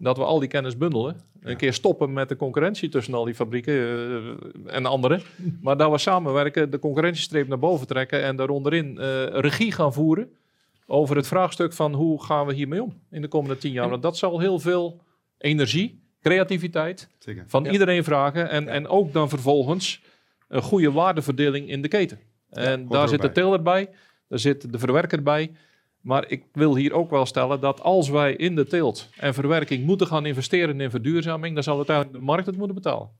dat 0.00 0.16
we 0.16 0.24
al 0.24 0.38
die 0.38 0.48
kennis 0.48 0.76
bundelen. 0.76 1.20
Een 1.40 1.56
keer 1.56 1.72
stoppen 1.72 2.12
met 2.12 2.28
de 2.28 2.36
concurrentie 2.36 2.88
tussen 2.88 3.14
al 3.14 3.24
die 3.24 3.34
fabrieken 3.34 3.74
eh, 3.74 4.74
en 4.76 4.86
anderen. 4.86 5.22
Maar 5.62 5.76
dat 5.76 5.90
we 5.90 5.98
samenwerken, 5.98 6.70
de 6.70 6.78
concurrentiestreep 6.78 7.48
naar 7.48 7.58
boven 7.58 7.86
trekken 7.86 8.22
en 8.22 8.36
daaronderin 8.36 8.98
eh 8.98 9.26
regie 9.26 9.72
gaan 9.72 9.92
voeren 9.92 10.28
over 10.86 11.16
het 11.16 11.26
vraagstuk 11.26 11.72
van 11.72 11.94
hoe 11.94 12.24
gaan 12.24 12.46
we 12.46 12.54
hiermee 12.54 12.82
om 12.82 13.00
in 13.10 13.20
de 13.20 13.28
komende 13.28 13.58
tien 13.58 13.72
jaar. 13.72 13.88
Want 13.88 14.02
dat 14.02 14.16
zal 14.16 14.40
heel 14.40 14.58
veel 14.58 15.00
energie, 15.38 16.02
creativiteit 16.20 17.08
Zeker. 17.18 17.44
van 17.46 17.64
Ja. 17.64 17.70
iedereen 17.70 18.04
vragen. 18.04 18.50
En, 18.50 18.68
en 18.68 18.88
ook 18.88 19.12
dan 19.12 19.28
vervolgens 19.28 20.02
een 20.48 20.62
goede 20.62 20.92
waardeverdeling 20.92 21.68
in 21.68 21.82
de 21.82 21.88
keten. 21.88 22.18
En 22.50 22.88
daar 22.88 23.08
zit 23.08 23.22
de 23.22 23.32
teler 23.32 23.62
bij, 23.62 23.90
daar 24.28 24.38
zit 24.38 24.72
de 24.72 24.78
verwerker 24.78 25.22
bij. 25.22 25.52
Maar 26.00 26.24
ik 26.28 26.44
wil 26.52 26.76
hier 26.76 26.92
ook 26.92 27.10
wel 27.10 27.26
stellen 27.26 27.60
dat 27.60 27.80
als 27.80 28.08
wij 28.08 28.34
in 28.34 28.54
de 28.54 28.66
teelt 28.66 29.08
en 29.16 29.34
verwerking 29.34 29.84
moeten 29.84 30.06
gaan 30.06 30.26
investeren 30.26 30.80
in 30.80 30.90
verduurzaming, 30.90 31.54
dan 31.54 31.62
zal 31.62 31.76
uiteindelijk 31.76 32.16
de 32.18 32.24
markt 32.24 32.46
het 32.46 32.56
moeten 32.56 32.74
betalen. 32.74 33.10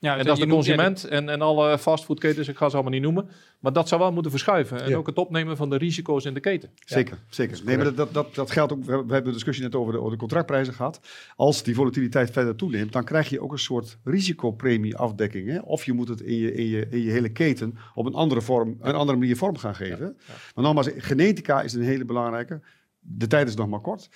Ja, 0.00 0.16
en 0.16 0.24
dat 0.24 0.36
is 0.36 0.44
de 0.44 0.48
consument 0.50 1.04
en, 1.04 1.28
en 1.28 1.42
alle 1.42 1.78
fastfoodketens, 1.78 2.48
ik 2.48 2.56
ga 2.56 2.68
ze 2.68 2.74
allemaal 2.74 2.92
niet 2.92 3.02
noemen. 3.02 3.28
Maar 3.58 3.72
dat 3.72 3.88
zou 3.88 4.00
wel 4.00 4.12
moeten 4.12 4.30
verschuiven. 4.30 4.82
En 4.82 4.88
Ja. 4.88 4.96
ook 4.96 5.06
het 5.06 5.18
opnemen 5.18 5.56
van 5.56 5.70
de 5.70 5.76
risico's 5.76 6.24
in 6.24 6.34
de 6.34 6.40
keten. 6.40 6.70
Zeker, 6.84 7.18
zeker. 7.28 7.60
Nee, 7.64 7.76
maar 7.76 7.84
dat, 7.84 7.96
dat, 7.96 8.12
dat, 8.14 8.34
dat 8.34 8.50
geldt 8.50 8.72
ook. 8.72 8.84
We 8.84 8.92
hebben 8.92 9.24
de 9.24 9.30
discussie 9.32 9.64
net 9.64 9.74
over 9.74 9.92
de, 9.92 9.98
over 9.98 10.10
de 10.12 10.16
contractprijzen 10.18 10.74
gehad. 10.74 11.00
Als 11.36 11.62
die 11.62 11.74
volatiliteit 11.74 12.30
verder 12.30 12.56
toeneemt, 12.56 12.92
dan 12.92 13.04
krijg 13.04 13.28
je 13.28 13.40
ook 13.40 13.52
een 13.52 13.58
soort 13.58 13.98
risicopremieafdekking. 14.04 15.48
Hè? 15.48 15.58
Of 15.58 15.84
je 15.84 15.92
moet 15.92 16.08
het 16.08 16.20
in 16.20 16.36
je, 16.36 16.54
in, 16.54 16.66
je, 16.66 16.86
in 16.90 17.02
je 17.02 17.10
hele 17.10 17.28
keten 17.28 17.78
op 17.94 18.06
een 18.06 18.14
andere, 18.14 18.40
vorm, 18.40 18.76
een 18.80 18.94
andere 18.94 19.18
manier 19.18 19.36
vorm 19.36 19.56
gaan 19.58 19.74
geven. 19.74 20.16
Maar 20.54 20.64
nogmaals, 20.64 20.88
genetica 20.96 21.62
is 21.62 21.72
een 21.72 21.82
hele 21.82 22.04
belangrijke. 22.04 22.60
De 23.00 23.26
tijd 23.26 23.48
is 23.48 23.54
nog 23.54 23.68
maar 23.68 23.80
kort. 23.80 24.10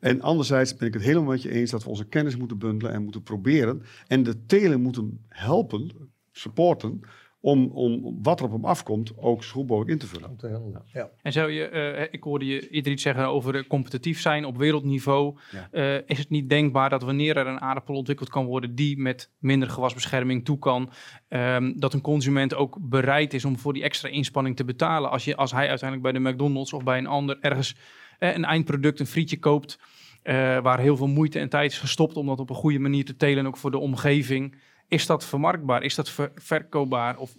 En 0.00 0.20
anderzijds 0.20 0.76
ben 0.76 0.88
ik 0.88 0.94
het 0.94 1.02
helemaal 1.02 1.30
met 1.30 1.42
je 1.42 1.50
eens 1.50 1.70
dat 1.70 1.82
we 1.82 1.88
onze 1.88 2.08
kennis 2.08 2.36
moeten 2.36 2.58
bundelen 2.58 2.92
en 2.92 3.02
moeten 3.02 3.22
proberen. 3.22 3.82
En 4.06 4.22
de 4.22 4.44
telen 4.46 4.80
moeten 4.80 5.24
helpen, 5.28 6.10
supporten, 6.32 7.00
om, 7.40 7.70
om 7.72 8.18
wat 8.22 8.40
er 8.40 8.46
op 8.46 8.52
hem 8.52 8.64
afkomt 8.64 9.12
ook 9.16 9.44
zo 9.44 9.52
goed 9.52 9.68
mogelijk 9.68 9.90
in 9.90 9.98
te 9.98 10.06
vullen. 10.06 10.36
Te. 10.36 10.82
Ja. 10.92 11.10
En 11.22 11.32
zou 11.32 11.50
je, 11.50 11.68
eh, 11.68 12.08
ik 12.10 12.22
hoorde 12.22 12.44
je 12.44 12.68
eerder 12.68 12.92
iets 12.92 13.02
zeggen 13.02 13.26
over 13.26 13.54
eh, 13.54 13.68
competitief 13.68 14.20
zijn 14.20 14.44
op 14.44 14.56
wereldniveau. 14.56 15.38
Ja. 15.50 15.68
Eh, 15.70 16.02
is 16.06 16.18
het 16.18 16.30
niet 16.30 16.48
denkbaar 16.48 16.90
dat 16.90 17.02
wanneer 17.02 17.36
er 17.36 17.46
een 17.46 17.60
aardappel 17.60 17.94
ontwikkeld 17.94 18.28
kan 18.28 18.46
worden 18.46 18.74
die 18.74 18.98
met 18.98 19.30
minder 19.38 19.70
gewasbescherming 19.70 20.44
toe 20.44 20.58
kan, 20.58 20.90
ehm, 21.28 21.72
dat 21.76 21.94
een 21.94 22.00
consument 22.00 22.54
ook 22.54 22.78
bereid 22.80 23.34
is 23.34 23.44
om 23.44 23.58
voor 23.58 23.72
die 23.72 23.82
extra 23.82 24.08
inspanning 24.08 24.56
te 24.56 24.64
betalen 24.64 25.10
als, 25.10 25.24
je, 25.24 25.36
als 25.36 25.52
hij 25.52 25.68
uiteindelijk 25.68 26.12
bij 26.12 26.22
de 26.22 26.30
McDonald's 26.30 26.72
of 26.72 26.84
bij 26.84 26.98
een 26.98 27.06
ander 27.06 27.38
ergens 27.40 27.76
een 28.20 28.44
eindproduct, 28.44 29.00
een 29.00 29.06
frietje 29.06 29.38
koopt, 29.38 29.78
eh, 30.22 30.34
waar 30.62 30.80
heel 30.80 30.96
veel 30.96 31.06
moeite 31.06 31.38
en 31.38 31.48
tijd 31.48 31.70
is 31.70 31.78
gestopt 31.78 32.16
om 32.16 32.26
dat 32.26 32.40
op 32.40 32.50
een 32.50 32.56
goede 32.56 32.78
manier 32.78 33.04
te 33.04 33.16
telen, 33.16 33.46
ook 33.46 33.56
voor 33.56 33.70
de 33.70 33.78
omgeving. 33.78 34.54
Is 34.88 35.06
dat 35.06 35.24
vermarktbaar? 35.24 35.82
Is 35.82 35.94
dat 35.94 36.10
ver- 36.10 36.32
verkoopbaar? 36.34 37.18
Of 37.18 37.32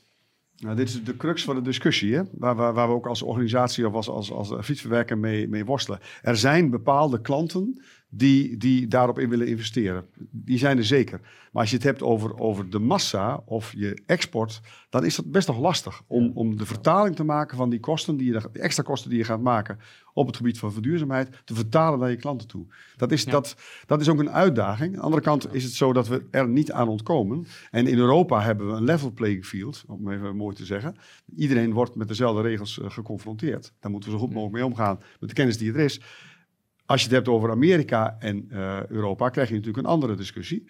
Nou, 0.57 0.75
dit 0.75 0.87
is 0.87 1.03
de 1.03 1.17
crux 1.17 1.43
van 1.43 1.55
de 1.55 1.61
discussie, 1.61 2.15
hè? 2.15 2.21
Waar, 2.31 2.55
waar, 2.55 2.73
waar 2.73 2.87
we 2.87 2.93
ook 2.93 3.07
als 3.07 3.21
organisatie 3.21 3.87
of 3.87 3.93
als, 3.93 4.09
als, 4.09 4.31
als 4.31 4.53
fietsverwerker 4.61 5.17
mee, 5.17 5.47
mee 5.47 5.65
worstelen. 5.65 5.99
Er 6.21 6.37
zijn 6.37 6.69
bepaalde 6.69 7.21
klanten 7.21 7.81
die, 8.13 8.57
die 8.57 8.87
daarop 8.87 9.19
in 9.19 9.29
willen 9.29 9.47
investeren. 9.47 10.05
Die 10.31 10.57
zijn 10.57 10.77
er 10.77 10.85
zeker. 10.85 11.19
Maar 11.51 11.61
als 11.61 11.69
je 11.69 11.75
het 11.75 11.85
hebt 11.85 12.01
over, 12.01 12.39
over 12.39 12.69
de 12.69 12.79
massa 12.79 13.41
of 13.45 13.73
je 13.75 14.01
export, 14.05 14.61
dan 14.89 15.05
is 15.05 15.15
dat 15.15 15.31
best 15.31 15.47
nog 15.47 15.59
lastig 15.59 16.01
om, 16.07 16.31
om 16.33 16.57
de 16.57 16.65
vertaling 16.65 17.15
te 17.15 17.23
maken 17.23 17.57
van 17.57 17.69
die 17.69 17.79
kosten, 17.79 18.17
die, 18.17 18.31
je, 18.31 18.49
extra 18.53 18.83
kosten 18.83 19.09
die 19.09 19.19
je 19.19 19.25
gaat 19.25 19.41
maken 19.41 19.79
op 20.13 20.27
het 20.27 20.35
gebied 20.35 20.59
van 20.59 20.71
verduurzaamheid, 20.73 21.41
te 21.45 21.53
vertalen 21.53 21.99
naar 21.99 22.09
je 22.09 22.15
klanten 22.15 22.47
toe. 22.47 22.65
Dat 22.97 23.11
is, 23.11 23.23
Ja. 23.23 23.31
dat, 23.31 23.55
dat 23.85 24.01
is 24.01 24.09
ook 24.09 24.19
een 24.19 24.31
uitdaging. 24.31 24.89
Aan 24.89 24.99
de 24.99 25.05
andere 25.05 25.21
kant 25.21 25.53
is 25.53 25.63
het 25.63 25.73
zo 25.73 25.93
dat 25.93 26.07
we 26.07 26.25
er 26.31 26.47
niet 26.47 26.71
aan 26.71 26.87
ontkomen. 26.87 27.45
En 27.71 27.87
in 27.87 27.97
Europa 27.97 28.41
hebben 28.41 28.67
we 28.67 28.73
een 28.73 28.83
level 28.83 29.11
playing 29.11 29.45
field, 29.45 29.83
om 29.87 30.11
even 30.11 30.35
mooi 30.35 30.55
te 30.55 30.65
zeggen. 30.65 30.95
Iedereen 31.35 31.73
wordt 31.73 31.95
met 31.95 32.07
dezelfde 32.07 32.41
regels 32.41 32.79
eh, 32.79 32.89
geconfronteerd. 32.89 33.73
Daar 33.79 33.91
moeten 33.91 34.09
we 34.09 34.15
zo 34.15 34.21
goed 34.21 34.33
mogelijk 34.33 34.55
mee 34.55 34.65
omgaan 34.65 34.99
met 35.19 35.29
de 35.29 35.35
kennis 35.35 35.57
die 35.57 35.73
er 35.73 35.79
is. 35.79 36.01
Als 36.91 37.01
je 37.01 37.07
het 37.07 37.15
hebt 37.15 37.27
over 37.27 37.51
Amerika 37.51 38.15
en 38.19 38.45
eh, 38.49 38.85
Europa, 38.87 39.29
krijg 39.29 39.47
je 39.47 39.55
natuurlijk 39.55 39.85
een 39.85 39.91
andere 39.91 40.15
discussie. 40.15 40.69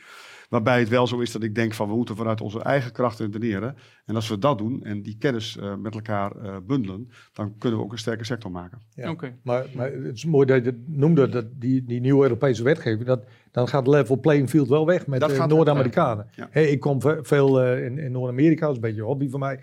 Waarbij 0.49 0.79
het 0.79 0.89
wel 0.89 1.07
zo 1.07 1.19
is 1.19 1.31
dat 1.31 1.43
ik 1.43 1.55
denk 1.55 1.73
van 1.73 1.89
we 1.89 1.95
moeten 1.95 2.15
vanuit 2.15 2.41
onze 2.41 2.61
eigen 2.61 2.91
krachten 2.91 3.25
redeneren. 3.25 3.75
En 4.05 4.15
als 4.15 4.29
we 4.29 4.37
dat 4.37 4.57
doen 4.57 4.83
en 4.83 5.01
die 5.01 5.17
kennis 5.17 5.57
eh, 5.57 5.75
met 5.75 5.93
elkaar 5.93 6.31
eh, 6.31 6.55
bundelen, 6.67 7.09
dan 7.33 7.55
kunnen 7.57 7.79
we 7.79 7.85
ook 7.85 7.91
een 7.91 7.97
sterke 7.97 8.25
sector 8.25 8.51
maken. 8.51 8.81
Ja. 8.95 9.09
Oké. 9.09 9.35
Maar, 9.43 9.65
maar 9.75 9.91
het 9.91 10.15
is 10.15 10.25
mooi 10.25 10.45
dat 10.45 10.63
je 10.63 10.69
het 10.69 10.87
noemde, 10.87 11.29
dat 11.29 11.45
die, 11.53 11.83
die 11.85 12.01
nieuwe 12.01 12.23
Europese 12.23 12.63
wetgeving, 12.63 13.05
dat, 13.05 13.23
dan 13.51 13.67
gaat 13.67 13.87
level 13.87 14.19
playing 14.19 14.49
field 14.49 14.67
wel 14.67 14.85
weg 14.85 15.07
met 15.07 15.47
Noord-Amerikanen. 15.47 16.27
Ja. 16.35 16.47
Hè, 16.51 16.61
ik 16.61 16.79
kom 16.79 17.01
ve- 17.01 17.19
veel 17.21 17.63
in, 17.63 17.97
in 17.97 18.11
Noord-Amerika, 18.11 18.61
dat 18.61 18.69
is 18.69 18.75
een 18.75 18.81
beetje 18.81 19.01
een 19.01 19.07
hobby 19.07 19.29
van 19.29 19.39
mij. 19.39 19.59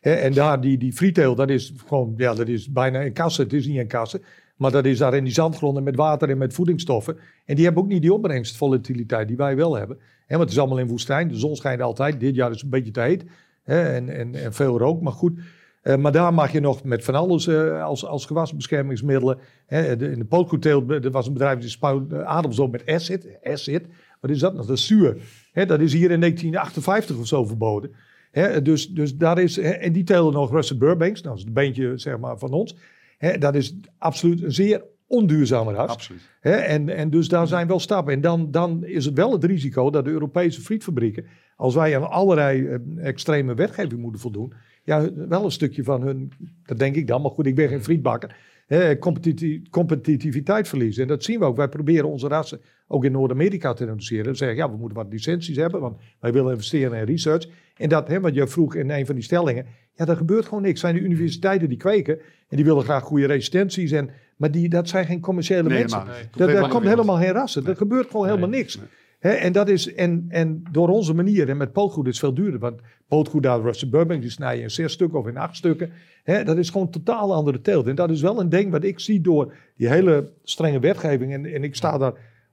Hè, 0.00 0.12
en 0.12 0.32
daar, 0.32 0.60
die, 0.60 0.78
die 0.78 0.92
frietail, 0.92 1.34
dat 1.34 1.50
is 1.50 1.72
gewoon, 1.86 2.14
ja, 2.16 2.34
dat 2.34 2.48
is 2.48 2.72
bijna 2.72 3.00
in 3.00 3.12
kassen. 3.12 3.44
Het 3.44 3.52
is 3.52 3.66
niet 3.66 3.78
in 3.78 3.86
kassen, 3.86 4.22
maar 4.62 4.70
dat 4.70 4.84
is 4.84 4.98
daar 4.98 5.14
in 5.14 5.24
die 5.24 5.32
zandgronden 5.32 5.82
met 5.82 5.96
water 5.96 6.30
en 6.30 6.38
met 6.38 6.54
voedingsstoffen. 6.54 7.16
En 7.44 7.54
die 7.54 7.64
hebben 7.64 7.82
ook 7.82 7.88
niet 7.88 8.02
die 8.02 8.12
opbrengstvolatiliteit 8.12 9.28
die 9.28 9.36
wij 9.36 9.56
wel 9.56 9.76
hebben. 9.76 9.96
Hè, 10.26 10.36
want 10.36 10.40
het 10.40 10.50
is 10.50 10.58
allemaal 10.58 10.78
in 10.78 10.86
woestijn, 10.86 11.28
de 11.28 11.36
zon 11.36 11.56
schijnt 11.56 11.80
altijd. 11.80 12.20
Dit 12.20 12.34
jaar 12.34 12.48
is 12.48 12.54
het 12.54 12.64
een 12.64 12.70
beetje 12.70 12.90
te 12.90 13.00
heet 13.00 13.24
en, 13.64 14.08
en, 14.08 14.34
en 14.34 14.52
veel 14.52 14.78
rook, 14.78 15.02
maar 15.02 15.12
goed. 15.12 15.40
Eh, 15.82 15.96
maar 15.96 16.12
daar 16.12 16.34
mag 16.34 16.52
je 16.52 16.60
nog 16.60 16.84
met 16.84 17.04
van 17.04 17.14
alles 17.14 17.46
eh, 17.46 17.84
als, 17.84 18.06
als 18.06 18.26
gewasbeschermingsmiddelen. 18.26 19.38
Hè, 19.66 19.96
de, 19.96 20.10
in 20.10 20.18
de 20.18 20.24
pootgoedteel, 20.24 20.90
er 20.90 21.10
was 21.10 21.26
een 21.26 21.32
bedrijf 21.32 21.58
die 21.58 21.76
uh, 21.82 22.22
adems 22.22 22.58
op 22.58 22.72
met 22.72 22.86
acid. 22.86 23.28
Acid, 23.42 23.86
wat 24.20 24.30
is 24.30 24.38
dat 24.38 24.54
nog? 24.54 24.66
Dat 24.66 24.76
is 24.76 24.86
zuur. 24.86 25.16
Dat 25.52 25.80
is 25.80 25.92
hier 25.92 26.10
in 26.10 26.20
1958 26.20 27.18
of 27.18 27.26
zo 27.26 27.44
verboden. 27.44 27.90
Dus, 28.62 28.88
dus 28.88 29.16
daar 29.16 29.38
is, 29.38 29.58
en 29.58 29.92
die 29.92 30.04
telen 30.04 30.32
nog 30.32 30.50
Russell 30.50 30.76
Burbanks, 30.76 31.22
nou, 31.22 31.28
dat 31.28 31.38
is 31.38 31.44
het 31.44 31.54
beentje 31.54 31.98
zeg 31.98 32.18
maar, 32.18 32.38
van 32.38 32.52
ons. 32.52 32.76
Dat 33.38 33.54
is 33.54 33.74
absoluut 33.98 34.42
een 34.42 34.52
zeer 34.52 34.84
onduurzame 35.06 35.72
ras. 35.72 35.90
Absoluut. 35.90 36.20
En, 36.40 36.88
en 36.88 37.10
dus 37.10 37.28
daar 37.28 37.46
zijn 37.46 37.66
wel 37.66 37.80
stappen. 37.80 38.12
En 38.12 38.20
dan, 38.20 38.50
dan 38.50 38.84
is 38.84 39.04
het 39.04 39.14
wel 39.14 39.32
het 39.32 39.44
risico 39.44 39.90
dat 39.90 40.04
de 40.04 40.10
Europese 40.10 40.60
frietfabrieken, 40.60 41.26
als 41.56 41.74
wij 41.74 41.96
aan 41.96 42.10
allerlei 42.10 42.66
eh, 42.66 42.78
extreme 43.06 43.54
wetgeving 43.54 44.00
moeten 44.00 44.20
voldoen, 44.20 44.52
ja, 44.84 45.12
wel 45.14 45.44
een 45.44 45.50
stukje 45.50 45.84
van 45.84 46.02
hun, 46.02 46.32
dat 46.64 46.78
denk 46.78 46.96
ik 46.96 47.06
dan, 47.06 47.22
maar 47.22 47.30
goed, 47.30 47.46
ik 47.46 47.54
ben 47.54 47.68
geen 47.68 47.82
frietbakker, 47.82 48.36
hè, 48.66 48.98
competitiviteit 49.70 50.68
verliezen. 50.68 51.02
En 51.02 51.08
dat 51.08 51.24
zien 51.24 51.38
we 51.38 51.44
ook. 51.44 51.56
Wij 51.56 51.68
proberen 51.68 52.08
onze 52.08 52.28
rassen 52.28 52.60
ook 52.86 53.04
in 53.04 53.12
Noord-Amerika 53.12 53.72
te 53.72 53.82
introduceren. 53.82 54.24
Dan 54.24 54.36
zeggen 54.36 54.56
ja, 54.56 54.70
we 54.70 54.76
moeten 54.76 54.96
wat 54.96 55.12
licenties 55.12 55.56
hebben, 55.56 55.80
want 55.80 55.96
wij 56.20 56.32
willen 56.32 56.52
investeren 56.52 56.98
in 56.98 57.04
research. 57.04 57.48
En 57.82 57.88
dat, 57.88 58.08
hè, 58.08 58.20
wat 58.20 58.34
je 58.34 58.46
vroeg 58.46 58.74
in 58.74 58.90
een 58.90 59.06
van 59.06 59.14
die 59.14 59.24
stellingen, 59.24 59.66
ja, 59.94 60.06
er 60.06 60.16
gebeurt 60.16 60.44
gewoon 60.44 60.62
niks. 60.62 60.80
zijn 60.80 60.94
de 60.94 61.00
universiteiten 61.00 61.68
die 61.68 61.78
kweken 61.78 62.18
en 62.48 62.56
die 62.56 62.64
willen 62.64 62.82
graag 62.84 63.02
goede 63.02 63.26
resistenties. 63.26 63.90
En, 63.90 64.10
maar 64.36 64.50
die, 64.50 64.68
dat 64.68 64.88
zijn 64.88 65.06
geen 65.06 65.20
commerciële 65.20 65.68
Nee, 65.68 65.78
mensen. 65.78 66.04
niet. 66.06 66.28
Dat, 66.36 66.48
daar 66.48 66.68
komt 66.68 66.84
helemaal 66.86 67.16
geen 67.16 67.32
rassen. 67.32 67.66
Er 67.66 67.76
gebeurt 67.76 68.10
gewoon 68.10 68.26
helemaal 68.26 68.48
Nee. 68.48 68.58
niks. 68.60 68.78
Hè, 69.18 69.30
en, 69.30 69.52
dat 69.52 69.68
is, 69.68 69.94
en, 69.94 70.24
en 70.28 70.62
door 70.72 70.88
onze 70.88 71.14
manier, 71.14 71.48
en 71.48 71.56
met 71.56 71.72
pootgoed 71.72 72.06
is 72.06 72.10
het 72.10 72.20
veel 72.20 72.34
duurder. 72.34 72.60
Want 72.60 72.80
pootgoed 73.08 73.42
daar, 73.42 73.60
Russell 73.60 73.88
Burbank, 73.88 74.20
die 74.20 74.30
snij 74.30 74.56
je 74.56 74.62
in 74.62 74.70
zes 74.70 74.92
stukken 74.92 75.18
of 75.18 75.26
in 75.26 75.36
acht 75.36 75.56
stukken. 75.56 75.90
Hè, 76.22 76.44
dat 76.44 76.56
is 76.56 76.70
gewoon 76.70 76.86
een 76.86 76.92
totaal 76.92 77.34
andere 77.34 77.60
teelt. 77.60 77.86
En 77.86 77.94
dat 77.94 78.10
is 78.10 78.20
wel 78.20 78.40
een 78.40 78.48
ding 78.48 78.70
wat 78.70 78.84
ik 78.84 79.00
zie 79.00 79.20
door 79.20 79.54
die 79.76 79.88
hele 79.88 80.28
strenge 80.42 80.78
wetgeving. 80.80 81.32
En, 81.32 81.46
en 81.46 81.64
ik 81.64 81.74
sta 81.74 81.98
daar 81.98 82.12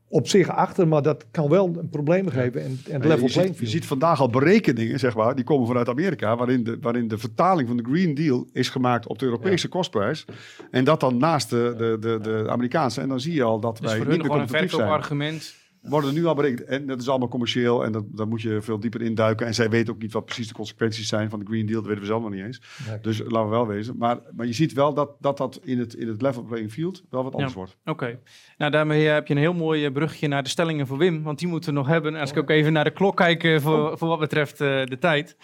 op 0.10 0.28
zich 0.28 0.49
achter, 0.49 0.88
maar 0.88 1.01
dat 1.01 1.26
kan 1.32 1.49
wel 1.49 1.76
een 1.80 1.89
probleem 1.89 2.28
geven. 2.30 2.64
En, 2.64 2.80
en 2.89 3.01
level 3.01 3.26
je, 3.26 3.32
playing 3.34 3.55
ziet, 3.55 3.66
je 3.66 3.72
ziet 3.72 3.86
vandaag 3.86 4.20
al 4.20 4.30
berekeningen, 4.30 4.99
zeg 4.99 5.16
maar, 5.16 5.36
die 5.36 5.43
komen 5.43 5.68
vanuit 5.68 5.89
Amerika, 5.89 6.36
waarin 6.36 6.64
de, 6.64 6.78
waarin 6.82 7.07
de 7.07 7.18
vertaling 7.18 7.68
van 7.68 7.78
de 7.78 7.84
Green 7.84 8.14
Deal 8.14 8.47
is 8.53 8.70
gemaakt 8.70 9.07
op 9.07 9.20
de 9.20 9.26
Europese 9.26 9.68
kostprijs. 9.68 10.26
En 10.72 10.84
dat 10.84 10.99
dan 10.99 11.18
naast 11.18 11.49
de, 11.49 11.74
de, 11.78 11.97
de, 11.99 12.20
de 12.22 12.49
Amerikaanse. 12.49 13.01
En 13.01 13.10
dan 13.10 13.20
zie 13.20 13.34
je 13.34 13.43
al 13.43 13.60
dat 13.60 13.78
Dus 13.78 13.89
wij 13.89 13.97
voor 13.97 14.07
niet 14.07 14.16
meer 14.18 14.26
gewoon 14.26 14.41
een 14.41 14.47
competitief 14.47 14.76
zijn. 14.76 14.88
verkoopargument. 14.88 15.55
Worden 15.82 16.14
nu 16.14 16.26
al 16.26 16.36
berekend. 16.36 16.68
En 16.68 16.86
dat 16.86 17.02
is 17.02 17.10
allemaal 17.10 17.28
commercieel 17.28 17.86
en 17.86 17.92
dat, 17.92 18.04
daar 18.08 18.28
moet 18.28 18.42
je 18.42 18.62
veel 18.62 18.80
dieper 18.80 19.02
induiken. 19.02 19.48
En 19.48 19.54
zij 19.54 19.70
weten 19.70 19.94
ook 19.94 20.02
niet 20.02 20.14
wat 20.14 20.26
precies 20.26 20.48
de 20.48 20.54
consequenties 20.54 21.08
zijn 21.08 21.30
van 21.30 21.40
de 21.40 21.46
Green 21.46 21.66
Deal. 21.66 21.78
Dat 21.80 21.88
weten 21.88 22.02
we 22.02 22.08
zelf 22.08 22.22
nog 22.22 22.32
niet 22.32 22.44
eens. 22.44 22.62
Dus 23.02 23.20
laten 23.20 23.44
we 23.44 23.50
wel 23.50 23.68
wezen. 23.68 23.98
Maar, 23.98 24.20
maar 24.36 24.46
je 24.46 24.54
ziet 24.54 24.74
wel 24.74 24.94
dat 24.94 25.12
dat, 25.20 25.38
dat 25.38 25.60
in, 25.64 25.80
het, 25.80 25.94
in 25.94 26.08
het 26.08 26.22
level 26.22 26.44
playing 26.44 26.72
field 26.72 27.04
wel 27.10 27.24
wat 27.24 27.34
anders 27.34 27.54
wordt. 27.54 27.78
Oké. 27.86 28.20
Nou, 28.58 28.72
daarmee 28.72 29.06
heb 29.08 29.28
je 29.28 29.34
een 29.34 29.40
heel 29.40 29.54
mooi 29.54 29.86
eh, 29.86 29.92
brugje 29.92 30.28
naar 30.28 30.44
de 30.44 30.50
stellingen 30.50 30.88
voor 30.88 30.98
Wim. 30.98 31.24
Want 31.24 31.40
die 31.40 31.48
moeten 31.48 31.70
we 31.74 31.76
nog 31.80 31.88
hebben. 31.88 32.16
En 32.16 32.22
als 32.22 32.32
ik 32.32 32.38
ook 32.38 32.50
even 32.50 32.74
naar 32.74 32.84
de 32.84 32.92
klok 32.92 33.16
kijk 33.18 33.44
eh, 33.44 33.60
voor, 33.60 33.98
voor 33.98 34.08
wat 34.08 34.20
betreft 34.20 34.62
eh, 34.62 34.84
de 34.84 34.98
tijd. 35.00 35.38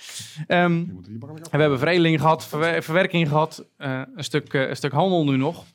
En 0.48 1.00
we 1.52 1.58
hebben 1.58 1.80
veredeling 1.80 2.20
gehad, 2.22 2.48
verwer- 2.48 2.84
verwerking 2.84 3.28
gehad, 3.28 3.66
eh, 3.78 4.02
een, 4.16 4.24
stuk, 4.24 4.54
eh, 4.54 4.70
een 4.70 4.76
stuk 4.76 4.92
handel 4.92 5.26
nu 5.26 5.38
nog. 5.38 5.66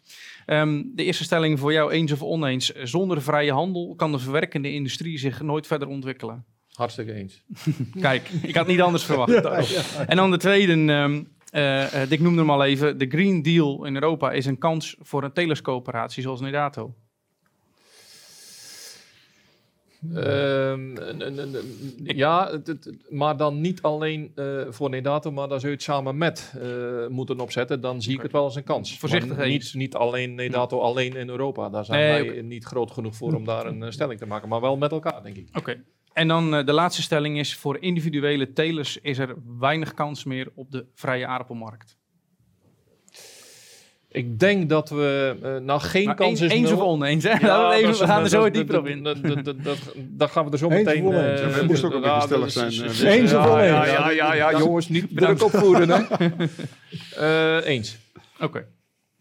Ehm, 0.50 0.82
de 0.94 1.04
eerste 1.04 1.24
stelling 1.24 1.58
voor 1.58 1.72
jou, 1.72 1.92
eens 1.92 2.12
of 2.12 2.22
oneens. 2.22 2.72
Zonder 2.72 3.22
vrije 3.22 3.52
handel 3.52 3.94
kan 3.96 4.12
de 4.12 4.18
verwerkende 4.18 4.72
industrie 4.72 5.18
zich 5.18 5.42
nooit 5.42 5.66
verder 5.66 5.88
ontwikkelen. 5.88 6.44
Hartstikke 6.72 7.12
eens. 7.12 7.44
Kijk, 8.00 8.28
ik 8.28 8.54
had 8.54 8.66
niet 8.66 8.80
anders 8.80 9.04
verwacht. 9.04 9.44
En 10.10 10.16
dan 10.16 10.30
de 10.30 10.36
tweede, 10.36 10.72
ehm, 10.72 11.22
eh, 11.50 12.02
eh, 12.02 12.10
ik 12.10 12.20
noemde 12.20 12.40
hem 12.40 12.50
al 12.50 12.64
even. 12.64 12.98
De 12.98 13.06
Green 13.06 13.42
Deal 13.42 13.84
in 13.84 13.94
Europa 13.94 14.32
is 14.32 14.46
een 14.46 14.58
kans 14.58 14.96
voor 14.98 15.24
een 15.24 15.32
telescooperatie 15.32 16.22
zoals 16.22 16.40
Nedato. 16.40 16.94
Ehm, 20.14 20.96
ja, 22.02 22.50
het- 22.50 22.66
het- 22.66 22.96
maar 23.08 23.36
dan 23.36 23.60
niet 23.60 23.82
alleen 23.82 24.32
eh, 24.34 24.60
voor 24.68 24.90
Nedato, 24.90 25.30
maar 25.30 25.48
dan 25.48 25.60
zul 25.60 25.68
je 25.68 25.74
het 25.74 25.84
samen 25.84 26.18
met 26.18 26.54
eh, 26.60 27.06
moeten 27.08 27.40
opzetten. 27.40 27.80
Dan 27.80 28.02
zie 28.02 28.14
ik 28.14 28.22
het 28.22 28.32
wel 28.32 28.42
als 28.42 28.56
een 28.56 28.64
kans. 28.64 28.98
Voorzichtig 28.98 29.36
Maar 29.36 29.46
niet, 29.46 29.74
niet 29.74 29.94
alleen 29.94 30.34
Nedato, 30.34 30.80
alleen 30.80 31.16
in 31.16 31.28
Europa. 31.28 31.68
Daar 31.68 31.84
zijn 31.84 32.00
Nee, 32.00 32.30
wij 32.32 32.42
niet 32.42 32.64
groot 32.64 32.90
genoeg 32.90 33.16
voor 33.16 33.34
om 33.34 33.44
daar 33.44 33.66
een 33.66 33.82
eh, 33.82 33.90
stelling 33.90 34.18
te 34.18 34.26
maken. 34.26 34.48
Maar 34.48 34.60
wel 34.60 34.76
met 34.76 34.92
elkaar, 34.92 35.22
denk 35.22 35.36
ik. 35.36 35.48
Oké. 35.56 35.82
En 36.12 36.28
dan 36.28 36.50
de 36.50 36.72
laatste 36.72 37.02
stelling 37.02 37.38
is, 37.38 37.54
voor 37.56 37.78
individuele 37.80 38.52
telers 38.52 38.98
is 39.00 39.18
er 39.18 39.34
weinig 39.58 39.94
kans 39.94 40.24
meer 40.24 40.48
op 40.54 40.70
de 40.70 40.86
vrije 40.94 41.26
aardappelmarkt. 41.26 41.98
Ik 44.12 44.38
denk 44.38 44.68
dat 44.68 44.88
we 44.90 45.36
uh, 45.44 45.56
nou 45.56 45.80
geen 45.80 46.04
Maar 46.04 46.14
kans 46.14 46.30
eens, 46.30 46.40
is... 46.40 46.58
eens 46.58 46.68
nul- 46.70 46.78
of 46.78 46.84
oneens, 46.84 47.24
hè? 47.24 47.30
Ja, 47.30 47.38
Laten 47.46 47.80
we, 47.80 47.86
dat 47.86 47.98
we 47.98 48.06
gaan 48.06 48.22
er 48.22 48.28
zo 48.28 48.50
dieper 48.50 48.72
dat- 48.74 48.82
op 48.82 48.88
in. 48.88 49.02
dat- 49.02 49.78
Daar 49.96 50.28
gaan 50.28 50.44
we 50.44 50.50
er 50.50 50.58
zo 50.58 50.68
Eens 50.70 50.84
meteen... 50.84 51.12
eh, 51.12 51.38
Ja, 51.38 51.48
wij 51.50 51.64
moesten 51.64 51.88
ook 51.88 51.94
een 51.94 52.00
beetje 52.00 52.20
stellig 52.20 52.50
zijn, 52.50 52.72
eh, 52.72 53.14
Eens 53.14 53.32
of 53.32 53.44
ja, 53.44 53.50
oneens? 53.50 53.70
Ja, 53.70 53.84
ja, 53.86 54.10
ja, 54.10 54.34
ja, 54.34 54.58
jongens, 54.58 54.88
niet 54.88 55.06
druk 55.16 55.42
opvoeren, 55.44 55.88
hè. 55.90 56.02
Eh, 57.16 57.66
eens. 57.66 57.96
Oké. 58.40 58.66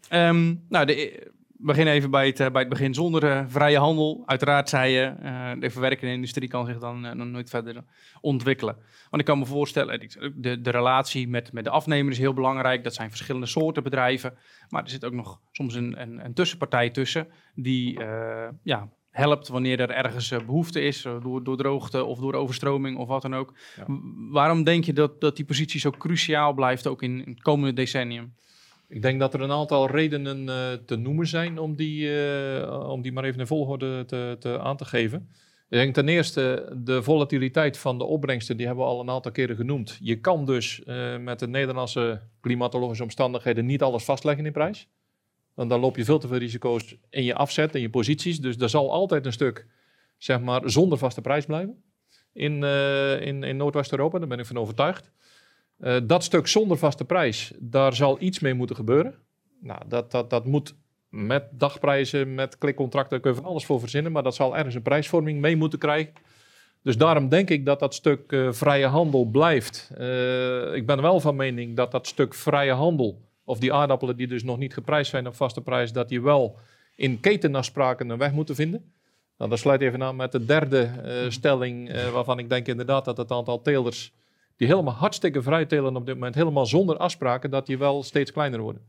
Ehm, 0.08 0.54
nou, 0.68 0.86
de, 0.86 1.29
we 1.60 1.66
beginnen 1.66 1.94
even 1.94 2.10
bij 2.10 2.26
het, 2.26 2.40
eh, 2.40 2.50
bij 2.50 2.60
het 2.60 2.70
begin. 2.70 2.94
Zonder 2.94 3.24
eh, 3.24 3.44
vrije 3.46 3.78
handel, 3.78 4.22
uiteraard 4.26 4.68
zei 4.68 4.92
je, 4.92 5.02
eh, 5.02 5.52
de 5.58 5.70
verwerkende 5.70 6.12
industrie 6.12 6.48
kan 6.48 6.66
zich 6.66 6.78
dan, 6.78 7.30
nooit 7.30 7.50
verder 7.50 7.84
ontwikkelen. 8.20 8.76
Want 9.10 9.22
ik 9.22 9.24
kan 9.24 9.38
me 9.38 9.46
voorstellen, 9.46 10.08
de, 10.34 10.60
de 10.60 10.70
relatie 10.70 11.28
met, 11.28 11.52
met 11.52 11.64
de 11.64 11.70
afnemer 11.70 12.12
is 12.12 12.18
heel 12.18 12.34
belangrijk. 12.34 12.84
Dat 12.84 12.94
zijn 12.94 13.08
verschillende 13.08 13.46
soorten 13.46 13.82
bedrijven. 13.82 14.34
Maar 14.68 14.82
er 14.82 14.90
zit 14.90 15.04
ook 15.04 15.12
nog 15.12 15.40
soms 15.52 15.74
een, 15.74 16.00
een, 16.00 16.24
een 16.24 16.34
tussenpartij 16.34 16.90
tussen 16.90 17.28
die 17.54 18.00
ja, 18.62 18.88
helpt 19.10 19.48
wanneer 19.48 19.80
er 19.80 19.90
ergens 19.90 20.30
eh, 20.30 20.38
behoefte 20.46 20.80
is, 20.80 21.02
door, 21.02 21.44
door 21.44 21.56
droogte 21.56 22.04
of 22.04 22.18
door 22.18 22.34
overstroming 22.34 22.98
of 22.98 23.08
wat 23.08 23.22
dan 23.22 23.34
ook. 23.34 23.54
Ja. 23.76 23.84
Waarom 24.30 24.64
denk 24.64 24.84
je 24.84 24.92
dat, 24.92 25.20
dat 25.20 25.36
die 25.36 25.44
positie 25.44 25.80
zo 25.80 25.90
cruciaal 25.90 26.52
blijft, 26.52 26.86
ook 26.86 27.02
in, 27.02 27.24
in 27.24 27.32
het 27.32 27.42
komende 27.42 27.72
decennium? 27.72 28.34
Ik 28.90 29.02
denk 29.02 29.20
dat 29.20 29.34
er 29.34 29.40
een 29.40 29.50
aantal 29.50 29.90
redenen 29.90 30.48
eh, 30.48 30.72
te 30.86 30.96
noemen 30.96 31.26
zijn 31.26 31.58
om 31.58 31.76
die, 31.76 32.24
eh, 32.24 32.88
om 32.90 33.02
die 33.02 33.12
maar 33.12 33.24
even 33.24 33.40
in 33.40 33.46
volgorde 33.46 34.04
te, 34.04 34.36
te 34.38 34.60
aan 34.60 34.76
te 34.76 34.84
geven. 34.84 35.28
Ik 35.68 35.78
denk 35.78 35.94
ten 35.94 36.08
eerste 36.08 36.72
de 36.76 37.02
volatiliteit 37.02 37.78
van 37.78 37.98
de 37.98 38.04
opbrengsten, 38.04 38.56
die 38.56 38.66
hebben 38.66 38.84
we 38.84 38.90
al 38.90 39.00
een 39.00 39.10
aantal 39.10 39.32
keren 39.32 39.56
genoemd. 39.56 39.98
Je 40.02 40.20
kan 40.20 40.44
dus 40.44 40.84
eh, 40.84 41.16
met 41.16 41.38
de 41.38 41.48
Nederlandse 41.48 42.22
klimatologische 42.40 43.02
omstandigheden 43.02 43.66
niet 43.66 43.82
alles 43.82 44.04
vastleggen 44.04 44.46
in 44.46 44.52
prijs. 44.52 44.88
Want 45.54 45.70
dan 45.70 45.80
loop 45.80 45.96
je 45.96 46.04
veel 46.04 46.18
te 46.18 46.28
veel 46.28 46.36
risico's 46.36 46.96
in 47.10 47.24
je 47.24 47.34
afzet 47.34 47.74
en 47.74 47.80
je 47.80 47.90
posities. 47.90 48.40
Dus 48.40 48.56
er 48.56 48.68
zal 48.68 48.92
altijd 48.92 49.26
een 49.26 49.32
stuk, 49.32 49.66
zeg 50.18 50.40
maar, 50.40 50.70
zonder 50.70 50.98
vaste 50.98 51.20
prijs 51.20 51.46
blijven 51.46 51.82
in, 52.32 52.64
eh, 52.64 53.20
in, 53.20 53.42
in 53.42 53.56
Noordwest-Europa. 53.56 54.18
Daar 54.18 54.28
ben 54.28 54.38
ik 54.38 54.46
van 54.46 54.58
overtuigd. 54.58 55.10
Uh, 55.80 55.96
dat 56.02 56.24
stuk 56.24 56.46
zonder 56.46 56.78
vaste 56.78 57.04
prijs, 57.04 57.52
daar 57.58 57.94
zal 57.94 58.16
iets 58.20 58.38
mee 58.38 58.54
moeten 58.54 58.76
gebeuren. 58.76 59.14
Nou, 59.60 59.80
dat, 59.88 60.10
dat, 60.10 60.30
dat 60.30 60.44
moet 60.44 60.74
met 61.08 61.44
dagprijzen, 61.50 62.34
met 62.34 62.58
klikcontracten, 62.58 63.20
kun 63.20 63.34
je 63.34 63.40
alles 63.40 63.64
voor 63.64 63.80
verzinnen. 63.80 64.12
Maar 64.12 64.22
dat 64.22 64.34
zal 64.34 64.56
ergens 64.56 64.74
een 64.74 64.82
prijsvorming 64.82 65.40
mee 65.40 65.56
moeten 65.56 65.78
krijgen. 65.78 66.12
Dus 66.82 66.96
daarom 66.96 67.28
denk 67.28 67.50
ik 67.50 67.66
dat 67.66 67.80
dat 67.80 67.94
stuk 67.94 68.32
eh, 68.32 68.52
vrije 68.52 68.86
handel 68.86 69.24
blijft. 69.24 69.90
Eh, 69.96 70.74
ik 70.74 70.86
ben 70.86 71.02
wel 71.02 71.20
van 71.20 71.36
mening 71.36 71.76
dat 71.76 71.90
dat 71.90 72.06
stuk 72.06 72.34
vrije 72.34 72.72
handel, 72.72 73.20
of 73.44 73.58
die 73.58 73.72
aardappelen 73.72 74.16
die 74.16 74.26
dus 74.26 74.42
nog 74.42 74.58
niet 74.58 74.74
geprijsd 74.74 75.10
zijn 75.10 75.26
op 75.26 75.34
vaste 75.34 75.60
prijs, 75.60 75.92
dat 75.92 76.08
die 76.08 76.22
wel 76.22 76.58
in 76.96 77.20
ketenafspraken 77.20 78.08
een 78.08 78.18
weg 78.18 78.32
moeten 78.32 78.54
vinden. 78.54 78.92
Nou, 79.38 79.50
dat 79.50 79.58
sluit 79.58 79.80
even 79.80 80.02
aan 80.02 80.16
met 80.16 80.32
de 80.32 80.44
derde 80.44 80.90
stelling, 81.28 81.92
waarvan 82.12 82.38
ik 82.38 82.48
denk 82.48 82.66
inderdaad 82.66 83.04
dat 83.04 83.16
het 83.16 83.30
aantal 83.30 83.62
telers 83.62 84.12
die 84.60 84.68
helemaal 84.68 84.94
hartstikke 84.94 85.42
vrij 85.42 85.66
telen 85.66 85.96
op 85.96 86.06
dit 86.06 86.14
moment, 86.14 86.34
helemaal 86.34 86.66
zonder 86.66 86.96
afspraken, 86.96 87.50
dat 87.50 87.66
die 87.66 87.78
wel 87.78 88.02
steeds 88.02 88.32
kleiner 88.32 88.60
worden. 88.60 88.82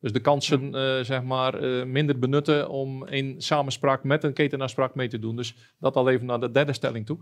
Dus 0.00 0.12
de 0.12 0.20
kansen 0.20 0.74
uh, 0.74 1.00
zeg 1.00 1.22
maar, 1.22 1.62
uh, 1.62 1.84
minder 1.84 2.18
benutten 2.18 2.68
om 2.68 3.06
in 3.06 3.42
samenspraak 3.42 4.04
met 4.04 4.24
een 4.24 4.32
ketenafspraak 4.32 4.94
mee 4.94 5.08
te 5.08 5.18
doen. 5.18 5.36
Dus 5.36 5.54
dat 5.78 5.96
al 5.96 6.08
even 6.08 6.26
naar 6.26 6.40
de 6.40 6.50
derde 6.50 6.72
stelling 6.72 7.06
toe. 7.06 7.18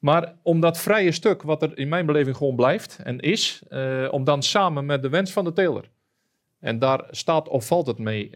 Maar 0.00 0.34
om 0.42 0.60
dat 0.60 0.78
vrije 0.78 1.12
stuk, 1.12 1.42
wat 1.42 1.62
er 1.62 1.78
in 1.78 1.88
mijn 1.88 2.06
beleving 2.06 2.36
gewoon 2.36 2.56
blijft 2.56 2.98
en 3.02 3.20
is, 3.20 3.62
uh, 3.70 4.08
om 4.10 4.24
dan 4.24 4.42
samen 4.42 4.86
met 4.86 5.02
de 5.02 5.08
wens 5.08 5.32
van 5.32 5.44
de 5.44 5.52
teler, 5.52 5.90
en 6.58 6.78
daar 6.78 7.04
staat 7.10 7.48
of 7.48 7.66
valt 7.66 7.86
het 7.86 7.98
mee, 7.98 8.30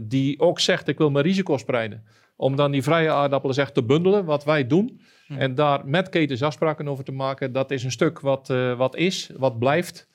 die 0.00 0.40
ook 0.40 0.60
zegt 0.60 0.88
ik 0.88 0.98
wil 0.98 1.10
mijn 1.10 1.24
risico's 1.24 1.60
spreiden, 1.60 2.04
om 2.36 2.56
dan 2.56 2.70
die 2.70 2.82
vrije 2.82 3.10
aardappelen 3.10 3.56
echt 3.56 3.74
te 3.74 3.82
bundelen, 3.82 4.24
wat 4.24 4.44
wij 4.44 4.66
doen, 4.66 5.00
hm. 5.34 5.38
en 5.38 5.54
daar 5.54 5.86
met 5.86 6.08
ketens 6.08 6.42
afspraken 6.42 6.88
over 6.88 7.04
te 7.04 7.12
maken, 7.12 7.52
dat 7.52 7.70
is 7.70 7.84
een 7.84 7.90
stuk 7.90 8.20
wat, 8.20 8.48
wat 8.76 8.96
is, 8.96 9.30
wat 9.36 9.58
blijft. 9.58 10.08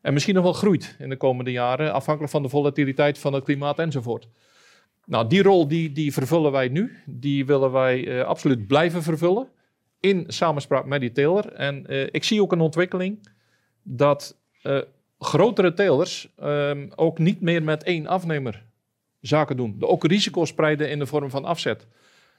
En 0.00 0.12
misschien 0.12 0.34
nog 0.34 0.44
wel 0.44 0.52
groeit 0.52 0.96
in 0.98 1.08
de 1.08 1.16
komende 1.16 1.50
jaren, 1.50 1.92
afhankelijk 1.92 2.32
van 2.32 2.42
de 2.42 2.48
volatiliteit 2.48 3.18
van 3.18 3.32
het 3.32 3.44
klimaat 3.44 3.78
enzovoort. 3.78 4.28
Nou, 5.06 5.28
die 5.28 5.42
rol 5.42 5.68
die, 5.68 5.92
die 5.92 6.12
vervullen 6.12 6.52
wij 6.52 6.68
nu. 6.68 6.96
Die 7.06 7.46
willen 7.46 7.72
wij 7.72 8.06
uh, 8.06 8.24
absoluut 8.24 8.66
blijven 8.66 9.02
vervullen. 9.02 9.48
In 10.00 10.24
samenspraak 10.26 10.84
met 10.84 11.00
die 11.00 11.12
teler. 11.12 11.52
En 11.52 11.84
uh, 11.88 12.02
ik 12.10 12.24
zie 12.24 12.42
ook 12.42 12.52
een 12.52 12.60
ontwikkeling 12.60 13.28
dat 13.82 14.36
grotere 15.18 15.74
telers 15.74 16.32
ehm, 16.36 16.88
ook 16.94 17.18
niet 17.18 17.40
meer 17.40 17.62
met 17.62 17.82
één 17.82 18.06
afnemer 18.06 18.64
zaken 19.20 19.56
doen. 19.56 19.76
De 19.78 19.86
ook 19.86 20.06
risico's 20.06 20.48
spreiden 20.48 20.90
in 20.90 20.98
de 20.98 21.06
vorm 21.06 21.30
van 21.30 21.44
afzet. 21.44 21.86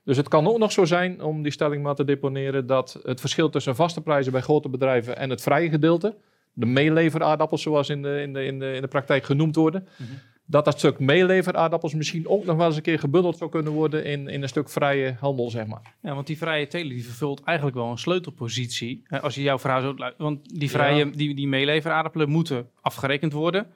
Dus 0.05 0.17
het 0.17 0.27
kan 0.27 0.47
ook 0.47 0.57
nog 0.57 0.71
zo 0.71 0.85
zijn, 0.85 1.21
om 1.21 1.43
die 1.43 1.51
stelling 1.51 1.83
maar 1.83 1.95
te 1.95 2.03
deponeren, 2.03 2.67
dat 2.67 2.99
het 3.03 3.19
verschil 3.19 3.49
tussen 3.49 3.75
vaste 3.75 4.01
prijzen 4.01 4.31
bij 4.31 4.41
grote 4.41 4.69
bedrijven 4.69 5.17
en 5.17 5.29
het 5.29 5.41
vrije 5.41 5.69
gedeelte, 5.69 6.15
de 6.53 6.65
meeleveraardappels, 6.65 7.61
zoals 7.61 7.89
in 7.89 8.01
de, 8.01 8.21
in 8.21 8.33
de, 8.33 8.45
in 8.45 8.59
de, 8.59 8.73
in 8.73 8.81
de 8.81 8.87
praktijk 8.87 9.23
genoemd 9.23 9.55
worden. 9.55 9.87
Mhm. 9.97 10.09
Dat 10.47 10.65
dat 10.65 10.77
stuk 10.77 10.99
meeleveraardappels 10.99 11.93
misschien 11.93 12.27
ook 12.27 12.45
nog 12.45 12.57
wel 12.57 12.65
eens 12.65 12.75
een 12.75 12.81
keer 12.81 12.99
gebundeld 12.99 13.37
zou 13.37 13.49
kunnen 13.49 13.71
worden 13.71 14.05
in, 14.05 14.27
in 14.27 14.41
een 14.41 14.49
stuk 14.49 14.69
vrije 14.69 15.15
handel, 15.19 15.49
zeg 15.49 15.65
maar. 15.65 15.95
Ja, 16.01 16.13
want 16.13 16.27
die 16.27 16.37
vrije 16.37 16.67
teler 16.67 16.89
die 16.89 17.05
vervult 17.05 17.43
eigenlijk 17.43 17.77
wel 17.77 17.89
een 17.89 17.97
sleutelpositie. 17.97 19.03
Als 19.21 19.35
je 19.35 19.41
jouw 19.41 19.59
vraag 19.59 19.81
zo... 19.81 19.95
Want 20.17 20.59
die, 20.59 20.69
vrije, 20.69 21.09
die, 21.09 21.35
die 21.35 21.47
meeleveraardappelen 21.47 22.29
moeten 22.29 22.69
afgerekend 22.81 23.33
worden, 23.33 23.67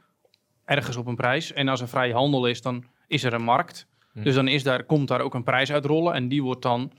ergens 0.65 0.95
op 0.95 1.07
een 1.07 1.15
prijs. 1.15 1.53
En 1.53 1.67
als 1.67 1.81
er 1.81 1.87
vrije 1.87 2.13
handel 2.13 2.45
is, 2.45 2.61
dan 2.61 2.83
is 3.07 3.23
er 3.23 3.33
een 3.33 3.43
markt. 3.43 3.87
Hm. 4.13 4.23
Dus 4.23 4.35
dan 4.35 4.47
is 4.47 4.63
daar, 4.63 4.83
komt 4.83 5.07
daar 5.07 5.21
ook 5.21 5.33
een 5.33 5.43
prijs 5.43 5.71
uitrollen 5.71 6.13
en 6.13 6.27
die 6.27 6.43
wordt 6.43 6.61
dan 6.61 6.91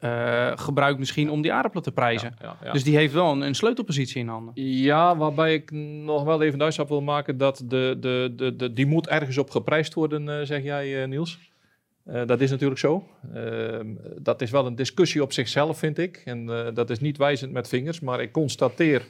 uh, 0.00 0.52
gebruikt 0.54 0.98
misschien 0.98 1.30
om 1.30 1.42
die 1.42 1.52
aardappelen 1.52 1.84
te 1.84 1.92
prijzen. 1.92 2.34
Dus 2.72 2.84
die 2.84 2.96
heeft 2.96 3.12
wel 3.12 3.32
een, 3.32 3.40
een, 3.40 3.54
sleutelpositie 3.54 4.20
in 4.20 4.28
handen. 4.28 4.52
Ja, 4.64 5.16
waarbij 5.16 5.54
ik 5.54 5.70
nog 6.04 6.24
wel 6.24 6.42
even 6.42 6.58
duidelijk 6.58 6.88
wil 6.88 7.02
maken 7.02 7.38
dat 7.38 7.62
de, 7.66 7.96
de, 8.00 8.32
de, 8.36 8.56
de, 8.56 8.72
die 8.72 8.86
moet 8.86 9.08
ergens 9.08 9.38
op 9.38 9.50
geprijsd 9.50 9.94
worden, 9.94 10.26
uh, 10.26 10.40
zeg 10.42 10.62
jij 10.62 11.02
uh, 11.02 11.08
Niels. 11.08 11.38
dat 12.04 12.40
is 12.40 12.50
natuurlijk 12.50 12.80
zo. 12.80 13.08
Ehm, 13.34 13.86
dat 14.18 14.42
is 14.42 14.50
wel 14.50 14.66
een 14.66 14.74
discussie 14.74 15.22
op 15.22 15.32
zichzelf, 15.32 15.78
vind 15.78 15.98
ik. 15.98 16.22
En 16.24 16.46
dat 16.74 16.90
is 16.90 17.00
niet 17.00 17.16
wijzend 17.16 17.52
met 17.52 17.68
vingers, 17.68 18.00
maar 18.00 18.20
ik 18.20 18.32
constateer 18.32 19.02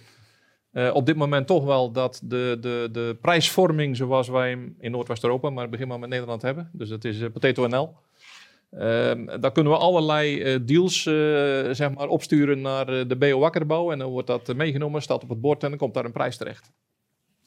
op 0.92 1.06
dit 1.06 1.16
moment 1.16 1.46
toch 1.46 1.64
wel 1.64 1.90
dat 1.90 2.20
de, 2.24 2.56
de, 2.60 2.88
de 2.92 3.16
prijsvorming 3.20 3.96
zoals 3.96 4.28
wij 4.28 4.48
hem 4.48 4.76
in 4.78 4.90
Noordwest-Europa, 4.90 5.50
maar 5.50 5.68
begin 5.68 5.88
maar 5.88 5.98
met 5.98 6.08
Nederland 6.08 6.42
hebben, 6.42 6.70
dus 6.72 6.88
dat 6.88 7.04
is 7.04 7.18
Potato 7.32 7.66
NL, 7.66 7.94
Um, 8.78 9.40
daar 9.40 9.52
kunnen 9.52 9.72
we 9.72 9.78
allerlei 9.78 10.54
uh, 10.54 10.60
deals 10.62 11.04
uh, 11.06 11.14
zeg 11.70 11.94
maar 11.94 12.08
opsturen 12.08 12.60
naar 12.60 12.90
uh, 12.90 13.08
de 13.08 13.16
BO 13.16 13.38
Wakkerbouw. 13.38 13.92
En 13.92 13.98
dan 13.98 14.10
wordt 14.10 14.26
dat 14.26 14.54
meegenomen, 14.54 15.02
staat 15.02 15.22
op 15.22 15.28
het 15.28 15.40
bord 15.40 15.62
en 15.62 15.68
dan 15.68 15.78
komt 15.78 15.94
daar 15.94 16.04
een 16.04 16.12
prijs 16.12 16.36
terecht. 16.36 16.70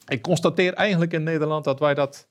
Ik 0.07 0.21
constateer 0.21 0.73
eigenlijk 0.73 1.13
in 1.13 1.23
Nederland 1.23 1.63
dat 1.63 1.79
wij 1.79 1.93
dat, 1.93 2.27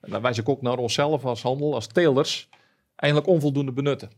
en 0.00 0.10
dan 0.10 0.22
wijs 0.22 0.38
ik 0.38 0.48
ook 0.48 0.62
naar 0.62 0.78
onszelf 0.78 1.24
als 1.24 1.42
handel, 1.42 1.74
als 1.74 1.86
telers, 1.86 2.48
eigenlijk 2.96 3.32
onvoldoende 3.32 3.72
benutten. 3.72 4.10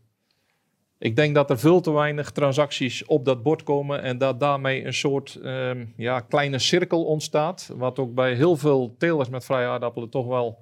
Ik 0.99 1.17
denk 1.17 1.35
dat 1.35 1.51
er 1.51 1.59
veel 1.59 1.81
te 1.81 1.93
weinig 1.93 2.31
transacties 2.31 3.05
op 3.05 3.25
dat 3.25 3.43
bord 3.43 3.63
komen 3.63 4.03
en 4.03 4.19
dat 4.19 4.41
daarmee 4.41 4.85
een 4.85 4.95
soort 4.95 5.39
um, 5.45 5.93
ja, 5.97 6.21
kleine 6.21 6.59
cirkel 6.59 7.05
ontstaat. 7.05 7.71
Wat 7.77 7.99
ook 7.99 8.15
bij 8.15 8.35
heel 8.35 8.57
veel 8.57 8.95
telers 8.99 9.29
met 9.29 9.45
vrije 9.45 9.67
aardappelen 9.67 10.11
toch 10.11 10.27
wel 10.27 10.59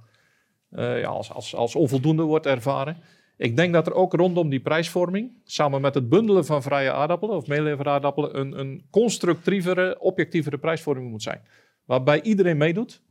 ja, 0.77 1.07
als, 1.07 1.33
als, 1.33 1.55
als 1.55 1.75
onvoldoende 1.75 2.23
wordt 2.23 2.47
ervaren. 2.47 2.97
Ik 3.37 3.57
denk 3.57 3.73
dat 3.73 3.87
er 3.87 3.95
ook 3.95 4.15
rondom 4.15 4.49
die 4.49 4.61
prijsvorming, 4.61 5.33
samen 5.45 5.81
met 5.81 5.95
het 5.95 6.09
bundelen 6.09 6.45
van 6.45 6.63
vrije 6.63 6.93
aardappelen 6.93 7.37
of 7.37 7.47
meeleveraardappelen, 7.47 8.39
een, 8.39 8.59
een 8.59 8.87
constructievere, 8.91 10.01
objectievere 10.01 10.59
prijsvorming 10.59 11.11
moet 11.11 11.23
zijn. 11.23 11.41
Waarbij 11.85 12.23
iedereen 12.23 12.57
meedoet. 12.57 13.03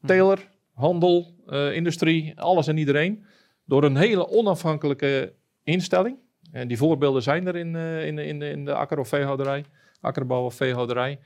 Hm. 0.00 0.06
Teler, 0.06 0.48
handel, 0.74 1.34
uh, 1.46 1.74
industrie, 1.74 2.40
alles 2.40 2.66
en 2.66 2.76
iedereen. 2.76 3.24
Door 3.64 3.84
een 3.84 3.96
hele 3.96 4.28
onafhankelijke 4.28 5.32
instelling. 5.62 6.18
En 6.52 6.68
die 6.68 6.76
voorbeelden 6.76 7.22
zijn 7.22 7.46
er 7.46 7.56
in, 7.56 7.74
uh, 7.74 8.06
in, 8.06 8.18
in, 8.18 8.42
in 8.42 8.64
de 8.64 8.74
akker- 8.74 8.98
of 8.98 9.08
veehouderij, 9.08 9.64
akkerbouw 10.00 10.44
of 10.44 10.54
veehouderij 10.54 11.18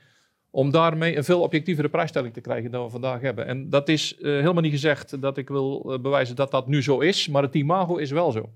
om 0.51 0.71
daarmee 0.71 1.17
een 1.17 1.23
veel 1.23 1.41
objectievere 1.41 1.89
prijsstelling 1.89 2.33
te 2.33 2.41
krijgen 2.41 2.71
dan 2.71 2.83
we 2.83 2.89
vandaag 2.89 3.21
hebben. 3.21 3.45
En 3.45 3.69
dat 3.69 3.89
is 3.89 4.15
uh, 4.17 4.21
helemaal 4.21 4.61
niet 4.61 4.71
gezegd 4.71 5.21
dat 5.21 5.37
ik 5.37 5.47
wil 5.47 5.83
uh, 5.85 5.99
bewijzen 5.99 6.35
dat 6.35 6.51
dat 6.51 6.67
nu 6.67 6.83
zo 6.83 6.99
is, 6.99 7.27
maar 7.27 7.41
het 7.41 7.55
imago 7.55 7.95
is 7.95 8.11
wel 8.11 8.31
zo. 8.31 8.49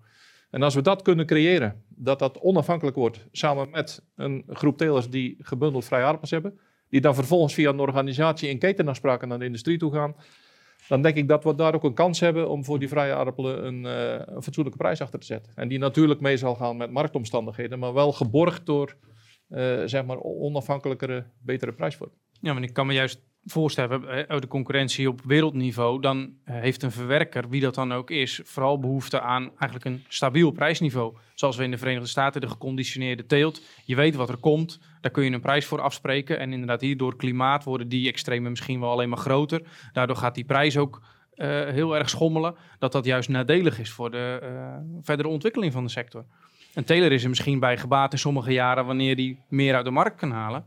En 0.49 0.61
als 0.63 0.76
we 0.76 0.82
dat 0.82 1.01
kunnen 1.01 1.26
creëren, 1.26 1.84
dat 1.88 2.20
dat 2.20 2.39
onafhankelijk 2.39 2.95
wordt, 2.95 3.26
samen 3.32 3.70
met 3.70 4.03
een 4.16 4.43
groep 4.49 4.78
telers 4.78 5.09
die 5.09 5.36
gebundeld 5.39 5.86
vrij 5.86 6.03
aardappels 6.03 6.32
hebben, 6.32 6.59
die 6.89 7.01
dan 7.01 7.16
vervolgens 7.16 7.53
via 7.53 7.70
een 7.70 7.80
organisatie 7.80 8.49
in 8.49 8.59
ketenafspraken 8.59 9.28
naar 9.28 9.39
de 9.39 9.45
industrie 9.45 9.78
toe 9.78 9.93
gaan, 9.93 10.16
dan 10.88 11.02
denk 11.02 11.16
ik 11.16 11.28
dat 11.28 11.44
we 11.44 11.56
daar 11.56 11.76
ook 11.76 11.84
een 11.84 11.94
kans 11.94 12.20
hebben 12.20 12.50
om 12.50 12.66
voor 12.66 12.80
die 12.80 12.88
vrije 12.88 13.14
aardappelen 13.14 13.66
een, 13.66 13.84
uh, 13.84 14.36
een 14.36 14.44
fatsoenlijke 14.44 14.80
prijs 14.80 15.02
achter 15.02 15.20
te 15.20 15.26
zetten. 15.26 15.52
En 15.56 15.68
die 15.68 15.80
natuurlijk 15.80 16.20
mee 16.20 16.38
zal 16.38 16.56
gaan 16.56 16.78
met 16.78 16.92
marktomstandigheden, 16.92 17.80
maar 17.80 17.94
wel 17.94 18.12
geborgd 18.12 18.66
door 18.66 18.96
uh, 19.50 19.82
zeg 19.86 20.06
maar 20.06 20.20
onafhankelijkere, 20.22 21.26
betere 21.40 21.74
prijsvorm. 21.74 22.12
Ja, 22.42 22.54
maar 22.54 22.64
ik 22.64 22.74
kan 22.74 22.88
me 22.88 22.94
juist 22.94 23.22
voorstellen, 23.46 24.28
uit 24.28 24.41
de 24.41 24.48
concurrentie 24.48 25.10
op 25.10 25.22
wereldniveau, 25.26 26.02
dan 26.02 26.18
uh, 26.20 26.30
heeft 26.46 26.84
een 26.84 26.91
verwerker, 26.91 27.50
wie 27.50 27.62
dat 27.62 27.76
dan 27.76 27.93
ook 27.93 28.10
is, 28.10 28.41
vooral 28.43 28.80
behoefte 28.80 29.22
aan 29.22 29.43
eigenlijk 29.43 29.86
een 29.86 30.04
stabiel 30.08 30.52
prijsniveau. 30.52 31.16
Zoals 31.34 31.58
we 31.58 31.64
in 31.64 31.72
de 31.72 31.78
Verenigde 31.78 32.08
Staten 32.08 32.41
de 32.41 32.50
geconditioneerde 32.50 33.26
teelt. 33.26 33.62
Je 33.84 33.96
weet 33.96 34.16
wat 34.16 34.30
er 34.30 34.38
komt, 34.38 34.80
daar 35.02 35.12
kun 35.12 35.24
je 35.24 35.32
een 35.32 35.41
prijs 35.41 35.66
voor 35.66 35.82
afspreken. 35.82 36.39
En 36.39 36.52
inderdaad, 36.54 36.82
hier 36.82 36.98
door 36.98 37.16
klimaat 37.16 37.64
worden 37.64 37.89
die 37.89 38.08
extremen 38.08 38.50
misschien 38.50 38.80
wel 38.80 38.91
alleen 38.91 39.10
maar 39.10 39.18
groter. 39.18 39.62
Daardoor 39.93 40.16
gaat 40.16 40.36
die 40.36 40.46
prijs 40.46 40.78
ook 40.78 41.02
uh, 41.36 41.48
heel 41.66 41.96
erg 41.96 42.10
schommelen. 42.10 42.56
Dat 42.80 42.91
dat 42.91 43.06
juist 43.06 43.30
nadelig 43.30 43.80
is 43.80 43.91
voor 43.91 44.12
de 44.12 44.39
verdere 45.02 45.30
ontwikkeling 45.30 45.74
van 45.74 45.84
de 45.84 45.89
sector. 45.89 46.26
Een 46.74 46.84
teler 46.84 47.12
is 47.12 47.24
er 47.24 47.30
misschien 47.30 47.60
bij 47.60 47.78
gebaat 47.78 48.12
in 48.12 48.20
sommige 48.20 48.54
jaren 48.54 48.86
wanneer 48.86 49.16
die 49.16 49.39
meer 49.50 49.76
uit 49.76 49.86
de 49.86 49.91
markt 49.91 50.20
kan 50.20 50.32
halen. 50.32 50.66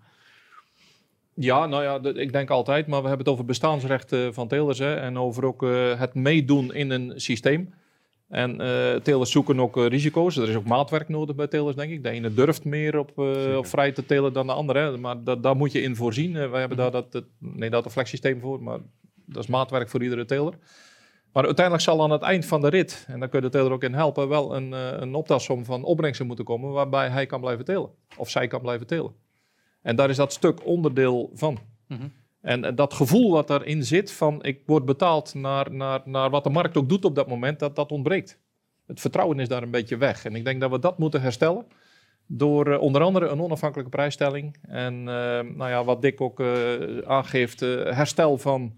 Ja, 1.41 1.67
nou 1.67 1.83
ja, 1.83 2.21
ik 2.21 2.33
denk 2.33 2.51
altijd, 2.51 2.87
maar 2.87 3.03
we 3.03 3.09
hebben 3.09 3.27
het 3.27 3.35
over 3.35 3.45
bestaansrechten 3.45 4.35
van 4.35 4.49
telers 4.49 4.79
hè, 4.79 4.95
en 4.95 5.19
over 5.19 5.45
ook 5.45 5.63
uh, 5.63 5.99
het 5.99 6.15
meedoen 6.15 6.75
in 6.75 6.91
een 6.91 7.13
systeem. 7.17 7.75
En 8.29 8.61
uh, 8.61 8.95
telers 8.95 9.31
zoeken 9.31 9.61
ook 9.61 9.77
uh, 9.77 9.87
risico's. 9.87 10.37
Er 10.37 10.49
is 10.49 10.55
ook 10.55 10.67
maatwerk 10.67 11.09
nodig 11.09 11.37
bij 11.37 11.47
telers, 11.47 11.77
denk 11.77 11.91
ik. 11.91 12.03
De 12.03 12.11
ene 12.11 12.35
durft 12.35 12.65
meer 12.65 12.99
op, 12.99 13.19
op 13.57 13.67
vrij 13.67 13.93
te 13.93 14.07
telen 14.07 14.33
dan 14.33 14.47
de 14.47 14.53
andere. 14.53 14.97
Maar 14.97 15.25
dat, 15.25 15.43
daar 15.43 15.57
moet 15.57 15.73
je 15.73 15.83
in 15.83 15.97
voorzien. 15.97 16.51
wij 16.51 16.61
hebben 16.61 16.79
daar 16.79 16.91
dat, 16.91 17.23
nee, 17.39 17.71
dat 17.71 17.85
een 17.85 17.91
flexsysteem 17.91 18.41
voor, 18.41 18.63
maar 18.63 18.79
dat 19.27 19.43
is 19.43 19.49
maatwerk 19.49 19.89
voor 19.89 20.03
iedere 20.03 20.25
teler. 20.25 20.55
Maar 21.33 21.45
uiteindelijk 21.45 21.85
zal 21.85 22.03
aan 22.03 22.11
het 22.11 22.23
eind 22.23 22.47
van 22.47 22.61
de 22.61 22.69
rit, 22.69 23.05
en 23.09 23.21
daar 23.21 23.29
kun 23.29 23.41
je 23.41 23.51
de 23.51 23.53
teler 23.53 23.73
ook 23.73 23.83
in 23.83 23.95
helpen, 23.95 24.29
wel 24.29 24.57
een, 24.57 24.73
een 25.03 25.15
optelsom 25.15 25.65
van 25.65 25.85
opbrengsten 25.85 26.27
moeten 26.27 26.45
komen 26.45 26.73
waarbij 26.73 27.09
hij 27.09 27.27
kan 27.27 27.41
blijven 27.41 27.65
telen. 27.65 27.91
Of 28.17 28.31
zij 28.31 28.47
kan 28.47 28.61
blijven 28.61 28.87
telen. 28.87 29.28
En 29.83 29.97
daar 29.97 30.11
is 30.11 30.17
dat 30.17 30.33
stuk 30.33 30.67
onderdeel 30.67 31.31
van. 31.35 31.59
Mhm. 31.87 32.09
En, 32.41 32.65
en, 32.65 32.75
dat 32.75 32.95
gevoel 32.95 33.33
wat 33.33 33.47
daarin 33.47 33.85
zit 33.85 34.13
van 34.13 34.45
ik 34.45 34.63
word 34.67 34.85
betaald 34.85 35.35
naar, 35.35 35.75
naar, 35.75 36.03
naar 36.05 36.31
wat 36.31 36.45
de 36.45 36.51
markt 36.51 36.77
ook 36.77 36.89
doet 36.89 37.05
op 37.05 37.15
dat 37.15 37.29
moment, 37.29 37.59
dat, 37.59 37.77
dat 37.77 37.91
ontbreekt. 37.91 38.39
Het 38.87 39.01
vertrouwen 39.01 39.41
is 39.41 39.49
daar 39.49 39.63
een 39.63 39.71
beetje 39.71 39.97
weg. 39.97 40.25
En 40.25 40.35
ik 40.35 40.45
denk 40.45 40.61
dat 40.61 40.71
we 40.71 40.79
dat 40.79 40.99
moeten 40.99 41.21
herstellen 41.21 41.67
door 42.27 42.69
uh, 42.69 42.81
onder 42.81 43.03
andere 43.03 43.29
een 43.29 43.41
onafhankelijke 43.41 43.91
prijsstelling. 43.91 44.57
En 44.63 44.95
uh, 44.99 45.05
nou 45.41 45.69
ja, 45.69 45.85
wat 45.85 46.03
Dick 46.03 46.21
ook 46.21 46.43
aangeeft, 47.05 47.61
herstel 47.61 48.39
van 48.39 48.77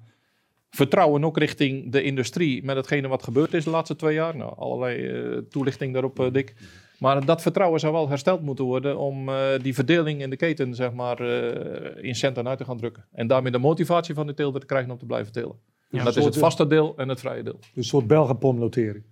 vertrouwen 0.71 1.25
ook 1.25 1.39
richting 1.39 1.93
de 1.93 2.03
industrie 2.03 2.65
met 2.65 2.77
hetgene 2.77 3.09
wat 3.09 3.23
gebeurd 3.23 3.55
is 3.55 3.65
de 3.65 3.71
laatste 3.71 3.97
twee 3.97 4.15
jaar. 4.15 4.37
Nou, 4.37 4.55
allerlei 4.57 5.07
eh, 5.07 5.39
toelichting 5.39 5.93
daarop, 5.93 6.21
eh, 6.21 6.33
Dick. 6.33 6.55
Maar 7.01 7.25
dat 7.25 7.43
vertrouwen 7.43 7.81
zou 7.81 7.93
wel 7.93 8.09
hersteld 8.09 8.43
moeten 8.43 8.65
worden 8.65 8.99
om 8.99 9.29
eh, 9.29 9.37
die 9.63 9.75
verdeling 9.75 10.21
in 10.21 10.31
de 10.31 10.37
keten 10.37 10.75
zeg 10.75 10.93
maar, 10.93 11.21
eh, 11.21 12.05
in 12.05 12.15
centen 12.15 12.49
uit 12.49 12.59
te 12.59 12.65
gaan 12.65 12.77
drukken. 12.77 13.05
En 13.13 13.27
daarmee 13.27 13.53
de 13.53 13.59
motivatie 13.59 14.15
van 14.15 14.27
de 14.27 14.35
teelder 14.35 14.61
te 14.61 14.67
krijgen 14.67 14.91
om 14.91 14.99
te 14.99 15.07
blijven 15.07 15.33
telen. 15.33 15.59
Ja, 15.91 16.05
dat 16.05 16.17
is 16.17 16.25
het 16.25 16.39
vaste 16.39 16.67
deel 16.67 16.95
en 16.97 17.09
het 17.09 17.21
vrije 17.21 17.43
deel. 17.43 17.59
Dus 17.59 17.71
een 17.75 17.85
soort 17.85 18.07
Belgapom-notering. 18.07 19.05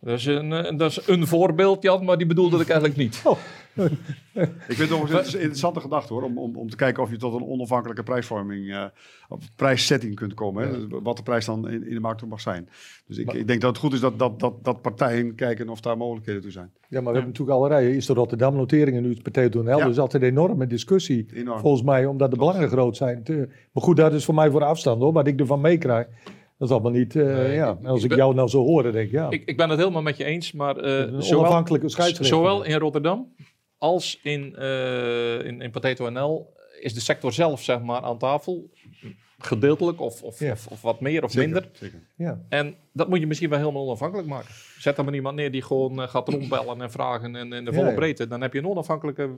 Dat 0.00 0.18
is, 0.18 0.26
een, 0.26 0.52
eh, 0.52 0.78
dat 0.78 0.90
is 0.90 1.06
een 1.06 1.26
voorbeeld, 1.26 1.82
Jan, 1.82 2.04
maar 2.04 2.18
die 2.18 2.26
bedoelde 2.26 2.60
ik 2.60 2.68
eigenlijk 2.68 3.00
niet. 3.00 3.22
Ik 3.78 4.74
vind 4.76 4.78
het 4.78 4.90
nog 4.90 5.12
eens 5.12 5.32
een 5.32 5.38
interessante 5.40 5.80
gedachte 5.80 6.12
hoor, 6.12 6.22
om, 6.22 6.38
om, 6.38 6.56
om 6.56 6.70
te 6.70 6.76
kijken 6.76 7.02
of 7.02 7.10
je 7.10 7.16
tot 7.16 7.34
een 7.34 7.46
onafhankelijke 7.46 8.02
prijsvorming, 8.02 8.72
eh 8.72 8.84
of 9.28 9.38
prijssetting 9.56 10.14
kunt 10.14 10.34
komen. 10.34 10.64
Hè? 10.68 10.72
Dus 10.88 10.98
wat 11.02 11.16
de 11.16 11.22
prijs 11.22 11.44
dan 11.44 11.68
in, 11.68 11.86
in 11.88 11.94
de 11.94 12.00
markt 12.00 12.26
mag 12.26 12.40
zijn. 12.40 12.68
Dus 13.06 13.18
ik, 13.18 13.32
ik 13.32 13.46
denk 13.46 13.60
dat 13.60 13.70
het 13.70 13.78
goed 13.78 13.92
is 13.92 14.00
dat, 14.00 14.18
dat, 14.18 14.40
dat, 14.40 14.64
dat 14.64 14.82
partijen 14.82 15.34
kijken 15.34 15.68
of 15.68 15.80
daar 15.80 15.96
mogelijkheden 15.96 16.42
toe 16.42 16.50
zijn. 16.50 16.70
Ja, 16.88 17.00
maar 17.00 17.12
we 17.12 17.18
hebben 17.18 17.26
natuurlijk 17.26 17.58
allerlei. 17.58 17.96
Is 17.96 18.06
de 18.06 18.12
Rotterdam-notering 18.12 18.96
en 18.96 19.02
nu 19.02 19.08
het 19.10 19.22
Potato 19.22 19.62
NL. 19.62 19.78
Ja. 19.78 19.86
Dus 19.86 19.98
altijd 19.98 20.22
een 20.22 20.28
enorme 20.28 20.66
discussie. 20.66 21.26
Enorm. 21.34 21.58
Volgens 21.60 21.82
mij, 21.82 22.06
omdat 22.06 22.30
de 22.30 22.36
belangen 22.36 22.68
groot 22.68 22.96
zijn. 22.96 23.22
Te- 23.22 23.48
maar 23.72 23.82
goed, 23.82 23.96
dat 23.96 24.12
is 24.12 24.24
voor 24.24 24.34
mij 24.34 24.50
voor 24.50 24.60
de 24.60 24.66
afstand 24.66 25.00
hoor. 25.02 25.12
Wat 25.12 25.26
ik 25.26 25.40
ervan 25.40 25.60
meekrijg, 25.60 26.06
dat 26.58 26.68
is 26.68 26.74
allemaal 26.74 26.92
niet. 26.92 27.16
eh, 27.16 27.24
Nee, 27.24 27.54
ja. 27.54 27.70
ik- 27.80 27.86
als 27.86 27.96
ik 27.98 28.02
ik 28.02 28.08
ben- 28.08 28.18
jou 28.18 28.34
nou 28.34 28.48
zo 28.48 28.64
hoor, 28.64 28.82
dan 28.82 28.92
denk 28.92 29.06
ik 29.06 29.12
ja. 29.12 29.30
Ik, 29.30 29.42
ik 29.44 29.56
ben 29.56 29.68
het 29.70 29.78
helemaal 29.78 30.02
met 30.02 30.16
je 30.16 30.24
eens, 30.24 30.52
maar 30.52 30.76
eh, 30.76 30.98
een 31.12 31.22
zowel, 31.22 31.38
onafhankelijke 31.40 31.88
scheidsrechter. 31.88 32.36
zowel 32.36 32.64
in 32.64 32.78
Rotterdam 32.78 33.34
als 33.78 34.20
in, 34.22 34.56
eh, 34.56 35.44
in, 35.44 35.60
in 35.60 35.70
Potato 35.70 36.10
NL 36.10 36.52
is 36.80 36.94
de 36.94 37.00
sector 37.00 37.32
zelf 37.32 37.62
zeg 37.62 37.80
maar, 37.82 38.00
aan 38.00 38.18
tafel. 38.18 38.70
Gedeeltelijk 39.38 40.00
of, 40.00 40.22
of, 40.22 40.38
Ja. 40.38 40.52
of, 40.52 40.66
of 40.66 40.82
wat 40.82 41.00
meer 41.00 41.24
of 41.24 41.30
Zeker, 41.30 41.50
minder. 41.50 41.70
Zeker. 41.72 41.98
Ja. 42.16 42.40
En 42.48 42.74
dat 42.92 43.08
moet 43.08 43.20
je 43.20 43.26
misschien 43.26 43.50
wel 43.50 43.58
helemaal 43.58 43.86
onafhankelijk 43.86 44.28
maken. 44.28 44.54
Zet 44.78 44.98
er 44.98 45.04
maar 45.04 45.14
iemand 45.14 45.36
neer 45.36 45.50
die 45.50 45.62
gewoon 45.62 46.02
eh, 46.02 46.08
gaat 46.08 46.28
rondbellen 46.28 46.80
en 46.82 46.90
vragen 46.90 47.36
en, 47.36 47.52
en 47.52 47.64
de 47.64 47.70
Ja, 47.70 47.76
volle 47.76 47.88
ja. 47.90 47.94
breedte. 47.94 48.26
Dan 48.28 48.40
heb 48.40 48.52
je 48.52 48.58
een 48.58 48.66
onafhankelijke 48.66 49.30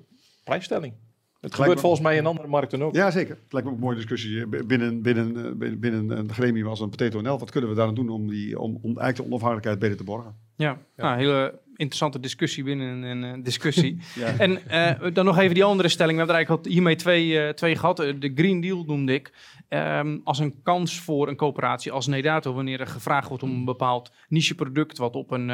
prijsstelling. 0.45 0.95
Het 1.41 1.51
me- 1.51 1.57
gebeurt 1.57 1.81
volgens 1.81 2.03
mij 2.03 2.17
in 2.17 2.27
andere 2.27 2.49
markten 2.49 2.83
ook. 2.83 2.95
Ja, 2.95 3.11
zeker. 3.11 3.39
Het 3.43 3.53
lijkt 3.53 3.67
me 3.67 3.73
ook 3.75 3.79
een 3.79 3.85
mooie 3.85 3.97
discussie 3.97 4.41
eh, 4.41 4.47
binnen, 4.67 5.03
binnen, 5.03 5.33
binnen, 5.59 5.81
binnen 5.81 6.11
een 6.19 6.33
gremium 6.33 6.67
als 6.67 6.81
een 6.81 6.91
Potato 6.91 7.21
NL. 7.21 7.39
Wat 7.39 7.51
kunnen 7.51 7.71
we 7.71 7.77
daar 7.77 7.87
aan 7.87 7.95
doen 7.95 8.09
om, 8.09 8.29
die, 8.29 8.59
om, 8.61 8.71
om 8.83 8.99
eigenlijk 8.99 9.17
de 9.17 9.25
onafhankelijkheid 9.25 9.79
beter 9.79 9.97
te 9.97 10.05
borgen? 10.05 10.35
Ja, 10.57 10.79
Nou, 10.97 11.19
hele 11.19 11.59
interessante 11.81 12.21
discussie 12.21 12.65
binnen 12.65 13.03
een 13.03 13.25
eh, 13.25 13.45
discussie. 13.45 13.99
Ja. 14.15 14.39
En 14.39 14.69
eh, 14.69 15.13
dan 15.13 15.25
nog 15.25 15.39
even 15.39 15.55
die 15.55 15.65
andere 15.65 15.89
stelling. 15.89 16.13
We 16.13 16.25
hebben 16.25 16.37
er 16.37 16.47
eigenlijk 16.47 16.73
hiermee 16.75 16.97
twee, 16.97 17.41
eh, 17.41 17.53
twee 17.53 17.77
gehad. 17.77 18.01
Eh, 18.01 18.15
De 18.19 18.33
Green 18.35 18.61
Deal 18.61 18.85
noemde 18.87 19.15
ik. 19.15 19.33
Ehm, 19.69 20.19
als 20.25 20.39
een 20.39 20.63
kans 20.63 21.01
voor 21.01 21.29
een 21.29 21.37
coöperatie 21.37 21.93
als 21.93 22.07
Nedato, 22.07 22.53
wanneer 22.53 22.81
er 22.81 22.87
gevraagd 22.87 23.29
wordt 23.29 23.43
om 23.43 23.51
een 23.51 23.65
bepaald 23.65 24.13
nicheproduct, 24.29 24.99
wat 24.99 25.15
op 25.15 25.31
een 25.31 25.47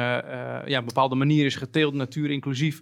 ja, 0.65 0.81
bepaalde 0.85 1.15
manier 1.15 1.45
is 1.45 1.55
geteeld, 1.55 1.93
natuur 1.93 2.31
inclusief, 2.31 2.81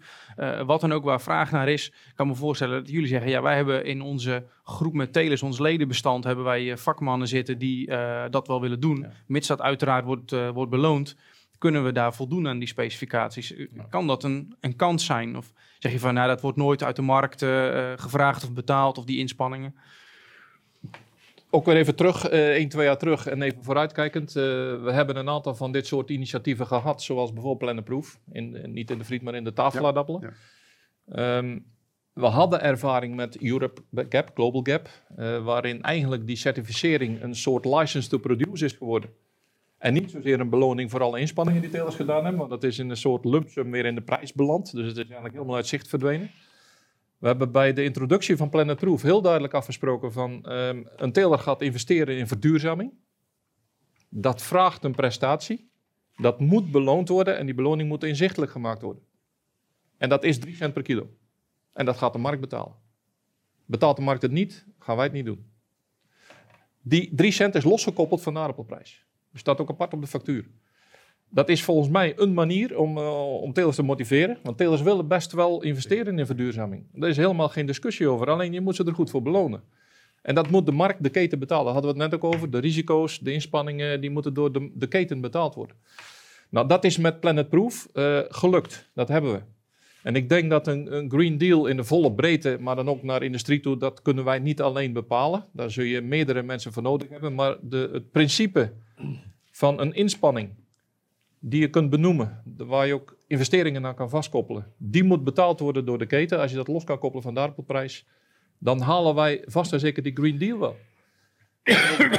wat 0.66 0.82
dan 0.82 0.94
ook 0.94 1.04
waar 1.04 1.22
vraag 1.22 1.52
naar 1.52 1.70
is. 1.70 1.88
Ik 1.88 2.16
kan 2.16 2.28
me 2.28 2.36
voorstellen 2.36 2.80
dat 2.80 2.92
jullie 2.92 3.08
zeggen, 3.08 3.30
ja, 3.30 3.42
wij 3.42 3.56
hebben 3.56 3.86
in 3.86 4.02
onze 4.02 4.44
groep 4.64 4.94
met 4.94 5.14
telers, 5.14 5.44
ons 5.44 5.60
ledenbestand, 5.60 6.24
hebben 6.24 6.46
wij 6.46 6.78
vakmannen 6.78 7.28
zitten 7.28 7.58
die 7.58 7.88
dat 8.30 8.48
wel 8.48 8.62
willen 8.62 8.80
doen. 8.80 9.00
Ja. 9.00 9.12
Mits 9.28 9.48
dat 9.48 9.62
uiteraard 9.62 10.06
wordt, 10.06 10.32
wordt 10.54 10.72
beloond, 10.72 11.16
kunnen 11.66 11.84
we 11.84 11.92
daar 11.92 12.14
voldoen 12.14 12.48
aan 12.48 12.60
die 12.60 12.68
specificaties? 12.68 13.52
Uh, 13.52 13.70
Kan 13.90 14.08
dat 14.08 14.24
een, 14.24 14.56
een 14.60 14.76
kans 14.76 15.06
zijn? 15.06 15.38
Of 15.38 15.52
zeg 15.80 15.92
je 15.92 16.00
van, 16.00 16.14
nou, 16.14 16.28
dat 16.28 16.42
wordt 16.42 16.58
nooit 16.58 16.84
uit 16.84 16.96
de 16.96 17.02
markt 17.02 17.42
eh, 17.42 17.92
eh, 17.92 18.00
gevraagd 18.00 18.44
of 18.44 18.54
betaald, 18.54 18.98
of 18.98 19.06
die 19.06 19.18
inspanningen? 19.18 19.76
Ook 21.50 21.66
weer 21.66 21.76
even 21.76 21.96
terug, 21.96 22.28
eh 22.28 22.50
1, 22.50 22.70
2 22.70 22.86
jaar 22.86 22.98
terug 22.98 23.28
en 23.28 23.42
even 23.42 23.64
vooruitkijkend. 23.64 24.28
Eh, 24.36 24.44
we 24.84 24.90
hebben 24.92 25.16
een 25.16 25.30
aantal 25.30 25.56
van 25.56 25.72
dit 25.72 25.88
soort 25.88 26.10
initiatieven 26.10 26.68
gehad, 26.68 27.04
zoals 27.04 27.34
bijvoorbeeld 27.34 27.72
Plan 27.74 27.84
Proof. 27.84 28.20
In, 28.32 28.56
in- 28.56 28.74
niet 28.74 28.92
in 28.92 28.98
de 28.98 29.04
friet, 29.06 29.22
maar 29.22 29.36
in 29.36 29.44
de 29.44 29.54
tafelaardappelen. 29.54 30.22
Ja, 30.22 30.32
Ehm, 31.38 31.60
we 32.14 32.26
hadden 32.26 32.62
ervaring 32.62 33.16
met 33.16 33.42
Europe 33.42 33.82
Gap, 34.10 34.32
Global 34.34 34.62
Gap, 34.64 34.90
eh, 35.16 35.44
waarin 35.44 35.82
eigenlijk 35.82 36.28
die 36.28 36.36
certificering 36.36 37.22
een 37.24 37.36
soort 37.36 37.66
license 37.66 38.10
to 38.10 38.18
produce 38.18 38.66
is 38.66 38.72
geworden. 38.74 39.10
En 39.86 39.94
niet 39.94 40.12
zozeer 40.12 40.40
een 40.40 40.50
beloning 40.50 40.92
voor 40.92 41.02
alle 41.02 41.20
inspanningen 41.20 41.62
die 41.62 41.70
telers 41.70 41.96
gedaan 41.96 42.22
hebben, 42.22 42.38
want 42.38 42.50
dat 42.50 42.64
is 42.64 42.80
in 42.80 42.90
een 42.90 42.98
soort 42.98 43.26
lump 43.26 43.50
sum 43.50 43.72
weer 43.72 43.86
in 43.86 43.96
de 43.96 44.02
prijs 44.02 44.34
beland. 44.34 44.72
Dus 44.72 44.88
het 44.88 44.98
is 44.98 45.04
eigenlijk 45.04 45.34
helemaal 45.34 45.56
uit 45.56 45.68
zicht 45.68 45.88
verdwenen. 45.88 46.32
We 47.18 47.28
hebben 47.28 47.52
bij 47.52 47.74
de 47.74 47.84
introductie 47.84 48.38
van 48.38 48.50
Planet 48.50 48.78
Proof 48.78 49.02
heel 49.02 49.22
duidelijk 49.22 49.54
afgesproken 49.54 50.12
van 50.12 50.46
ehm, 50.46 50.84
een 50.96 51.12
teler 51.12 51.40
gaat 51.40 51.62
investeren 51.62 52.18
in 52.18 52.28
verduurzaming. 52.28 52.94
Dat 54.10 54.42
vraagt 54.42 54.84
een 54.84 54.96
prestatie. 54.96 55.70
Dat 56.16 56.40
moet 56.40 56.72
beloond 56.72 57.10
worden 57.10 57.38
en 57.38 57.46
die 57.46 57.56
beloning 57.56 57.90
moet 57.90 58.04
inzichtelijk 58.04 58.52
gemaakt 58.52 58.82
worden. 58.82 59.04
En 59.98 60.10
dat 60.10 60.24
is 60.24 60.40
3 60.40 60.56
cent 60.56 60.74
per 60.74 60.84
kilo. 60.84 61.10
En 61.74 61.86
dat 61.86 61.98
gaat 61.98 62.14
de 62.14 62.20
markt 62.20 62.42
betalen. 62.42 62.76
Betaalt 63.66 63.96
de 63.96 64.02
markt 64.02 64.22
het 64.22 64.32
niet, 64.32 64.66
gaan 64.80 64.96
wij 64.96 65.06
het 65.06 65.14
niet 65.14 65.26
doen. 65.26 65.46
Die 66.82 67.16
3 67.16 67.32
cent 67.32 67.56
is 67.56 67.64
losgekoppeld 67.64 68.22
van 68.22 68.34
de 68.34 68.40
aardappelprijs. 68.40 69.05
Staat 69.40 69.62
ook 69.62 69.70
apart 69.70 69.94
op 69.94 70.02
de 70.02 70.08
factuur. 70.08 70.46
Dat 71.30 71.50
is 71.50 71.64
volgens 71.64 71.90
mij 71.90 72.14
een 72.16 72.34
manier 72.34 72.78
om, 72.78 72.98
eh, 72.98 73.42
om 73.42 73.54
telers 73.54 73.76
te 73.76 73.84
motiveren. 73.84 74.38
Want 74.44 74.58
telers 74.58 74.82
willen 74.82 75.08
best 75.08 75.32
wel 75.32 75.64
investeren 75.64 76.20
in 76.20 76.26
verduurzaming. 76.26 76.86
Daar 76.94 77.10
is 77.10 77.18
helemaal 77.18 77.50
geen 77.50 77.66
discussie 77.66 78.08
over. 78.08 78.30
Alleen 78.30 78.54
je 78.54 78.62
moet 78.62 78.76
ze 78.76 78.84
er 78.84 78.94
goed 78.94 79.10
voor 79.10 79.22
belonen. 79.22 79.64
En 80.22 80.36
dat 80.36 80.50
moet 80.50 80.66
de 80.66 80.72
markt, 80.72 81.04
de 81.04 81.10
keten 81.10 81.40
betalen. 81.40 81.66
Daar 81.66 81.74
hadden 81.74 81.94
we 81.94 82.02
het 82.02 82.12
net 82.12 82.22
ook 82.22 82.34
over. 82.34 82.50
De 82.50 82.58
risico's, 82.58 83.20
de 83.20 83.32
inspanningen, 83.32 84.02
die 84.02 84.10
moeten 84.10 84.34
door 84.34 84.52
de, 84.52 84.72
de 84.74 84.88
keten 84.88 85.22
betaald 85.22 85.56
worden. 85.56 85.76
Nou, 86.50 86.68
dat 86.68 86.84
is 86.84 86.98
met 86.98 87.20
Planet 87.20 87.50
Proof 87.50 87.88
eh, 87.94 88.20
gelukt. 88.30 88.90
Dat 88.94 89.08
hebben 89.08 89.32
we. 89.32 89.42
En 90.04 90.16
ik 90.16 90.30
denk 90.30 90.50
dat 90.50 90.68
een, 90.68 90.96
een 90.96 91.10
Green 91.10 91.38
Deal 91.38 91.66
in 91.66 91.78
de 91.78 91.84
volle 91.84 92.14
breedte, 92.14 92.58
maar 92.60 92.76
dan 92.76 92.90
ook 92.90 93.04
naar 93.04 93.24
industrie 93.24 93.60
toe, 93.60 93.78
dat 93.78 94.02
kunnen 94.02 94.24
wij 94.24 94.40
niet 94.40 94.62
alleen 94.62 94.94
bepalen. 94.94 95.46
Daar 95.52 95.72
zul 95.72 95.84
je 95.84 96.02
meerdere 96.02 96.44
mensen 96.44 96.74
voor 96.74 96.84
nodig 96.84 97.10
hebben. 97.10 97.36
Maar 97.36 97.58
de, 97.62 97.90
het 97.92 98.12
principe 98.12 98.72
van 99.52 99.80
een 99.80 99.94
inspanning 99.94 100.50
die 101.40 101.62
je 101.62 101.70
kunt 101.70 101.90
benoemen, 101.90 102.44
waar 102.58 102.88
je 102.88 102.94
ook 102.94 103.18
investeringen 103.28 103.86
aan 103.86 103.96
kan 103.96 104.10
vastkoppelen, 104.10 104.74
die 104.78 105.04
moet 105.04 105.24
betaald 105.24 105.60
worden 105.60 105.86
door 105.86 105.98
de 105.98 106.06
keten. 106.06 106.40
Als 106.40 106.52
je 106.52 106.58
dat 106.58 106.68
los 106.68 106.84
kan 106.84 107.00
koppelen 107.00 107.24
van 107.24 107.34
de 107.34 107.40
aardappelprijs, 107.40 108.06
dan 108.58 108.82
halen 108.82 109.16
wij 109.16 109.44
vast 109.46 109.74
en 109.74 109.80
zeker 109.80 110.04
die 110.04 110.16
Green 110.16 110.38
Deal 110.38 110.60
wel. 110.60 110.76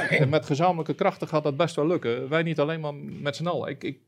en 0.09 0.29
met 0.29 0.45
gezamenlijke 0.45 0.93
krachten 0.93 1.27
gaat 1.27 1.43
dat 1.43 1.57
best 1.57 1.75
wel 1.75 1.87
lukken. 1.87 2.29
Wij 2.29 2.43
niet 2.43 2.59
alleen 2.59 2.79
maar 2.79 2.95
met 2.95 3.35
z'n 3.35 3.47
allen. 3.47 3.69
Ik, 3.69 3.83
ik 3.83 3.99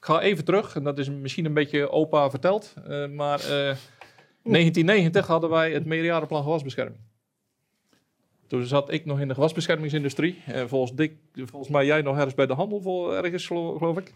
ga 0.00 0.20
even 0.20 0.44
terug, 0.44 0.76
en 0.76 0.84
dat 0.84 0.98
is 0.98 1.10
misschien 1.10 1.44
een 1.44 1.54
beetje 1.54 1.90
opa 1.90 2.30
verteld, 2.30 2.74
eh, 2.76 3.08
maar 3.08 3.40
eh 3.40 3.76
1990 4.44 5.26
hadden 5.26 5.50
wij 5.50 5.72
het 5.72 5.84
meerjarenplan 5.84 6.42
gewasbescherming. 6.42 7.00
Toen 8.54 8.64
zat 8.64 8.92
ik 8.92 9.04
nog 9.04 9.20
in 9.20 9.28
de 9.28 9.34
gewasbeschermingsindustrie. 9.34 10.42
En 10.46 10.68
volgens, 10.68 10.92
Dick, 10.94 11.12
volgens 11.34 11.70
mij 11.72 11.86
jij 11.86 12.02
nog 12.02 12.14
ergens 12.16 12.34
bij 12.34 12.46
de 12.46 12.52
handel 12.52 13.16
ergens, 13.16 13.46
gelo- 13.46 13.78
geloof 13.78 13.98
ik. 13.98 14.14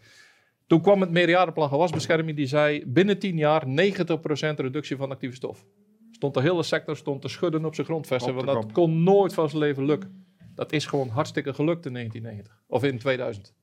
Toen 0.67 0.81
kwam 0.81 1.01
het 1.01 1.11
meerjarenplan 1.11 1.69
gewasbescherming. 1.69 2.37
Die 2.37 2.47
zei 2.47 2.83
binnen 2.87 3.19
10 3.19 3.37
jaar 3.37 3.65
90% 3.67 4.61
reductie 4.61 4.97
van 4.97 5.11
actieve 5.11 5.35
stof. 5.35 5.65
Stond 6.11 6.35
de 6.35 6.41
hele 6.41 6.63
sector 6.63 6.97
stond 6.97 7.23
te 7.23 7.29
schudden 7.29 7.65
op 7.65 7.75
zijn 7.75 7.87
grondvesten. 7.87 8.35
Want 8.35 8.47
dat 8.47 8.73
kon 8.73 9.03
nooit 9.03 9.35
van 9.35 9.49
zijn 9.49 9.63
leven 9.63 9.85
lukken. 9.85 10.27
Dat 10.55 10.73
is 10.73 10.87
gewoon 10.87 11.09
hartstikke 11.09 11.55
gelukt 11.55 11.87
in 11.87 11.93
1990. 11.93 12.63
Of 12.67 12.85
in 12.85 12.99
2000. 12.99 13.55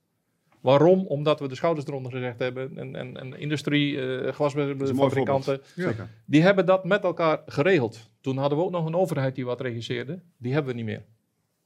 Waarom? 0.66 1.06
Omdat 1.08 1.40
we 1.40 1.48
de 1.48 1.56
schouders 1.56 1.88
eronder 1.88 2.12
gezegd 2.12 2.40
hebben. 2.40 2.78
En, 2.78 2.96
en, 2.96 3.18
en 3.18 3.40
industrie, 3.40 4.02
eh 4.02 4.08
mooi 4.20 4.34
gewasbeschermingsfabrikanten. 4.34 5.62
Zeker. 5.76 6.10
Die 6.26 6.42
hebben 6.42 6.66
dat 6.66 6.86
met 6.86 7.04
elkaar 7.04 7.42
geregeld. 7.46 8.10
Toen 8.22 8.38
hadden 8.38 8.58
we 8.58 8.64
ook 8.64 8.72
nog 8.72 8.86
een 8.86 8.96
overheid 8.96 9.36
die 9.36 9.46
wat 9.46 9.62
regisseerde. 9.62 10.20
Die 10.38 10.54
hebben 10.54 10.72
we 10.72 10.78
niet 10.78 10.86
meer. 10.88 11.04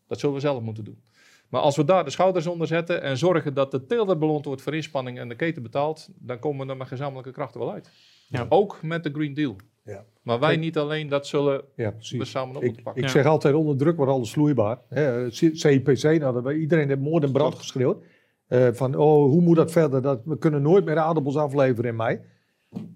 Dat 0.08 0.20
zullen 0.20 0.36
we 0.36 0.42
zelf 0.42 0.62
moeten 0.62 0.84
doen. 0.84 1.02
Maar 1.50 1.62
als 1.62 1.76
we 1.76 1.84
daar 1.84 2.04
de 2.04 2.10
schouders 2.10 2.48
onder 2.48 2.68
zetten 2.68 3.02
en 3.02 3.18
zorgen 3.18 3.54
dat 3.54 3.72
de 3.72 3.86
teelder 3.86 4.18
beloond 4.18 4.46
wordt 4.46 4.62
voor 4.62 4.76
inspanning 4.76 5.20
en 5.20 5.30
de 5.30 5.36
keten 5.36 5.64
betaalt, 5.64 6.10
dan 6.16 6.40
komen 6.40 6.66
we 6.66 6.72
er 6.72 6.78
met 6.78 6.88
gezamenlijke 6.88 7.32
krachten 7.32 7.60
wel 7.60 7.72
uit. 7.72 7.90
Ja. 8.28 8.46
Ook 8.50 8.82
met 8.82 9.04
de 9.04 9.12
Green 9.12 9.34
Deal. 9.34 9.56
Ja. 9.86 10.06
Maar 10.22 10.40
wij 10.40 10.58
niet 10.58 10.78
alleen, 10.78 11.08
dat 11.10 11.28
zullen 11.28 11.62
Ja, 11.76 11.94
we 12.12 12.26
samen 12.26 12.56
op 12.56 12.62
Ik, 12.62 12.66
moeten 12.68 12.84
pakken. 12.84 13.02
ik 13.04 13.08
Ja. 13.10 13.14
zeg 13.16 13.26
altijd, 13.26 13.54
onder 13.54 13.78
druk 13.78 13.96
wordt 13.98 14.12
alles 14.12 14.32
vloeibaar. 14.32 14.80
Hè, 14.90 15.32
CIPC, 15.32 16.04
nou, 16.20 16.54
iedereen 16.54 16.88
heeft 16.88 17.00
moord 17.00 17.24
en 17.24 17.32
brand 17.32 17.56
geschreeuwd. 17.56 18.04
Eh, 18.50 18.68
van, 18.72 18.96
oh, 18.96 19.30
hoe 19.32 19.42
moet 19.42 19.56
dat 19.56 19.72
verder? 19.72 20.02
Dat, 20.02 20.22
we 20.26 20.38
kunnen 20.38 20.62
nooit 20.62 20.86
meer 20.86 20.98
aardappels 20.98 21.38
afleveren 21.38 21.90
in 21.90 21.96
mei. 21.96 22.20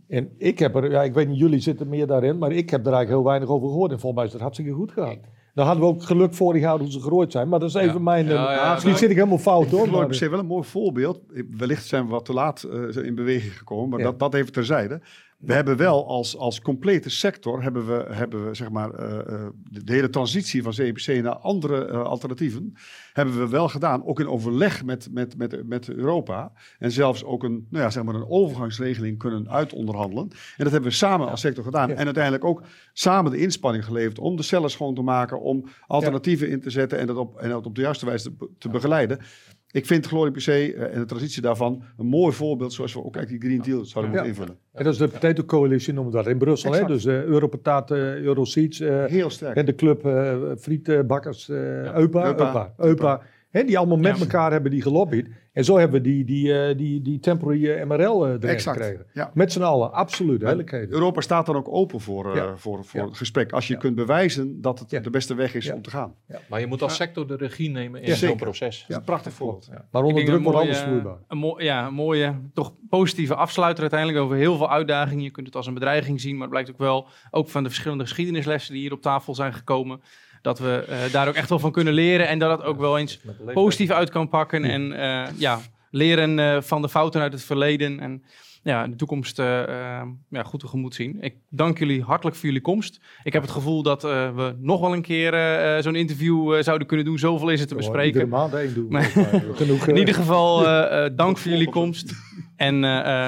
En 0.08 0.30
ik 0.38 0.60
heb 0.60 0.76
er, 0.76 0.91
ja, 0.91 1.04
ik 1.04 1.14
weet 1.14 1.28
niet, 1.28 1.38
jullie 1.39 1.60
zitten 1.60 1.88
meer 1.89 2.08
daarin, 2.08 2.38
maar 2.38 2.51
ik 2.51 2.70
heb 2.70 2.80
er 2.86 2.93
eigenlijk 2.93 3.10
heel 3.22 3.30
weinig 3.32 3.49
over 3.49 3.68
gehoord. 3.68 3.91
En 3.91 3.99
volgens 3.99 4.16
mij 4.16 4.26
is 4.26 4.32
dat 4.32 4.41
hartstikke 4.41 4.72
goed 4.72 4.91
gegaan. 4.91 5.18
Dan 5.54 5.66
hadden 5.66 5.84
we 5.84 5.89
ook 5.89 6.04
geluk 6.04 6.34
vorig 6.34 6.62
jaar 6.62 6.80
hoe 6.80 6.91
ze 6.91 6.99
gegroeid 6.99 7.32
zijn. 7.32 7.49
Maar 7.49 7.60
dat 7.60 7.70
is 7.70 7.76
even 7.76 7.93
Ja. 7.93 7.99
mijn... 7.99 8.26
Ja, 8.26 8.49
eh, 8.49 8.56
ja, 8.56 8.70
misschien 8.70 8.89
maar- 8.91 8.99
zit 8.99 9.10
ik 9.10 9.16
helemaal 9.16 9.38
fout 9.38 9.68
hoor. 9.70 9.86
Ik 9.86 9.91
maar- 9.91 10.14
se 10.16 10.30
wel 10.30 10.39
een 10.39 10.45
mooi 10.45 10.64
voorbeeld. 10.64 11.20
Wellicht 11.58 11.86
zijn 11.86 12.06
we 12.06 12.12
wat 12.12 12.26
te 12.26 12.34
laat 12.34 12.64
eh, 12.64 13.06
in 13.06 13.16
beweging 13.16 13.58
gekomen, 13.58 13.89
maar 13.89 13.99
Ja. 13.99 14.06
dat, 14.06 14.20
dat 14.20 14.34
even 14.34 14.51
terzijde. 14.51 15.01
We 15.46 15.54
hebben 15.54 15.78
wel 15.78 16.08
als, 16.08 16.38
als 16.38 16.62
complete 16.62 17.10
sector, 17.10 17.64
hebben 17.64 17.88
we, 17.88 18.06
hebben 18.14 18.48
we 18.48 18.54
zeg 18.54 18.70
maar, 18.70 18.94
eh, 18.94 19.20
eh, 19.20 19.48
de, 19.70 19.84
de 19.84 19.94
hele 19.94 20.10
transitie 20.10 20.64
van 20.64 20.72
CPC 20.72 21.08
naar 21.24 21.36
andere 21.36 21.86
eh, 21.86 22.04
alternatieven, 22.04 22.74
hebben 23.14 23.38
we 23.38 23.50
wel 23.50 23.70
gedaan. 23.70 24.06
Ook 24.06 24.20
in 24.20 24.28
overleg 24.28 24.84
met, 24.84 25.08
met, 25.12 25.38
met, 25.38 25.68
met 25.68 25.89
Europa. 25.89 26.52
En 26.80 26.91
zelfs 26.91 27.24
ook 27.24 27.44
een, 27.44 27.68
nou 27.70 27.84
ja, 27.84 27.89
zeg 27.89 28.04
maar 28.04 28.16
een 28.16 28.30
overgangsregeling 28.30 29.18
kunnen 29.18 29.50
uitonderhandelen. 29.50 30.30
En 30.32 30.64
dat 30.64 30.72
hebben 30.72 30.89
we 30.89 30.96
samen 30.96 31.30
als 31.30 31.41
sector 31.41 31.64
gedaan. 31.64 31.89
Ja. 31.89 31.96
En 31.96 32.06
uiteindelijk 32.06 32.46
ook 32.46 32.64
samen 32.94 33.32
de 33.32 33.38
inspanning 33.38 33.86
geleverd 33.86 34.20
om 34.20 34.36
de 34.36 34.44
cellen 34.44 34.70
schoon 34.70 34.96
te 34.96 35.02
maken, 35.02 35.41
om 35.41 35.66
alternatieven 35.88 36.50
in 36.50 36.62
te 36.62 36.70
zetten 36.70 37.00
en 37.00 37.08
dat 37.08 37.18
op, 37.18 37.38
en 37.38 37.50
dat 37.50 37.66
op 37.66 37.76
de 37.76 37.82
juiste 37.82 38.06
wijze 38.06 38.36
te, 38.38 38.50
te 38.58 38.70
begeleiden. 38.70 39.20
Ik 39.74 39.86
vind 39.86 40.05
Glory 40.05 40.32
PC 40.32 40.47
eh, 40.47 40.93
en 40.93 40.99
de 40.99 41.05
transitie 41.05 41.41
daarvan 41.41 41.84
een 41.97 42.05
mooi 42.05 42.34
voorbeeld 42.34 42.74
zoals 42.74 42.93
we 42.93 43.03
ook 43.03 43.15
eigenlijk 43.15 43.45
die 43.45 43.51
Green 43.51 43.71
Deal 43.71 43.86
zouden 43.86 44.13
moeten 44.13 44.30
invullen. 44.32 44.57
En 44.74 44.84
dat 44.84 44.93
is 44.93 44.99
de 44.99 45.07
Potato 45.07 45.43
Coalition, 45.43 45.95
noemen 45.95 46.13
we 46.13 46.17
dat 46.19 46.28
in 46.28 46.38
Brussel. 46.38 46.71
Hè? 46.74 46.86
Dus 46.86 47.05
eh 47.05 47.24
Europatat, 47.24 47.91
eh 47.91 48.15
Euroseeds, 48.15 48.80
Heel 48.80 49.30
sterk. 49.30 49.55
en 49.55 49.65
de 49.65 49.76
club 49.76 50.01
frietbakkers, 50.59 51.49
eh 51.49 51.57
EUPA, 51.95 52.26
Eupa. 52.26 52.74
EUPA, 52.78 53.21
Hè, 53.54 53.64
die 53.64 53.78
allemaal 53.78 53.97
met 53.97 54.16
Ja. 54.18 54.22
elkaar 54.22 54.51
hebben 54.51 54.72
die 54.72 54.82
gelobbyd. 54.82 55.28
En 55.51 55.64
zo 55.66 55.78
hebben 55.78 56.01
we 56.01 56.08
die, 56.10 56.26
die, 56.26 56.60
eh, 56.60 56.78
die, 56.78 57.01
die 57.01 57.20
temporary 57.20 57.70
eh, 57.70 57.86
MRL 57.86 58.26
eh, 58.26 58.30
erin 58.32 58.41
Exact. 58.49 58.78
gekregen. 58.78 59.06
Ja. 59.14 59.32
Met 59.34 59.51
z'n 59.51 59.62
allen, 59.62 59.91
absoluut. 59.93 60.41
Europa 60.72 61.22
staat 61.22 61.45
dan 61.45 61.56
ook 61.56 61.68
open 61.70 61.99
voor, 61.99 62.36
eh, 62.38 62.51
voor, 62.56 62.86
voor 62.86 62.99
Ja. 62.99 63.06
het 63.06 63.18
gesprek. 63.18 63.51
Als 63.51 63.68
je 63.68 63.74
Ja. 63.74 63.80
kunt 63.80 63.95
bewijzen 63.95 64.62
dat 64.62 64.80
het 64.80 64.89
Ja. 64.91 64.99
de 64.99 65.10
beste 65.10 65.36
weg 65.36 65.54
is 65.56 65.66
Ja. 65.66 65.74
om 65.74 65.82
te 65.82 65.89
gaan. 65.89 66.16
Maar 66.49 66.60
je 66.60 66.68
moet 66.68 66.82
als 66.82 66.95
sector 66.95 67.28
de 67.28 67.36
regie 67.36 67.70
nemen 67.70 68.01
in 68.01 68.08
Ja, 68.08 68.16
zo'n 68.16 68.36
proces. 68.38 68.80
Dat 68.80 68.89
is 68.89 68.95
een 68.95 69.04
prachtig 69.04 69.34
voorbeeld. 69.34 69.70
Maar 69.91 70.04
onder 70.04 70.26
druk 70.26 70.43
wordt 70.43 70.58
alles 70.60 70.80
vloeibaar. 70.80 71.18
Een 71.28 71.54
ja, 71.58 71.88
een 71.88 71.93
mooie, 71.93 72.36
toch 72.54 72.74
positieve 72.89 73.36
afsluiter 73.36 73.82
uiteindelijk 73.82 74.20
over 74.24 74.36
heel 74.38 74.58
veel 74.58 74.72
uitdagingen. 74.72 75.24
Je 75.24 75.32
kunt 75.32 75.45
het 75.47 75.56
als 75.56 75.68
een 75.68 75.74
bedreiging 75.74 76.22
zien, 76.22 76.32
maar 76.34 76.41
het 76.41 76.49
blijkt 76.49 76.70
ook 76.72 76.78
wel, 76.78 77.08
ook 77.32 77.49
van 77.49 77.64
de 77.64 77.70
verschillende 77.70 78.04
geschiedenislessen 78.04 78.74
die 78.74 78.82
hier 78.82 78.93
op 78.93 79.01
tafel 79.01 79.36
zijn 79.36 79.54
gekomen, 79.54 80.01
dat 80.44 80.60
we 80.60 80.86
eh, 80.88 81.12
daar 81.12 81.28
ook 81.28 81.34
echt 81.34 81.50
wel 81.50 81.60
van 81.60 81.72
kunnen 81.72 81.94
leren 81.94 82.28
en 82.28 82.39
dat 82.39 82.58
het 82.58 82.68
ook 82.68 82.80
wel 82.80 82.98
eens 82.98 83.20
positief 83.54 83.89
uit 83.89 84.10
kan 84.10 84.30
pakken. 84.30 84.64
En 84.64 84.91
eh, 84.91 85.28
ja, 85.38 85.60
leren 85.91 86.39
eh, 86.39 86.62
van 86.62 86.82
de 86.82 86.89
fouten 86.89 87.22
uit 87.22 87.34
het 87.34 87.44
verleden 87.44 88.00
en 88.00 88.24
ja, 88.64 88.88
de 88.88 88.96
toekomst 88.96 89.38
ja, 89.38 90.44
goed 90.44 90.60
tegemoet 90.60 90.96
zien. 90.96 91.18
Ik 91.22 91.36
dank 91.50 91.80
jullie 91.80 92.02
hartelijk 92.04 92.36
voor 92.36 92.46
jullie 92.46 92.62
komst. 92.62 93.00
Ik 93.24 93.34
heb 93.34 93.41
het 93.41 93.52
gevoel 93.52 93.84
dat 93.84 94.02
we 94.02 94.56
nog 94.60 94.82
wel 94.82 94.94
een 94.94 95.02
keer 95.02 95.34
zo'n 95.82 95.96
interview 95.96 96.64
zouden 96.64 96.88
kunnen 96.88 97.06
doen. 97.06 97.20
Zoveel 97.20 97.50
is 97.50 97.60
het 97.60 97.70
te 97.70 97.76
bespreken. 97.76 98.22
Iedere 98.22 98.26
maand 98.26 98.54
één 98.54 98.74
doen. 98.74 98.98
Ook, 99.72 99.88
In 99.88 99.98
ieder 99.98 100.14
geval, 100.14 100.64
dank 101.16 101.38
voor 101.38 101.52
jullie 101.52 101.70
komst. 101.70 102.14
En 102.56 102.76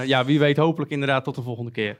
ja, 0.08 0.26
wie 0.26 0.40
weet 0.40 0.58
hopelijk 0.58 0.92
inderdaad 0.92 1.24
tot 1.24 1.36
de 1.36 1.42
volgende 1.42 1.72
keer. 1.72 1.98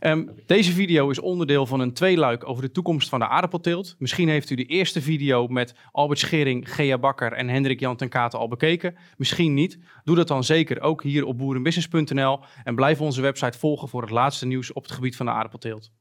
Ehm, 0.00 0.26
deze 0.46 0.72
video 0.72 1.10
is 1.10 1.18
onderdeel 1.18 1.66
van 1.66 1.80
een 1.80 1.92
tweeluik 1.92 2.48
over 2.48 2.62
de 2.62 2.70
toekomst 2.70 3.08
van 3.08 3.18
de 3.18 3.28
aardappelteelt. 3.28 3.94
Misschien 3.98 4.28
heeft 4.28 4.50
u 4.50 4.54
de 4.54 4.64
eerste 4.64 5.02
video 5.02 5.46
met 5.46 5.74
Albert 5.92 6.18
Schering, 6.18 6.74
Gea 6.74 6.98
Bakker 6.98 7.32
en 7.32 7.48
Hendrik 7.48 7.80
Jan 7.80 7.96
ten 7.96 8.08
Katen 8.08 8.38
al 8.38 8.48
bekeken. 8.48 8.96
Misschien 9.16 9.54
niet. 9.54 9.78
Doe 10.04 10.16
dat 10.16 10.28
dan 10.28 10.44
zeker 10.44 10.80
ook 10.80 11.02
hier 11.02 11.24
op 11.24 11.38
boerenbusiness.nl 11.38 12.40
en 12.64 12.74
blijf 12.74 13.00
onze 13.00 13.20
website 13.20 13.58
volgen 13.58 13.88
voor 13.88 14.02
het 14.02 14.10
laatste 14.10 14.46
nieuws 14.46 14.72
op 14.72 14.82
het 14.82 14.92
gebied 14.92 15.16
van 15.16 15.26
de 15.26 15.32
aardappelteelt. 15.32 15.92